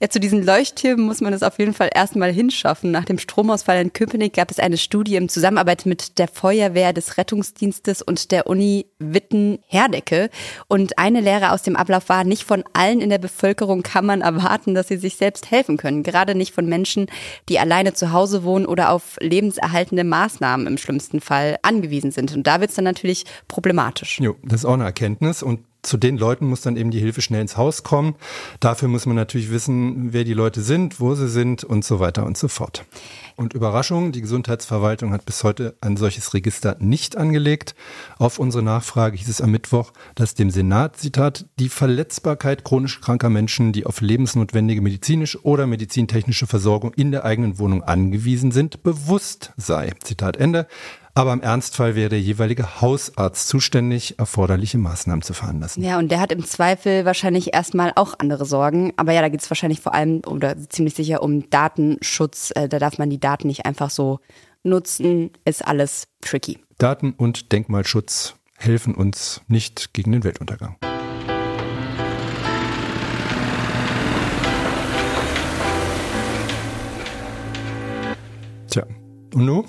Ja, 0.00 0.08
zu 0.08 0.20
diesen 0.20 0.44
Leuchttürmen 0.44 1.04
muss 1.04 1.20
man 1.20 1.32
es 1.32 1.42
auf 1.42 1.58
jeden 1.58 1.74
Fall 1.74 1.90
erstmal 1.94 2.32
hinschaffen. 2.32 2.90
Nach 2.90 3.04
dem 3.04 3.18
Stromausfall 3.18 3.80
in 3.80 3.92
Köpenick 3.92 4.34
gab 4.34 4.50
es 4.50 4.58
eine 4.58 4.78
Studie 4.78 5.16
im 5.16 5.28
Zusammenarbeit 5.28 5.86
mit 5.86 6.18
der 6.18 6.28
Feuerwehr 6.28 6.92
des 6.92 7.18
Rettungsdienstes 7.18 8.02
und 8.02 8.30
der 8.30 8.46
Uni 8.46 8.86
Witten-Herdecke. 8.98 10.30
Und 10.68 10.98
eine 10.98 11.20
Lehre 11.20 11.52
aus 11.52 11.62
dem 11.62 11.76
Ablauf 11.76 12.08
war, 12.08 12.24
nicht 12.24 12.44
von 12.44 12.64
allen 12.72 13.00
in 13.00 13.10
der 13.10 13.18
Bevölkerung 13.18 13.82
kann 13.82 14.06
man 14.06 14.20
erwarten, 14.20 14.74
dass 14.74 14.88
sie 14.88 14.96
sich 14.96 15.16
selbst 15.16 15.50
helfen 15.50 15.76
können. 15.76 16.02
Gerade 16.02 16.34
nicht 16.34 16.54
von 16.54 16.66
Menschen, 16.66 17.06
die 17.48 17.58
alleine 17.58 17.92
zu 17.92 18.12
Hause 18.12 18.44
wohnen 18.44 18.66
oder 18.66 18.90
auf 18.90 19.16
lebenserhaltende 19.20 20.04
Maßnahmen 20.04 20.66
im 20.66 20.78
schlimmsten 20.78 21.20
Fall 21.20 21.58
angewiesen 21.62 22.10
sind. 22.10 22.34
Und 22.34 22.46
da 22.46 22.60
wird 22.60 22.70
es 22.70 22.76
dann 22.76 22.84
natürlich 22.84 23.24
problematisch. 23.48 24.20
Jo, 24.20 24.36
das 24.44 24.60
ist 24.60 24.64
auch 24.64 24.74
eine 24.74 24.84
Erkenntnis. 24.84 25.42
Und 25.42 25.60
zu 25.88 25.96
den 25.96 26.18
Leuten 26.18 26.46
muss 26.46 26.60
dann 26.60 26.76
eben 26.76 26.90
die 26.90 27.00
Hilfe 27.00 27.22
schnell 27.22 27.40
ins 27.40 27.56
Haus 27.56 27.82
kommen. 27.82 28.14
Dafür 28.60 28.88
muss 28.88 29.06
man 29.06 29.16
natürlich 29.16 29.50
wissen, 29.50 30.12
wer 30.12 30.24
die 30.24 30.34
Leute 30.34 30.60
sind, 30.60 31.00
wo 31.00 31.14
sie 31.14 31.28
sind 31.28 31.64
und 31.64 31.84
so 31.84 31.98
weiter 31.98 32.26
und 32.26 32.36
so 32.36 32.46
fort. 32.48 32.84
Und 33.36 33.54
Überraschung, 33.54 34.12
die 34.12 34.20
Gesundheitsverwaltung 34.20 35.12
hat 35.12 35.24
bis 35.24 35.44
heute 35.44 35.76
ein 35.80 35.96
solches 35.96 36.34
Register 36.34 36.76
nicht 36.80 37.16
angelegt. 37.16 37.74
Auf 38.18 38.38
unsere 38.38 38.62
Nachfrage 38.62 39.16
hieß 39.16 39.28
es 39.28 39.40
am 39.40 39.50
Mittwoch, 39.50 39.92
dass 40.14 40.34
dem 40.34 40.50
Senat, 40.50 40.96
Zitat, 40.96 41.46
die 41.58 41.68
Verletzbarkeit 41.68 42.64
chronisch 42.64 43.00
kranker 43.00 43.30
Menschen, 43.30 43.72
die 43.72 43.86
auf 43.86 44.00
lebensnotwendige 44.00 44.82
medizinische 44.82 45.42
oder 45.44 45.66
medizintechnische 45.66 46.46
Versorgung 46.46 46.92
in 46.94 47.12
der 47.12 47.24
eigenen 47.24 47.58
Wohnung 47.58 47.82
angewiesen 47.82 48.50
sind, 48.50 48.82
bewusst 48.82 49.52
sei. 49.56 49.92
Zitat 50.02 50.36
Ende. 50.36 50.66
Aber 51.18 51.32
im 51.32 51.40
Ernstfall 51.40 51.96
wäre 51.96 52.10
der 52.10 52.20
jeweilige 52.20 52.80
Hausarzt 52.80 53.48
zuständig, 53.48 54.20
erforderliche 54.20 54.78
Maßnahmen 54.78 55.22
zu 55.22 55.34
veranlassen. 55.34 55.82
Ja, 55.82 55.98
und 55.98 56.12
der 56.12 56.20
hat 56.20 56.30
im 56.30 56.44
Zweifel 56.44 57.04
wahrscheinlich 57.04 57.52
erstmal 57.52 57.90
auch 57.96 58.14
andere 58.20 58.44
Sorgen. 58.44 58.92
Aber 58.96 59.10
ja, 59.10 59.20
da 59.20 59.28
geht 59.28 59.40
es 59.40 59.50
wahrscheinlich 59.50 59.80
vor 59.80 59.94
allem 59.94 60.22
oder 60.24 60.56
ziemlich 60.68 60.94
sicher 60.94 61.20
um 61.20 61.50
Datenschutz. 61.50 62.52
Äh, 62.54 62.68
Da 62.68 62.78
darf 62.78 62.98
man 62.98 63.10
die 63.10 63.18
Daten 63.18 63.48
nicht 63.48 63.66
einfach 63.66 63.90
so 63.90 64.20
nutzen. 64.62 65.32
Ist 65.44 65.66
alles 65.66 66.06
tricky. 66.20 66.60
Daten- 66.78 67.14
und 67.16 67.50
Denkmalschutz 67.50 68.36
helfen 68.56 68.94
uns 68.94 69.40
nicht 69.48 69.92
gegen 69.94 70.12
den 70.12 70.22
Weltuntergang. 70.22 70.76
Tja, 78.68 78.86
und 79.34 79.44
nun? 79.44 79.64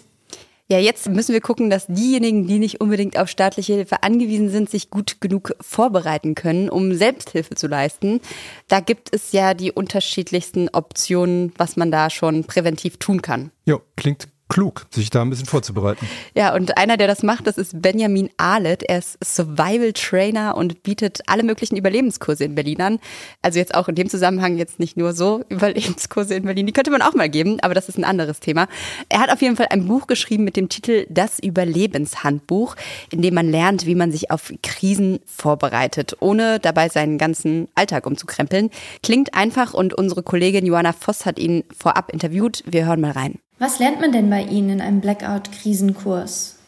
Ja, 0.71 0.77
jetzt 0.77 1.09
müssen 1.09 1.33
wir 1.33 1.41
gucken, 1.41 1.71
dass 1.71 1.87
diejenigen, 1.87 2.45
die 2.45 2.59
nicht 2.59 2.79
unbedingt 2.79 3.17
auf 3.17 3.27
staatliche 3.27 3.73
Hilfe 3.73 4.03
angewiesen 4.03 4.49
sind, 4.49 4.69
sich 4.69 4.91
gut 4.91 5.19
genug 5.19 5.55
vorbereiten 5.59 6.35
können, 6.35 6.69
um 6.69 6.93
Selbsthilfe 6.93 7.55
zu 7.55 7.65
leisten. 7.65 8.21
Da 8.67 8.79
gibt 8.79 9.09
es 9.11 9.31
ja 9.31 9.55
die 9.55 9.71
unterschiedlichsten 9.71 10.69
Optionen, 10.69 11.53
was 11.57 11.75
man 11.75 11.89
da 11.89 12.11
schon 12.11 12.43
präventiv 12.43 12.97
tun 12.97 13.23
kann. 13.23 13.49
Jo, 13.65 13.81
klingt 13.95 14.27
klug, 14.49 14.87
sich 14.89 15.11
da 15.11 15.21
ein 15.21 15.29
bisschen 15.29 15.45
vorzubereiten. 15.45 16.07
Ja, 16.33 16.53
und 16.55 16.77
einer, 16.77 16.97
der 16.97 17.07
das 17.07 17.23
macht, 17.23 17.47
das 17.47 17.57
ist 17.57 17.81
Benjamin 17.81 18.29
Ahlet. 18.37 18.83
Er 18.83 18.97
ist 18.97 19.17
Survival 19.23 19.93
Trainer 19.93 20.57
und 20.57 20.83
bietet 20.83 21.21
alle 21.27 21.43
möglichen 21.43 21.77
Überlebenskurse 21.77 22.43
in 22.43 22.55
Berlin 22.55 22.81
an. 22.81 22.99
Also 23.43 23.59
jetzt 23.59 23.75
auch 23.75 23.87
in 23.87 23.95
dem 23.95 24.09
Zusammenhang 24.09 24.57
jetzt 24.57 24.79
nicht 24.79 24.97
nur 24.97 25.13
so 25.13 25.43
Überlebenskurse 25.49 26.35
in 26.35 26.43
Berlin, 26.43 26.65
die 26.65 26.73
könnte 26.73 26.91
man 26.91 27.03
auch 27.03 27.13
mal 27.13 27.29
geben, 27.29 27.59
aber 27.61 27.75
das 27.75 27.89
ist 27.89 27.97
ein 27.97 28.03
anderes 28.03 28.39
Thema. 28.39 28.67
Er 29.07 29.19
hat 29.19 29.31
auf 29.31 29.41
jeden 29.41 29.55
Fall 29.55 29.67
ein 29.69 29.87
Buch 29.87 30.07
geschrieben 30.07 30.43
mit 30.43 30.57
dem 30.57 30.67
Titel 30.67 31.05
Das 31.09 31.39
Überlebenshandbuch, 31.39 32.75
in 33.11 33.21
dem 33.21 33.35
man 33.35 33.49
lernt, 33.49 33.85
wie 33.85 33.95
man 33.95 34.11
sich 34.11 34.31
auf 34.31 34.51
Krisen 34.63 35.19
vorbereitet, 35.25 36.17
ohne 36.21 36.59
dabei 36.59 36.89
seinen 36.89 37.19
ganzen 37.19 37.67
Alltag 37.75 38.07
umzukrempeln. 38.07 38.71
Klingt 39.03 39.35
einfach 39.35 39.75
und 39.75 39.93
unsere 39.93 40.23
Kollegin 40.23 40.65
Johanna 40.65 40.93
Voss 40.93 41.27
hat 41.27 41.37
ihn 41.37 41.63
vorab 41.77 42.11
interviewt. 42.11 42.63
Wir 42.65 42.87
hören 42.87 43.01
mal 43.01 43.11
rein. 43.11 43.39
Was 43.59 43.77
lernt 43.77 43.99
man 43.99 44.13
denn 44.13 44.29
bei 44.29 44.41
Ihnen 44.41 44.69
in 44.69 44.81
einem 44.81 45.01
Blackout-Krisenkurs? 45.01 46.59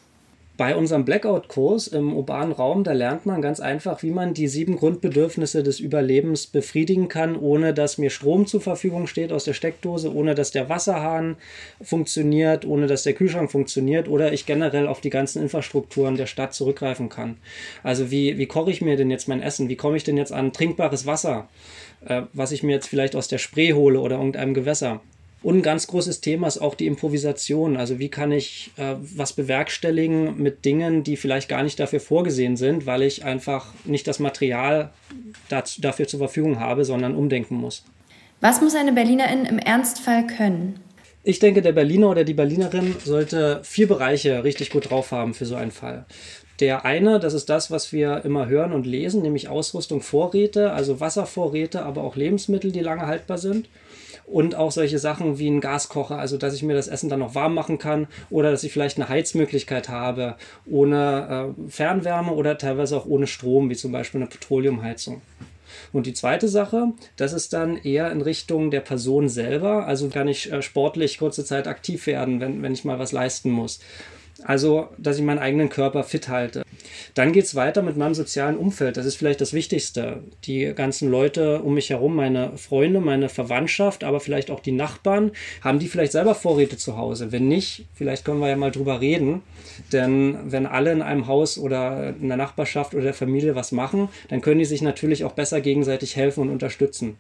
bei 0.62 0.76
unserem 0.76 1.06
Blackout-Kurs 1.06 1.88
im 1.88 2.14
urbanen 2.14 2.52
Raum, 2.52 2.84
da 2.84 2.92
lernt 2.92 3.26
man 3.26 3.42
ganz 3.42 3.60
einfach, 3.60 4.04
wie 4.04 4.12
man 4.12 4.36
die 4.36 4.48
sieben 4.48 4.76
Grundbedürfnisse 4.76 5.64
des 5.64 5.80
Überlebens 5.80 6.46
befriedigen 6.46 7.08
kann, 7.08 7.36
ohne 7.36 7.74
dass 7.74 7.98
mir 7.98 8.12
Strom 8.12 8.46
zur 8.46 8.62
Verfügung 8.62 9.08
steht 9.08 9.32
aus 9.32 9.44
der 9.44 9.54
Steckdose, 9.54 10.14
ohne 10.14 10.36
dass 10.36 10.52
der 10.52 10.70
Wasserhahn 10.70 11.38
funktioniert, 11.82 12.64
ohne 12.64 12.86
dass 12.86 13.02
der 13.02 13.14
Kühlschrank 13.14 13.52
funktioniert 13.52 14.08
oder 14.08 14.34
ich 14.34 14.46
generell 14.46 14.88
auf 14.88 15.02
die 15.02 15.10
ganzen 15.10 15.42
Infrastrukturen 15.42 16.16
der 16.16 16.28
Stadt 16.28 16.54
zurückgreifen 16.54 17.10
kann. 17.10 17.38
Also 17.82 18.12
wie, 18.12 18.38
wie 18.38 18.46
koche 18.46 18.70
ich 18.70 18.82
mir 18.82 18.98
denn 18.98 19.10
jetzt 19.10 19.28
mein 19.28 19.42
Essen? 19.42 19.68
Wie 19.68 19.78
komme 19.78 19.98
ich 19.98 20.04
denn 20.04 20.18
jetzt 20.18 20.32
an 20.32 20.54
trinkbares 20.54 21.08
Wasser, 21.08 21.50
äh, 22.06 22.22
was 22.34 22.52
ich 22.52 22.62
mir 22.62 22.74
jetzt 22.74 22.88
vielleicht 22.88 23.16
aus 23.16 23.28
der 23.28 23.40
Spree 23.40 23.74
hole 23.74 24.00
oder 24.00 24.18
irgendeinem 24.18 24.54
Gewässer? 24.54 25.02
Und 25.44 25.58
ein 25.58 25.62
ganz 25.64 25.88
großes 25.88 26.22
Thema 26.22 26.48
ist 26.48 26.60
auch 26.60 26.76
die 26.76 26.86
Improvisation. 26.86 27.76
Also 27.76 27.98
wie 27.98 28.10
kann 28.10 28.32
ich 28.32 28.72
äh, 28.78 28.96
was 29.00 29.34
bewerkstelligen 29.34 30.42
mit 30.42 30.66
Dingen, 30.66 31.04
die 31.04 31.18
vielleicht 31.18 31.50
gar 31.50 31.64
nicht 31.64 31.80
dafür 31.80 32.00
vorgesehen 32.00 32.58
sind, 32.58 32.86
weil 32.86 33.02
ich 33.02 33.26
einfach 33.26 33.74
nicht 33.84 34.08
das 34.08 34.20
Material 34.20 34.92
dazu, 35.50 35.82
dafür 35.82 36.08
zur 36.08 36.20
Verfügung 36.20 36.60
habe, 36.60 36.86
sondern 36.86 37.16
umdenken 37.16 37.56
muss. 37.56 37.84
Was 38.40 38.62
muss 38.62 38.76
eine 38.76 38.94
Berlinerin 38.94 39.46
im 39.46 39.58
Ernstfall 39.58 40.28
können? 40.28 40.80
Ich 41.24 41.40
denke, 41.40 41.62
der 41.62 41.74
Berliner 41.74 42.10
oder 42.10 42.24
die 42.24 42.34
Berlinerin 42.34 42.96
sollte 43.04 43.62
vier 43.64 43.88
Bereiche 43.88 44.44
richtig 44.44 44.70
gut 44.70 44.90
drauf 44.90 45.12
haben 45.12 45.34
für 45.34 45.46
so 45.46 45.56
einen 45.56 45.72
Fall. 45.72 46.06
Der 46.60 46.86
eine, 46.86 47.20
das 47.20 47.34
ist 47.34 47.50
das, 47.50 47.72
was 47.72 47.92
wir 47.92 48.24
immer 48.26 48.48
hören 48.48 48.74
und 48.74 48.86
lesen, 48.86 49.24
nämlich 49.24 49.48
Ausrüstung, 49.48 50.02
Vorräte, 50.02 50.74
also 50.74 51.00
Wasservorräte, 51.00 51.84
aber 51.84 52.04
auch 52.04 52.16
Lebensmittel, 52.16 52.72
die 52.72 52.80
lange 52.80 53.08
haltbar 53.08 53.40
sind 53.40 53.68
und 54.32 54.56
auch 54.56 54.72
solche 54.72 55.00
Sachen 55.00 55.38
wie 55.40 55.50
ein 55.50 55.62
Gaskocher, 55.62 56.18
also 56.18 56.38
dass 56.38 56.54
ich 56.54 56.64
mir 56.64 56.74
das 56.74 56.88
Essen 56.88 57.10
dann 57.10 57.20
noch 57.20 57.36
warm 57.36 57.54
machen 57.54 57.78
kann 57.78 58.08
oder 58.30 58.52
dass 58.52 58.64
ich 58.64 58.72
vielleicht 58.72 58.98
eine 58.98 59.10
Heizmöglichkeit 59.10 59.90
habe 59.90 60.36
ohne 60.70 61.56
äh, 61.58 61.70
Fernwärme 61.70 62.32
oder 62.32 62.58
teilweise 62.58 62.98
auch 62.98 63.06
ohne 63.06 63.28
Strom, 63.28 63.70
wie 63.70 63.76
zum 63.76 63.92
Beispiel 63.92 64.22
eine 64.22 64.30
Petroleumheizung. 64.30 65.22
Und 65.94 66.06
die 66.06 66.14
zweite 66.14 66.48
Sache, 66.48 66.94
das 67.18 67.34
ist 67.34 67.54
dann 67.54 67.78
eher 67.78 68.12
in 68.12 68.22
Richtung 68.22 68.72
der 68.72 68.82
Person 68.82 69.30
selber. 69.30 69.86
Also 69.86 70.10
kann 70.10 70.28
ich 70.28 70.52
äh, 70.52 70.62
sportlich 70.62 71.18
kurze 71.18 71.46
Zeit 71.46 71.68
aktiv 71.68 72.08
werden, 72.08 72.40
wenn, 72.40 72.62
wenn 72.62 72.74
ich 72.74 72.86
mal 72.86 73.00
was 73.00 73.12
leisten 73.12 73.52
muss. 73.52 73.80
Also, 74.44 74.88
dass 74.98 75.18
ich 75.18 75.24
meinen 75.24 75.40
eigenen 75.40 75.70
Körper 75.70 76.04
fit 76.04 76.28
halte. 76.28 76.64
Dann 77.14 77.34
geht 77.34 77.46
es 77.46 77.56
weiter 77.56 77.82
mit 77.82 77.98
meinem 77.98 78.14
sozialen 78.14 78.58
Umfeld. 78.58 78.98
Das 78.98 79.06
ist 79.06 79.16
vielleicht 79.16 79.42
das 79.42 79.54
Wichtigste. 79.54 80.24
Die 80.46 80.74
ganzen 80.74 81.10
Leute 81.10 81.62
um 81.62 81.74
mich 81.74 81.90
herum, 81.90 82.16
meine 82.16 82.58
Freunde, 82.58 83.00
meine 83.00 83.30
Verwandtschaft, 83.30 84.04
aber 84.04 84.20
vielleicht 84.20 84.50
auch 84.52 84.60
die 84.60 84.72
Nachbarn, 84.72 85.32
haben 85.62 85.80
die 85.80 85.88
vielleicht 85.88 86.12
selber 86.12 86.36
Vorräte 86.36 86.78
zu 86.78 86.98
Hause? 86.98 87.32
Wenn 87.32 87.48
nicht, 87.48 87.86
vielleicht 87.94 88.26
können 88.26 88.40
wir 88.40 88.50
ja 88.50 88.56
mal 88.56 88.72
drüber 88.72 89.02
reden. 89.02 89.42
Denn 89.92 90.38
wenn 90.46 90.66
alle 90.66 90.92
in 90.92 91.02
einem 91.02 91.28
Haus 91.28 91.58
oder 91.58 92.14
in 92.20 92.28
der 92.28 92.38
Nachbarschaft 92.38 92.94
oder 92.94 93.04
der 93.04 93.14
Familie 93.14 93.56
was 93.56 93.72
machen, 93.72 94.10
dann 94.30 94.42
können 94.42 94.60
die 94.60 94.66
sich 94.66 94.82
natürlich 94.82 95.24
auch 95.24 95.34
besser 95.34 95.62
gegenseitig 95.62 96.16
helfen 96.16 96.42
und 96.42 96.50
unterstützen. 96.50 97.18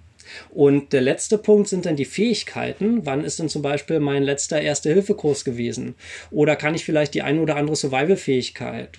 Und 0.49 0.93
der 0.93 1.01
letzte 1.01 1.37
Punkt 1.37 1.69
sind 1.69 1.85
dann 1.85 1.95
die 1.95 2.05
Fähigkeiten. 2.05 3.05
Wann 3.05 3.23
ist 3.23 3.39
denn 3.39 3.49
zum 3.49 3.61
Beispiel 3.61 3.99
mein 3.99 4.23
letzter 4.23 4.61
Erste-Hilfe-Kurs 4.61 5.45
gewesen? 5.45 5.95
Oder 6.31 6.55
kann 6.55 6.75
ich 6.75 6.85
vielleicht 6.85 7.13
die 7.13 7.21
eine 7.21 7.41
oder 7.41 7.55
andere 7.55 7.75
Survival-Fähigkeit? 7.75 8.97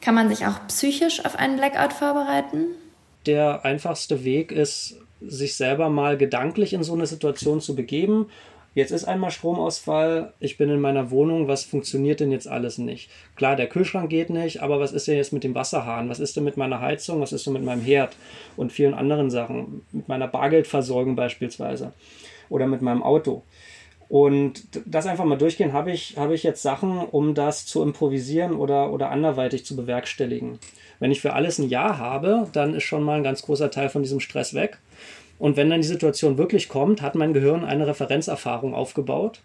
Kann 0.00 0.14
man 0.14 0.28
sich 0.28 0.46
auch 0.46 0.66
psychisch 0.66 1.24
auf 1.24 1.36
einen 1.36 1.56
Blackout 1.56 1.92
vorbereiten? 1.92 2.66
Der 3.26 3.64
einfachste 3.64 4.24
Weg 4.24 4.50
ist, 4.50 4.96
sich 5.20 5.54
selber 5.54 5.88
mal 5.88 6.16
gedanklich 6.16 6.72
in 6.72 6.82
so 6.82 6.94
eine 6.94 7.06
Situation 7.06 7.60
zu 7.60 7.76
begeben 7.76 8.26
Jetzt 8.74 8.90
ist 8.90 9.04
einmal 9.04 9.30
Stromausfall, 9.30 10.32
ich 10.40 10.56
bin 10.56 10.70
in 10.70 10.80
meiner 10.80 11.10
Wohnung, 11.10 11.46
was 11.46 11.62
funktioniert 11.64 12.20
denn 12.20 12.32
jetzt 12.32 12.48
alles 12.48 12.78
nicht? 12.78 13.10
Klar, 13.36 13.54
der 13.54 13.68
Kühlschrank 13.68 14.08
geht 14.08 14.30
nicht, 14.30 14.62
aber 14.62 14.80
was 14.80 14.92
ist 14.92 15.06
denn 15.08 15.16
jetzt 15.16 15.32
mit 15.32 15.44
dem 15.44 15.54
Wasserhahn? 15.54 16.08
Was 16.08 16.20
ist 16.20 16.36
denn 16.36 16.44
mit 16.44 16.56
meiner 16.56 16.80
Heizung? 16.80 17.20
Was 17.20 17.32
ist 17.32 17.44
denn 17.44 17.52
mit 17.52 17.64
meinem 17.64 17.82
Herd? 17.82 18.16
Und 18.56 18.72
vielen 18.72 18.94
anderen 18.94 19.30
Sachen. 19.30 19.82
Mit 19.92 20.08
meiner 20.08 20.26
Bargeldversorgung 20.26 21.16
beispielsweise. 21.16 21.92
Oder 22.48 22.66
mit 22.66 22.80
meinem 22.80 23.02
Auto. 23.02 23.42
Und 24.08 24.64
das 24.86 25.06
einfach 25.06 25.24
mal 25.24 25.38
durchgehen, 25.38 25.72
habe 25.72 25.90
ich, 25.90 26.16
habe 26.16 26.34
ich 26.34 26.42
jetzt 26.42 26.62
Sachen, 26.62 26.98
um 26.98 27.34
das 27.34 27.66
zu 27.66 27.82
improvisieren 27.82 28.54
oder, 28.54 28.92
oder 28.92 29.10
anderweitig 29.10 29.64
zu 29.64 29.76
bewerkstelligen. 29.76 30.58
Wenn 30.98 31.10
ich 31.10 31.20
für 31.20 31.32
alles 31.32 31.58
ein 31.58 31.68
Ja 31.68 31.98
habe, 31.98 32.48
dann 32.52 32.74
ist 32.74 32.84
schon 32.84 33.02
mal 33.02 33.16
ein 33.16 33.24
ganz 33.24 33.42
großer 33.42 33.70
Teil 33.70 33.88
von 33.88 34.02
diesem 34.02 34.20
Stress 34.20 34.54
weg. 34.54 34.78
Und 35.42 35.56
wenn 35.56 35.70
dann 35.70 35.80
die 35.80 35.88
Situation 35.88 36.38
wirklich 36.38 36.68
kommt, 36.68 37.02
hat 37.02 37.16
mein 37.16 37.32
Gehirn 37.32 37.64
eine 37.64 37.88
Referenzerfahrung 37.88 38.76
aufgebaut, 38.76 39.40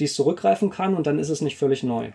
die 0.00 0.06
es 0.06 0.14
zurückgreifen 0.14 0.70
kann 0.70 0.94
und 0.94 1.06
dann 1.06 1.20
ist 1.20 1.28
es 1.28 1.40
nicht 1.40 1.56
völlig 1.56 1.84
neu. 1.84 2.10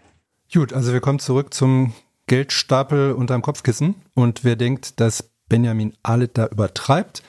Gut, 0.54 0.74
also 0.74 0.92
wir 0.92 1.00
kommen 1.00 1.20
zurück 1.20 1.54
zum 1.54 1.94
Geldstapel 2.28 3.14
unterm 3.14 3.42
Kopfkissen. 3.42 3.96
Und 4.16 4.44
wer 4.44 4.58
denkt, 4.58 5.00
dass 5.00 5.30
Benjamin 5.48 5.94
Ahlet 6.04 6.38
da 6.38 6.48
übertreibt, 6.48 7.24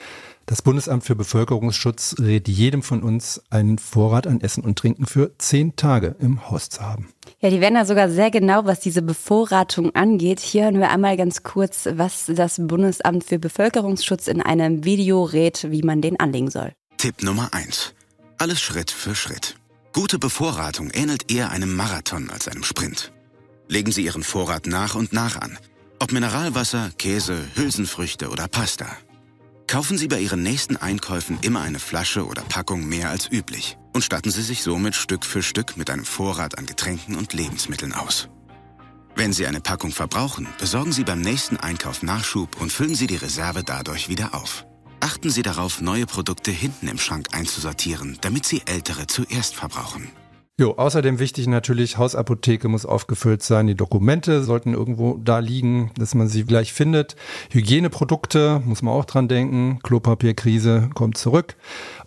das 0.47 0.61
Bundesamt 0.61 1.03
für 1.03 1.15
Bevölkerungsschutz 1.15 2.15
rät 2.19 2.47
jedem 2.47 2.81
von 2.81 3.03
uns, 3.03 3.43
einen 3.49 3.77
Vorrat 3.77 4.25
an 4.27 4.39
Essen 4.39 4.63
und 4.63 4.79
Trinken 4.79 5.05
für 5.05 5.37
zehn 5.37 5.75
Tage 5.75 6.15
im 6.19 6.49
Haus 6.49 6.69
zu 6.69 6.81
haben. 6.81 7.09
Ja, 7.41 7.49
die 7.49 7.59
werden 7.59 7.75
da 7.75 7.85
sogar 7.85 8.09
sehr 8.09 8.31
genau, 8.31 8.65
was 8.65 8.79
diese 8.79 9.01
Bevorratung 9.01 9.93
angeht. 9.93 10.39
Hier 10.39 10.63
hören 10.63 10.79
wir 10.79 10.89
einmal 10.89 11.17
ganz 11.17 11.43
kurz, 11.43 11.87
was 11.91 12.31
das 12.33 12.61
Bundesamt 12.65 13.25
für 13.25 13.39
Bevölkerungsschutz 13.39 14.27
in 14.27 14.41
einem 14.41 14.85
Video 14.85 15.25
rät, 15.25 15.67
wie 15.69 15.83
man 15.83 16.01
den 16.01 16.17
anlegen 16.17 16.49
soll. 16.49 16.71
Tipp 16.95 17.21
Nummer 17.21 17.49
eins: 17.53 17.93
Alles 18.37 18.61
Schritt 18.61 18.89
für 18.89 19.15
Schritt. 19.15 19.57
Gute 19.91 20.17
Bevorratung 20.17 20.91
ähnelt 20.91 21.29
eher 21.29 21.51
einem 21.51 21.75
Marathon 21.75 22.29
als 22.29 22.47
einem 22.47 22.63
Sprint. 22.63 23.11
Legen 23.67 23.91
Sie 23.91 24.05
Ihren 24.05 24.23
Vorrat 24.23 24.65
nach 24.65 24.95
und 24.95 25.11
nach 25.11 25.41
an. 25.41 25.59
Ob 25.99 26.13
Mineralwasser, 26.13 26.91
Käse, 26.97 27.37
Hülsenfrüchte 27.55 28.29
oder 28.29 28.47
Pasta. 28.47 28.87
Kaufen 29.67 29.97
Sie 29.97 30.07
bei 30.07 30.21
Ihren 30.21 30.43
nächsten 30.43 30.77
Einkäufen 30.77 31.39
immer 31.41 31.61
eine 31.61 31.79
Flasche 31.79 32.25
oder 32.25 32.41
Packung 32.43 32.87
mehr 32.87 33.09
als 33.09 33.29
üblich 33.29 33.77
und 33.93 34.01
statten 34.01 34.31
Sie 34.31 34.41
sich 34.41 34.63
somit 34.63 34.95
Stück 34.95 35.25
für 35.25 35.43
Stück 35.43 35.75
mit 35.75 35.89
einem 35.89 36.05
Vorrat 36.05 36.57
an 36.57 36.65
Getränken 36.65 37.17
und 37.17 37.33
Lebensmitteln 37.33 37.93
aus. 37.93 38.29
Wenn 39.15 39.33
Sie 39.33 39.45
eine 39.45 39.59
Packung 39.59 39.91
verbrauchen, 39.91 40.47
besorgen 40.57 40.93
Sie 40.93 41.03
beim 41.03 41.19
nächsten 41.19 41.57
Einkauf 41.57 42.01
Nachschub 42.01 42.61
und 42.61 42.71
füllen 42.71 42.95
Sie 42.95 43.07
die 43.07 43.17
Reserve 43.17 43.61
dadurch 43.61 44.07
wieder 44.07 44.33
auf. 44.33 44.65
Achten 45.01 45.29
Sie 45.29 45.41
darauf, 45.41 45.81
neue 45.81 46.05
Produkte 46.05 46.51
hinten 46.51 46.87
im 46.87 46.97
Schrank 46.97 47.27
einzusortieren, 47.33 48.17
damit 48.21 48.45
Sie 48.45 48.61
ältere 48.65 49.05
zuerst 49.05 49.53
verbrauchen. 49.53 50.11
Jo, 50.59 50.71
außerdem 50.71 51.19
wichtig 51.19 51.45
natürlich, 51.45 51.99
Hausapotheke 51.99 52.67
muss 52.67 52.83
aufgefüllt 52.83 53.43
sein. 53.43 53.67
Die 53.67 53.75
Dokumente 53.75 54.43
sollten 54.43 54.73
irgendwo 54.73 55.19
da 55.23 55.37
liegen, 55.37 55.91
dass 55.99 56.15
man 56.15 56.27
sie 56.27 56.45
gleich 56.45 56.73
findet. 56.73 57.15
Hygieneprodukte 57.51 58.63
muss 58.65 58.81
man 58.81 58.95
auch 58.95 59.05
dran 59.05 59.27
denken. 59.27 59.77
Klopapierkrise 59.83 60.89
kommt 60.95 61.15
zurück. 61.19 61.55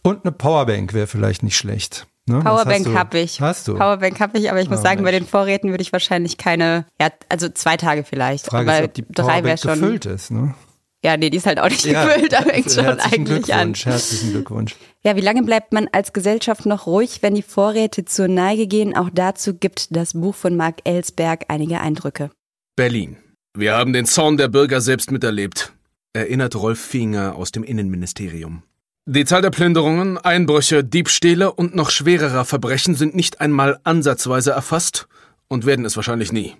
Und 0.02 0.24
eine 0.24 0.32
Powerbank 0.32 0.94
wäre 0.94 1.06
vielleicht 1.06 1.44
nicht 1.44 1.56
schlecht. 1.56 2.08
Ne? 2.26 2.40
Powerbank 2.40 2.92
habe 2.92 3.20
ich. 3.20 3.40
Hast 3.40 3.68
du? 3.68 3.74
Powerbank 3.74 4.18
habe 4.18 4.36
ich, 4.36 4.50
aber 4.50 4.60
ich 4.60 4.68
muss 4.68 4.80
oh, 4.80 4.82
sagen, 4.82 5.02
Mensch. 5.02 5.12
bei 5.14 5.18
den 5.20 5.28
Vorräten 5.28 5.70
würde 5.70 5.82
ich 5.82 5.92
wahrscheinlich 5.92 6.36
keine, 6.36 6.86
ja, 7.00 7.08
also 7.28 7.48
zwei 7.50 7.76
Tage 7.76 8.02
vielleicht. 8.02 8.46
Frage 8.46 8.68
aber 8.68 8.80
ist, 8.80 8.84
ob 8.86 8.94
die 8.94 9.04
drei 9.08 9.44
wäre 9.44 9.58
schon. 9.58 9.80
gefüllt 9.80 10.06
ist, 10.06 10.32
ne? 10.32 10.54
Ja, 11.02 11.16
nee, 11.16 11.30
die 11.30 11.38
ist 11.38 11.46
halt 11.46 11.58
auch 11.58 11.68
nicht 11.68 11.86
ja, 11.86 12.04
gefüllt, 12.04 12.34
aber 12.34 12.50
fängt 12.50 12.72
schon 12.72 13.00
eigentlich 13.00 13.54
an. 13.54 13.74
Herzlichen 13.74 14.32
Glückwunsch. 14.32 14.76
Ja, 15.02 15.16
wie 15.16 15.22
lange 15.22 15.42
bleibt 15.42 15.72
man 15.72 15.88
als 15.92 16.12
Gesellschaft 16.12 16.66
noch 16.66 16.86
ruhig, 16.86 17.22
wenn 17.22 17.34
die 17.34 17.42
Vorräte 17.42 18.04
zur 18.04 18.28
Neige 18.28 18.66
gehen? 18.66 18.94
Auch 18.94 19.08
dazu 19.10 19.54
gibt 19.54 19.96
das 19.96 20.12
Buch 20.12 20.34
von 20.34 20.56
Marc 20.56 20.80
Ellsberg 20.84 21.46
einige 21.48 21.80
Eindrücke. 21.80 22.30
Berlin. 22.76 23.16
Wir 23.56 23.74
haben 23.76 23.92
den 23.92 24.04
Zorn 24.04 24.36
der 24.36 24.48
Bürger 24.48 24.80
selbst 24.80 25.10
miterlebt, 25.10 25.72
erinnert 26.12 26.54
Rolf 26.54 26.78
Finger 26.78 27.34
aus 27.34 27.50
dem 27.50 27.64
Innenministerium. 27.64 28.62
Die 29.06 29.24
Zahl 29.24 29.42
der 29.42 29.50
Plünderungen, 29.50 30.18
Einbrüche, 30.18 30.84
Diebstähle 30.84 31.52
und 31.52 31.74
noch 31.74 31.90
schwererer 31.90 32.44
Verbrechen 32.44 32.94
sind 32.94 33.16
nicht 33.16 33.40
einmal 33.40 33.80
ansatzweise 33.82 34.52
erfasst 34.52 35.08
und 35.48 35.66
werden 35.66 35.84
es 35.84 35.96
wahrscheinlich 35.96 36.30
nie. 36.30 36.54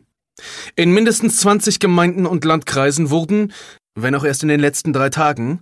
In 0.75 0.93
mindestens 0.93 1.37
20 1.37 1.79
Gemeinden 1.79 2.27
und 2.27 2.45
Landkreisen 2.45 3.11
wurden, 3.11 3.53
wenn 3.95 4.15
auch 4.15 4.25
erst 4.25 4.43
in 4.43 4.49
den 4.49 4.61
letzten 4.61 4.93
drei 4.93 5.11
Tagen, 5.11 5.61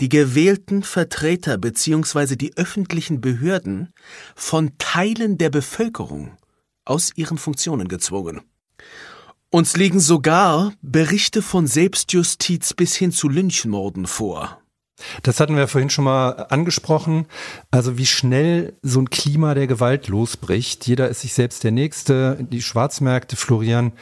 die 0.00 0.08
gewählten 0.08 0.82
Vertreter 0.82 1.56
bzw. 1.58 2.36
die 2.36 2.56
öffentlichen 2.56 3.20
Behörden 3.20 3.92
von 4.34 4.72
Teilen 4.78 5.38
der 5.38 5.50
Bevölkerung 5.50 6.36
aus 6.84 7.12
ihren 7.14 7.38
Funktionen 7.38 7.88
gezwungen. 7.88 8.40
Uns 9.50 9.76
liegen 9.76 10.00
sogar 10.00 10.72
Berichte 10.82 11.40
von 11.40 11.68
Selbstjustiz 11.68 12.74
bis 12.74 12.96
hin 12.96 13.12
zu 13.12 13.28
Lynchmorden 13.28 14.06
vor. 14.06 14.60
Das 15.22 15.40
hatten 15.40 15.56
wir 15.56 15.68
vorhin 15.68 15.90
schon 15.90 16.04
mal 16.04 16.30
angesprochen. 16.50 17.26
Also 17.70 17.98
wie 17.98 18.06
schnell 18.06 18.74
so 18.82 19.00
ein 19.00 19.10
Klima 19.10 19.54
der 19.54 19.66
Gewalt 19.66 20.08
losbricht. 20.08 20.86
Jeder 20.86 21.08
ist 21.08 21.22
sich 21.22 21.34
selbst 21.34 21.64
der 21.64 21.72
Nächste. 21.72 22.38
Die 22.40 22.62
Schwarzmärkte 22.62 23.36
florieren. 23.36 23.92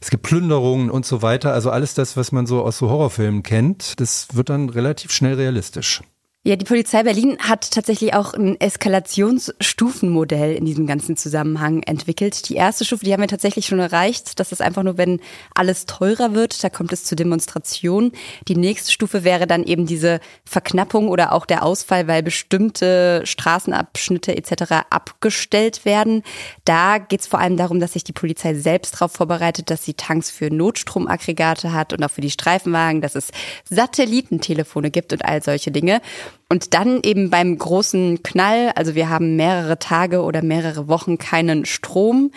Es 0.00 0.10
gibt 0.10 0.22
Plünderungen 0.22 0.90
und 0.90 1.04
so 1.04 1.22
weiter. 1.22 1.52
Also 1.52 1.70
alles 1.70 1.94
das, 1.94 2.16
was 2.16 2.32
man 2.32 2.46
so 2.46 2.62
aus 2.62 2.78
so 2.78 2.88
Horrorfilmen 2.88 3.42
kennt, 3.42 4.00
das 4.00 4.28
wird 4.32 4.48
dann 4.48 4.68
relativ 4.68 5.10
schnell 5.10 5.34
realistisch. 5.34 6.02
Ja, 6.48 6.56
die 6.56 6.64
Polizei 6.64 7.02
Berlin 7.02 7.36
hat 7.40 7.72
tatsächlich 7.72 8.14
auch 8.14 8.32
ein 8.32 8.58
Eskalationsstufenmodell 8.58 10.54
in 10.54 10.64
diesem 10.64 10.86
ganzen 10.86 11.14
Zusammenhang 11.14 11.82
entwickelt. 11.82 12.48
Die 12.48 12.54
erste 12.54 12.86
Stufe, 12.86 13.04
die 13.04 13.12
haben 13.12 13.20
wir 13.20 13.28
tatsächlich 13.28 13.66
schon 13.66 13.80
erreicht. 13.80 14.40
Das 14.40 14.50
ist 14.50 14.62
einfach 14.62 14.82
nur, 14.82 14.96
wenn 14.96 15.20
alles 15.54 15.84
teurer 15.84 16.32
wird, 16.32 16.64
da 16.64 16.70
kommt 16.70 16.90
es 16.94 17.04
zu 17.04 17.16
Demonstrationen. 17.16 18.12
Die 18.48 18.56
nächste 18.56 18.90
Stufe 18.90 19.24
wäre 19.24 19.46
dann 19.46 19.62
eben 19.62 19.84
diese 19.84 20.20
Verknappung 20.46 21.10
oder 21.10 21.34
auch 21.34 21.44
der 21.44 21.62
Ausfall, 21.62 22.08
weil 22.08 22.22
bestimmte 22.22 23.20
Straßenabschnitte 23.26 24.34
etc. 24.34 24.86
abgestellt 24.88 25.84
werden. 25.84 26.22
Da 26.64 26.96
geht 26.96 27.20
es 27.20 27.26
vor 27.26 27.40
allem 27.40 27.58
darum, 27.58 27.78
dass 27.78 27.92
sich 27.92 28.04
die 28.04 28.12
Polizei 28.14 28.54
selbst 28.54 28.94
darauf 28.94 29.12
vorbereitet, 29.12 29.68
dass 29.68 29.84
sie 29.84 29.92
Tanks 29.92 30.30
für 30.30 30.48
Notstromaggregate 30.48 31.74
hat 31.74 31.92
und 31.92 32.02
auch 32.02 32.10
für 32.10 32.22
die 32.22 32.30
Streifenwagen, 32.30 33.02
dass 33.02 33.16
es 33.16 33.32
Satellitentelefone 33.68 34.90
gibt 34.90 35.12
und 35.12 35.26
all 35.26 35.42
solche 35.42 35.70
Dinge. 35.70 36.00
Und 36.48 36.74
dann 36.74 37.00
eben 37.02 37.30
beim 37.30 37.58
großen 37.58 38.22
Knall, 38.22 38.72
also 38.74 38.94
wir 38.94 39.10
haben 39.10 39.36
mehrere 39.36 39.78
Tage 39.78 40.22
oder 40.22 40.42
mehrere 40.42 40.88
Wochen 40.88 41.18
keinen 41.18 41.66
Strom, 41.66 42.30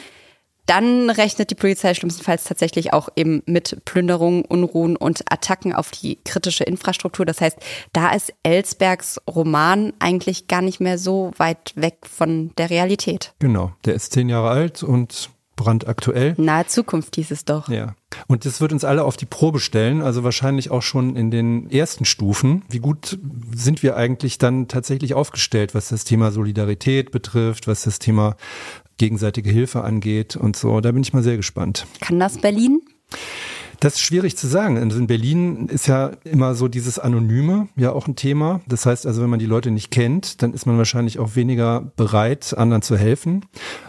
dann 0.65 1.09
rechnet 1.09 1.49
die 1.49 1.55
Polizei 1.55 1.93
schlimmstenfalls 1.93 2.43
tatsächlich 2.43 2.93
auch 2.93 3.09
eben 3.15 3.41
mit 3.45 3.83
Plünderungen, 3.83 4.45
Unruhen 4.45 4.95
und 4.95 5.23
Attacken 5.29 5.73
auf 5.73 5.91
die 5.91 6.19
kritische 6.23 6.63
Infrastruktur. 6.63 7.25
Das 7.25 7.41
heißt, 7.41 7.57
da 7.93 8.13
ist 8.13 8.33
Ellsbergs 8.43 9.19
Roman 9.27 9.93
eigentlich 9.99 10.47
gar 10.47 10.61
nicht 10.61 10.79
mehr 10.79 10.97
so 10.97 11.31
weit 11.37 11.73
weg 11.75 11.97
von 12.03 12.51
der 12.57 12.69
Realität. 12.69 13.33
Genau, 13.39 13.73
der 13.85 13.95
ist 13.95 14.13
zehn 14.13 14.29
Jahre 14.29 14.49
alt 14.49 14.83
und 14.83 15.30
brandaktuell. 15.55 16.35
Nahe 16.37 16.65
Zukunft 16.67 17.15
hieß 17.15 17.31
es 17.31 17.45
doch. 17.45 17.69
Ja. 17.69 17.95
Und 18.27 18.45
das 18.45 18.61
wird 18.61 18.73
uns 18.73 18.83
alle 18.83 19.03
auf 19.03 19.17
die 19.17 19.25
Probe 19.25 19.59
stellen, 19.59 20.01
also 20.01 20.23
wahrscheinlich 20.23 20.71
auch 20.71 20.81
schon 20.81 21.15
in 21.15 21.31
den 21.31 21.69
ersten 21.69 22.05
Stufen. 22.05 22.63
Wie 22.69 22.79
gut 22.79 23.19
sind 23.53 23.83
wir 23.83 23.95
eigentlich 23.95 24.37
dann 24.37 24.67
tatsächlich 24.67 25.13
aufgestellt, 25.13 25.75
was 25.75 25.89
das 25.89 26.03
Thema 26.03 26.31
Solidarität 26.31 27.11
betrifft, 27.11 27.67
was 27.67 27.83
das 27.83 27.99
Thema 27.99 28.35
gegenseitige 28.97 29.49
Hilfe 29.49 29.83
angeht 29.83 30.35
und 30.35 30.55
so. 30.55 30.79
Da 30.81 30.91
bin 30.91 31.01
ich 31.01 31.13
mal 31.13 31.23
sehr 31.23 31.37
gespannt. 31.37 31.85
Kann 32.01 32.19
das 32.19 32.37
Berlin? 32.37 32.81
Das 33.81 33.95
ist 33.95 34.01
schwierig 34.01 34.37
zu 34.37 34.45
sagen. 34.45 34.77
Also 34.77 34.99
in 34.99 35.07
Berlin 35.07 35.65
ist 35.65 35.87
ja 35.87 36.11
immer 36.23 36.53
so 36.53 36.67
dieses 36.67 36.99
Anonyme 36.99 37.67
ja 37.75 37.91
auch 37.91 38.07
ein 38.07 38.15
Thema. 38.15 38.61
Das 38.67 38.85
heißt 38.85 39.07
also, 39.07 39.23
wenn 39.23 39.29
man 39.31 39.39
die 39.39 39.47
Leute 39.47 39.71
nicht 39.71 39.89
kennt, 39.89 40.43
dann 40.43 40.53
ist 40.53 40.67
man 40.67 40.77
wahrscheinlich 40.77 41.17
auch 41.17 41.35
weniger 41.35 41.91
bereit, 41.95 42.55
anderen 42.55 42.83
zu 42.83 42.95
helfen. 42.95 43.43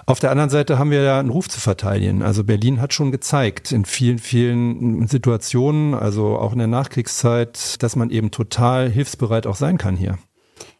Auf 0.06 0.18
der 0.18 0.30
anderen 0.30 0.48
Seite 0.48 0.78
haben 0.78 0.90
wir 0.90 1.02
ja 1.02 1.20
einen 1.20 1.28
Ruf 1.28 1.46
zu 1.50 1.60
verteidigen. 1.60 2.22
Also 2.22 2.42
Berlin 2.42 2.80
hat 2.80 2.94
schon 2.94 3.12
gezeigt 3.12 3.70
in 3.70 3.84
vielen, 3.84 4.18
vielen 4.18 5.06
Situationen, 5.08 5.92
also 5.92 6.38
auch 6.38 6.54
in 6.54 6.58
der 6.58 6.68
Nachkriegszeit, 6.68 7.82
dass 7.82 7.94
man 7.94 8.08
eben 8.08 8.30
total 8.30 8.88
hilfsbereit 8.88 9.46
auch 9.46 9.56
sein 9.56 9.76
kann 9.76 9.96
hier. 9.96 10.16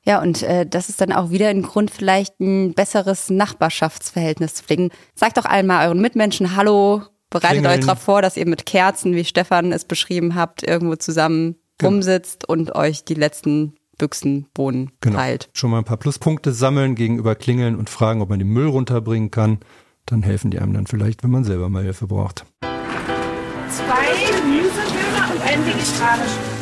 Ja, 0.04 0.22
und 0.22 0.42
äh, 0.42 0.64
das 0.64 0.88
ist 0.88 1.02
dann 1.02 1.12
auch 1.12 1.28
wieder 1.28 1.48
ein 1.48 1.60
Grund, 1.60 1.90
vielleicht 1.90 2.40
ein 2.40 2.72
besseres 2.72 3.28
Nachbarschaftsverhältnis 3.28 4.54
zu 4.54 4.64
pflegen. 4.64 4.90
Sagt 5.14 5.36
doch 5.36 5.44
einmal 5.44 5.86
euren 5.86 6.00
Mitmenschen 6.00 6.56
Hallo, 6.56 7.02
Bereitet 7.33 7.62
Klingeln. 7.62 7.80
euch 7.80 7.87
darauf 7.87 8.03
vor, 8.03 8.22
dass 8.22 8.37
ihr 8.37 8.47
mit 8.47 8.66
Kerzen, 8.66 9.14
wie 9.14 9.24
Stefan 9.24 9.72
es 9.72 9.85
beschrieben 9.85 10.35
habt, 10.35 10.62
irgendwo 10.62 10.97
zusammen 10.97 11.57
genau. 11.78 11.91
rumsitzt 11.91 12.49
und 12.49 12.74
euch 12.74 13.05
die 13.05 13.14
letzten 13.14 13.74
Büchsenbohnen 13.99 14.91
genau. 15.01 15.16
teilt. 15.16 15.49
Schon 15.53 15.70
mal 15.70 15.78
ein 15.78 15.85
paar 15.85 15.97
Pluspunkte 15.97 16.53
sammeln 16.53 16.95
gegenüber 16.95 17.35
Klingeln 17.35 17.76
und 17.76 17.89
fragen, 17.89 18.20
ob 18.20 18.28
man 18.28 18.39
den 18.39 18.49
Müll 18.49 18.66
runterbringen 18.66 19.30
kann. 19.30 19.61
Dann 20.07 20.22
helfen 20.22 20.51
die 20.51 20.59
einem 20.59 20.74
dann 20.74 20.87
vielleicht, 20.87 21.22
wenn 21.22 21.30
man 21.30 21.45
selber 21.45 21.68
mal 21.68 21.83
Hilfe 21.85 22.07
braucht. 22.07 22.45
Zwei 22.61 24.37
Gemüsedöner 24.37 25.33
und 25.33 25.43
ein 25.43 25.64
vegetarisch. 25.64 26.61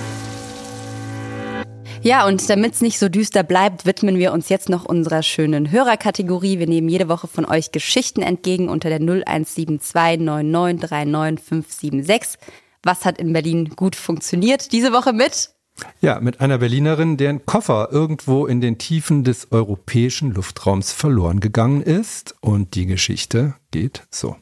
Ja, 2.03 2.27
und 2.27 2.49
damit 2.49 2.73
es 2.75 2.81
nicht 2.81 2.99
so 2.99 3.11
düster 3.11 3.43
bleibt, 3.43 3.85
widmen 3.85 4.17
wir 4.17 4.33
uns 4.33 4.49
jetzt 4.49 4.71
noch 4.71 4.87
unserer 4.87 5.23
schönen 5.23 5.71
Hörerkategorie. 5.71 6.59
Wir 6.59 6.67
nehmen 6.67 6.89
jede 6.89 7.09
Woche 7.09 7.29
von 7.29 7.45
euch 7.45 7.73
Geschichten 7.73 8.23
entgegen 8.23 8.71
unter 8.71 8.89
der 8.89 9.01
0172 9.01 10.23
9939576. 10.23 12.39
Was 12.83 13.05
hat 13.05 13.19
in 13.19 13.35
Berlin 13.35 13.69
gut 13.77 13.97
funktioniert? 13.97 14.73
Diese 14.73 14.93
Woche 14.93 15.13
mit 15.13 15.51
ja, 16.01 16.21
mit 16.21 16.41
einer 16.41 16.59
Berlinerin, 16.59 17.17
deren 17.17 17.47
Koffer 17.47 17.89
irgendwo 17.91 18.47
in 18.47 18.61
den 18.61 18.77
Tiefen 18.77 19.25
des 19.25 19.51
europäischen 19.51 20.33
Luftraums 20.33 20.93
verloren 20.93 21.41
gegangen 21.41 21.83
ist. 21.83 22.35
Und 22.41 22.75
die 22.75 22.87
Geschichte 22.87 23.55
geht 23.71 24.03
so. 24.11 24.37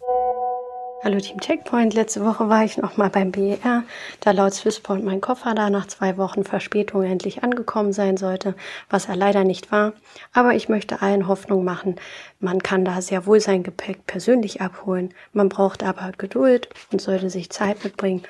Hallo 1.04 1.20
Team 1.20 1.38
Checkpoint. 1.40 1.94
Letzte 1.94 2.24
Woche 2.24 2.48
war 2.48 2.64
ich 2.64 2.76
noch 2.76 2.96
mal 2.96 3.08
beim 3.08 3.30
BER, 3.30 3.84
da 4.18 4.30
laut 4.32 4.52
Swissport 4.52 5.04
mein 5.04 5.20
Koffer 5.20 5.54
da 5.54 5.70
nach 5.70 5.86
zwei 5.86 6.16
Wochen 6.16 6.42
Verspätung 6.42 7.04
endlich 7.04 7.44
angekommen 7.44 7.92
sein 7.92 8.16
sollte, 8.16 8.56
was 8.90 9.06
er 9.06 9.14
leider 9.14 9.44
nicht 9.44 9.70
war. 9.70 9.92
Aber 10.32 10.54
ich 10.54 10.68
möchte 10.68 11.00
allen 11.00 11.28
Hoffnung 11.28 11.62
machen, 11.62 11.96
man 12.40 12.64
kann 12.64 12.84
da 12.84 13.00
sehr 13.00 13.26
wohl 13.26 13.38
sein 13.38 13.62
Gepäck 13.62 14.06
persönlich 14.08 14.60
abholen. 14.60 15.14
Man 15.32 15.48
braucht 15.48 15.84
aber 15.84 16.10
Geduld 16.18 16.68
und 16.90 17.00
sollte 17.00 17.30
sich 17.30 17.50
Zeit 17.50 17.84
mitbringen. 17.84 18.24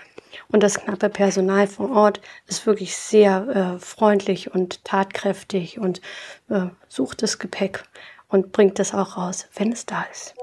Und 0.48 0.62
das 0.62 0.78
knappe 0.78 1.08
Personal 1.08 1.68
vor 1.68 1.90
Ort 1.90 2.20
ist 2.48 2.66
wirklich 2.66 2.94
sehr 2.98 3.48
äh, 3.48 3.78
freundlich 3.78 4.54
und 4.54 4.84
tatkräftig 4.84 5.78
und 5.78 6.02
äh, 6.50 6.66
sucht 6.86 7.22
das 7.22 7.38
Gepäck 7.38 7.84
und 8.28 8.52
bringt 8.52 8.78
es 8.78 8.92
auch 8.92 9.16
raus, 9.16 9.48
wenn 9.54 9.72
es 9.72 9.86
da 9.86 10.04
ist. 10.12 10.34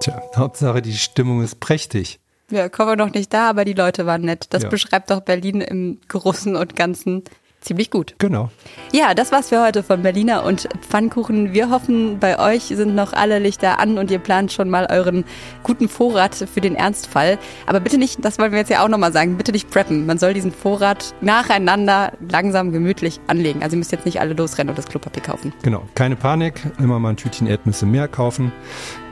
Tja, 0.00 0.22
Hauptsache 0.36 0.82
die 0.82 0.94
Stimmung 0.94 1.42
ist 1.42 1.60
prächtig. 1.60 2.20
Ja, 2.50 2.68
kommen 2.68 2.90
wir 2.90 2.96
noch 2.96 3.12
nicht 3.12 3.32
da, 3.32 3.50
aber 3.50 3.64
die 3.64 3.72
Leute 3.72 4.06
waren 4.06 4.22
nett. 4.22 4.46
Das 4.50 4.62
ja. 4.62 4.68
beschreibt 4.68 5.10
doch 5.10 5.20
Berlin 5.20 5.60
im 5.60 5.98
Großen 6.08 6.54
und 6.54 6.76
Ganzen 6.76 7.24
ziemlich 7.66 7.90
gut. 7.90 8.14
Genau. 8.18 8.50
Ja, 8.92 9.14
das 9.14 9.32
war's 9.32 9.50
für 9.50 9.62
heute 9.62 9.82
von 9.82 10.02
Berliner 10.02 10.44
und 10.44 10.68
Pfannkuchen. 10.80 11.52
Wir 11.52 11.70
hoffen, 11.70 12.18
bei 12.18 12.38
euch 12.38 12.64
sind 12.64 12.94
noch 12.94 13.12
alle 13.12 13.38
Lichter 13.38 13.78
an 13.78 13.98
und 13.98 14.10
ihr 14.10 14.18
plant 14.18 14.52
schon 14.52 14.70
mal 14.70 14.86
euren 14.90 15.24
guten 15.62 15.88
Vorrat 15.88 16.34
für 16.34 16.60
den 16.60 16.76
Ernstfall. 16.76 17.38
Aber 17.66 17.80
bitte 17.80 17.98
nicht, 17.98 18.24
das 18.24 18.38
wollen 18.38 18.52
wir 18.52 18.60
jetzt 18.60 18.70
ja 18.70 18.84
auch 18.84 18.88
nochmal 18.88 19.12
sagen, 19.12 19.36
bitte 19.36 19.52
nicht 19.52 19.70
preppen. 19.70 20.06
Man 20.06 20.18
soll 20.18 20.32
diesen 20.32 20.52
Vorrat 20.52 21.14
nacheinander 21.20 22.12
langsam 22.30 22.72
gemütlich 22.72 23.20
anlegen. 23.26 23.62
Also 23.62 23.74
ihr 23.74 23.78
müsst 23.78 23.92
jetzt 23.92 24.06
nicht 24.06 24.20
alle 24.20 24.34
losrennen 24.34 24.70
und 24.70 24.78
das 24.78 24.86
Klopapier 24.86 25.22
kaufen. 25.22 25.52
Genau, 25.62 25.82
keine 25.94 26.16
Panik, 26.16 26.60
immer 26.78 26.98
mal 26.98 27.10
ein 27.10 27.16
Tütchen 27.16 27.46
Erdnüsse 27.46 27.86
mehr 27.86 28.08
kaufen. 28.08 28.52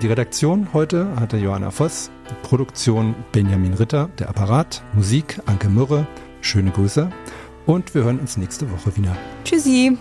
Die 0.01 0.07
Redaktion 0.07 0.69
heute 0.73 1.09
hatte 1.19 1.37
Johanna 1.37 1.71
Voss, 1.71 2.11
Produktion 2.43 3.15
Benjamin 3.33 3.75
Ritter, 3.75 4.09
der 4.19 4.29
Apparat, 4.29 4.83
Musik 4.95 5.41
Anke 5.47 5.69
Mürre. 5.69 6.07
Schöne 6.41 6.71
Grüße. 6.71 7.11
Und 7.67 7.95
wir 7.95 8.05
hören 8.05 8.19
uns 8.19 8.37
nächste 8.37 8.71
Woche 8.71 8.95
wieder. 8.97 9.17
Tschüssi. 9.43 9.97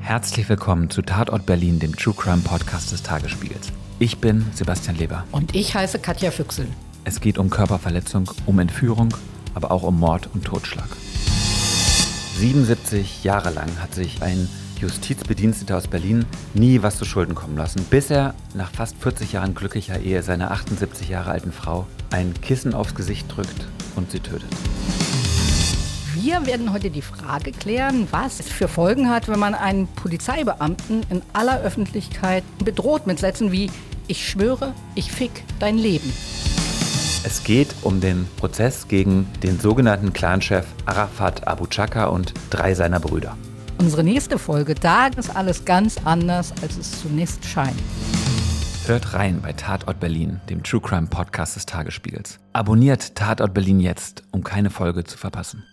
Herzlich 0.00 0.48
willkommen 0.48 0.90
zu 0.90 1.02
Tatort 1.02 1.46
Berlin, 1.46 1.78
dem 1.78 1.94
True 1.94 2.14
Crime 2.14 2.42
Podcast 2.42 2.90
des 2.90 3.04
Tagesspiegels. 3.04 3.72
Ich 4.00 4.18
bin 4.18 4.44
Sebastian 4.52 4.96
Leber. 4.96 5.24
Und 5.30 5.54
ich 5.54 5.76
heiße 5.76 6.00
Katja 6.00 6.32
Füchsel. 6.32 6.66
Es 7.04 7.20
geht 7.20 7.38
um 7.38 7.50
Körperverletzung, 7.50 8.28
um 8.46 8.58
Entführung, 8.58 9.14
aber 9.54 9.70
auch 9.70 9.84
um 9.84 10.00
Mord 10.00 10.28
und 10.34 10.44
Totschlag. 10.44 10.88
77 12.36 13.22
Jahre 13.22 13.50
lang 13.50 13.80
hat 13.80 13.94
sich 13.94 14.22
ein 14.22 14.48
Justizbediensteter 14.82 15.76
aus 15.76 15.86
Berlin 15.86 16.26
nie 16.54 16.82
was 16.82 16.98
zu 16.98 17.04
Schulden 17.04 17.36
kommen 17.36 17.56
lassen, 17.56 17.84
bis 17.88 18.10
er 18.10 18.34
nach 18.54 18.72
fast 18.72 18.96
40 18.98 19.32
Jahren 19.32 19.54
glücklicher 19.54 20.00
Ehe 20.00 20.22
seiner 20.22 20.50
78 20.50 21.08
Jahre 21.08 21.30
alten 21.30 21.52
Frau 21.52 21.86
ein 22.10 22.34
Kissen 22.42 22.74
aufs 22.74 22.94
Gesicht 22.96 23.26
drückt 23.34 23.68
und 23.94 24.10
sie 24.10 24.18
tötet. 24.18 24.48
Wir 26.14 26.46
werden 26.46 26.72
heute 26.72 26.90
die 26.90 27.02
Frage 27.02 27.52
klären, 27.52 28.08
was 28.10 28.40
es 28.40 28.48
für 28.48 28.68
Folgen 28.68 29.08
hat, 29.08 29.28
wenn 29.28 29.38
man 29.38 29.54
einen 29.54 29.86
Polizeibeamten 29.86 31.06
in 31.10 31.22
aller 31.32 31.60
Öffentlichkeit 31.60 32.44
bedroht 32.64 33.06
mit 33.06 33.18
Sätzen 33.18 33.52
wie 33.52 33.70
Ich 34.08 34.28
schwöre, 34.28 34.74
ich 34.96 35.12
fick 35.12 35.44
dein 35.60 35.78
Leben. 35.78 36.12
Es 37.24 37.44
geht 37.44 37.72
um 37.82 38.00
den 38.00 38.26
Prozess 38.36 38.88
gegen 38.88 39.28
den 39.44 39.60
sogenannten 39.60 40.12
Clanchef 40.12 40.66
Arafat 40.86 41.46
Abu 41.46 41.66
Chaka 41.66 42.06
und 42.06 42.34
drei 42.50 42.74
seiner 42.74 42.98
Brüder 42.98 43.36
unsere 43.82 44.04
nächste 44.04 44.38
Folge. 44.38 44.76
Da 44.76 45.08
ist 45.08 45.34
alles 45.34 45.64
ganz 45.64 45.96
anders, 46.04 46.52
als 46.62 46.76
es 46.76 47.02
zunächst 47.02 47.44
scheint. 47.44 47.76
Hört 48.86 49.12
rein 49.12 49.40
bei 49.42 49.52
Tatort 49.52 49.98
Berlin, 49.98 50.40
dem 50.48 50.62
True 50.62 50.80
Crime 50.80 51.08
Podcast 51.08 51.56
des 51.56 51.66
Tagesspiegels. 51.66 52.38
Abonniert 52.52 53.16
Tatort 53.16 53.54
Berlin 53.54 53.80
jetzt, 53.80 54.22
um 54.30 54.44
keine 54.44 54.70
Folge 54.70 55.02
zu 55.02 55.18
verpassen. 55.18 55.64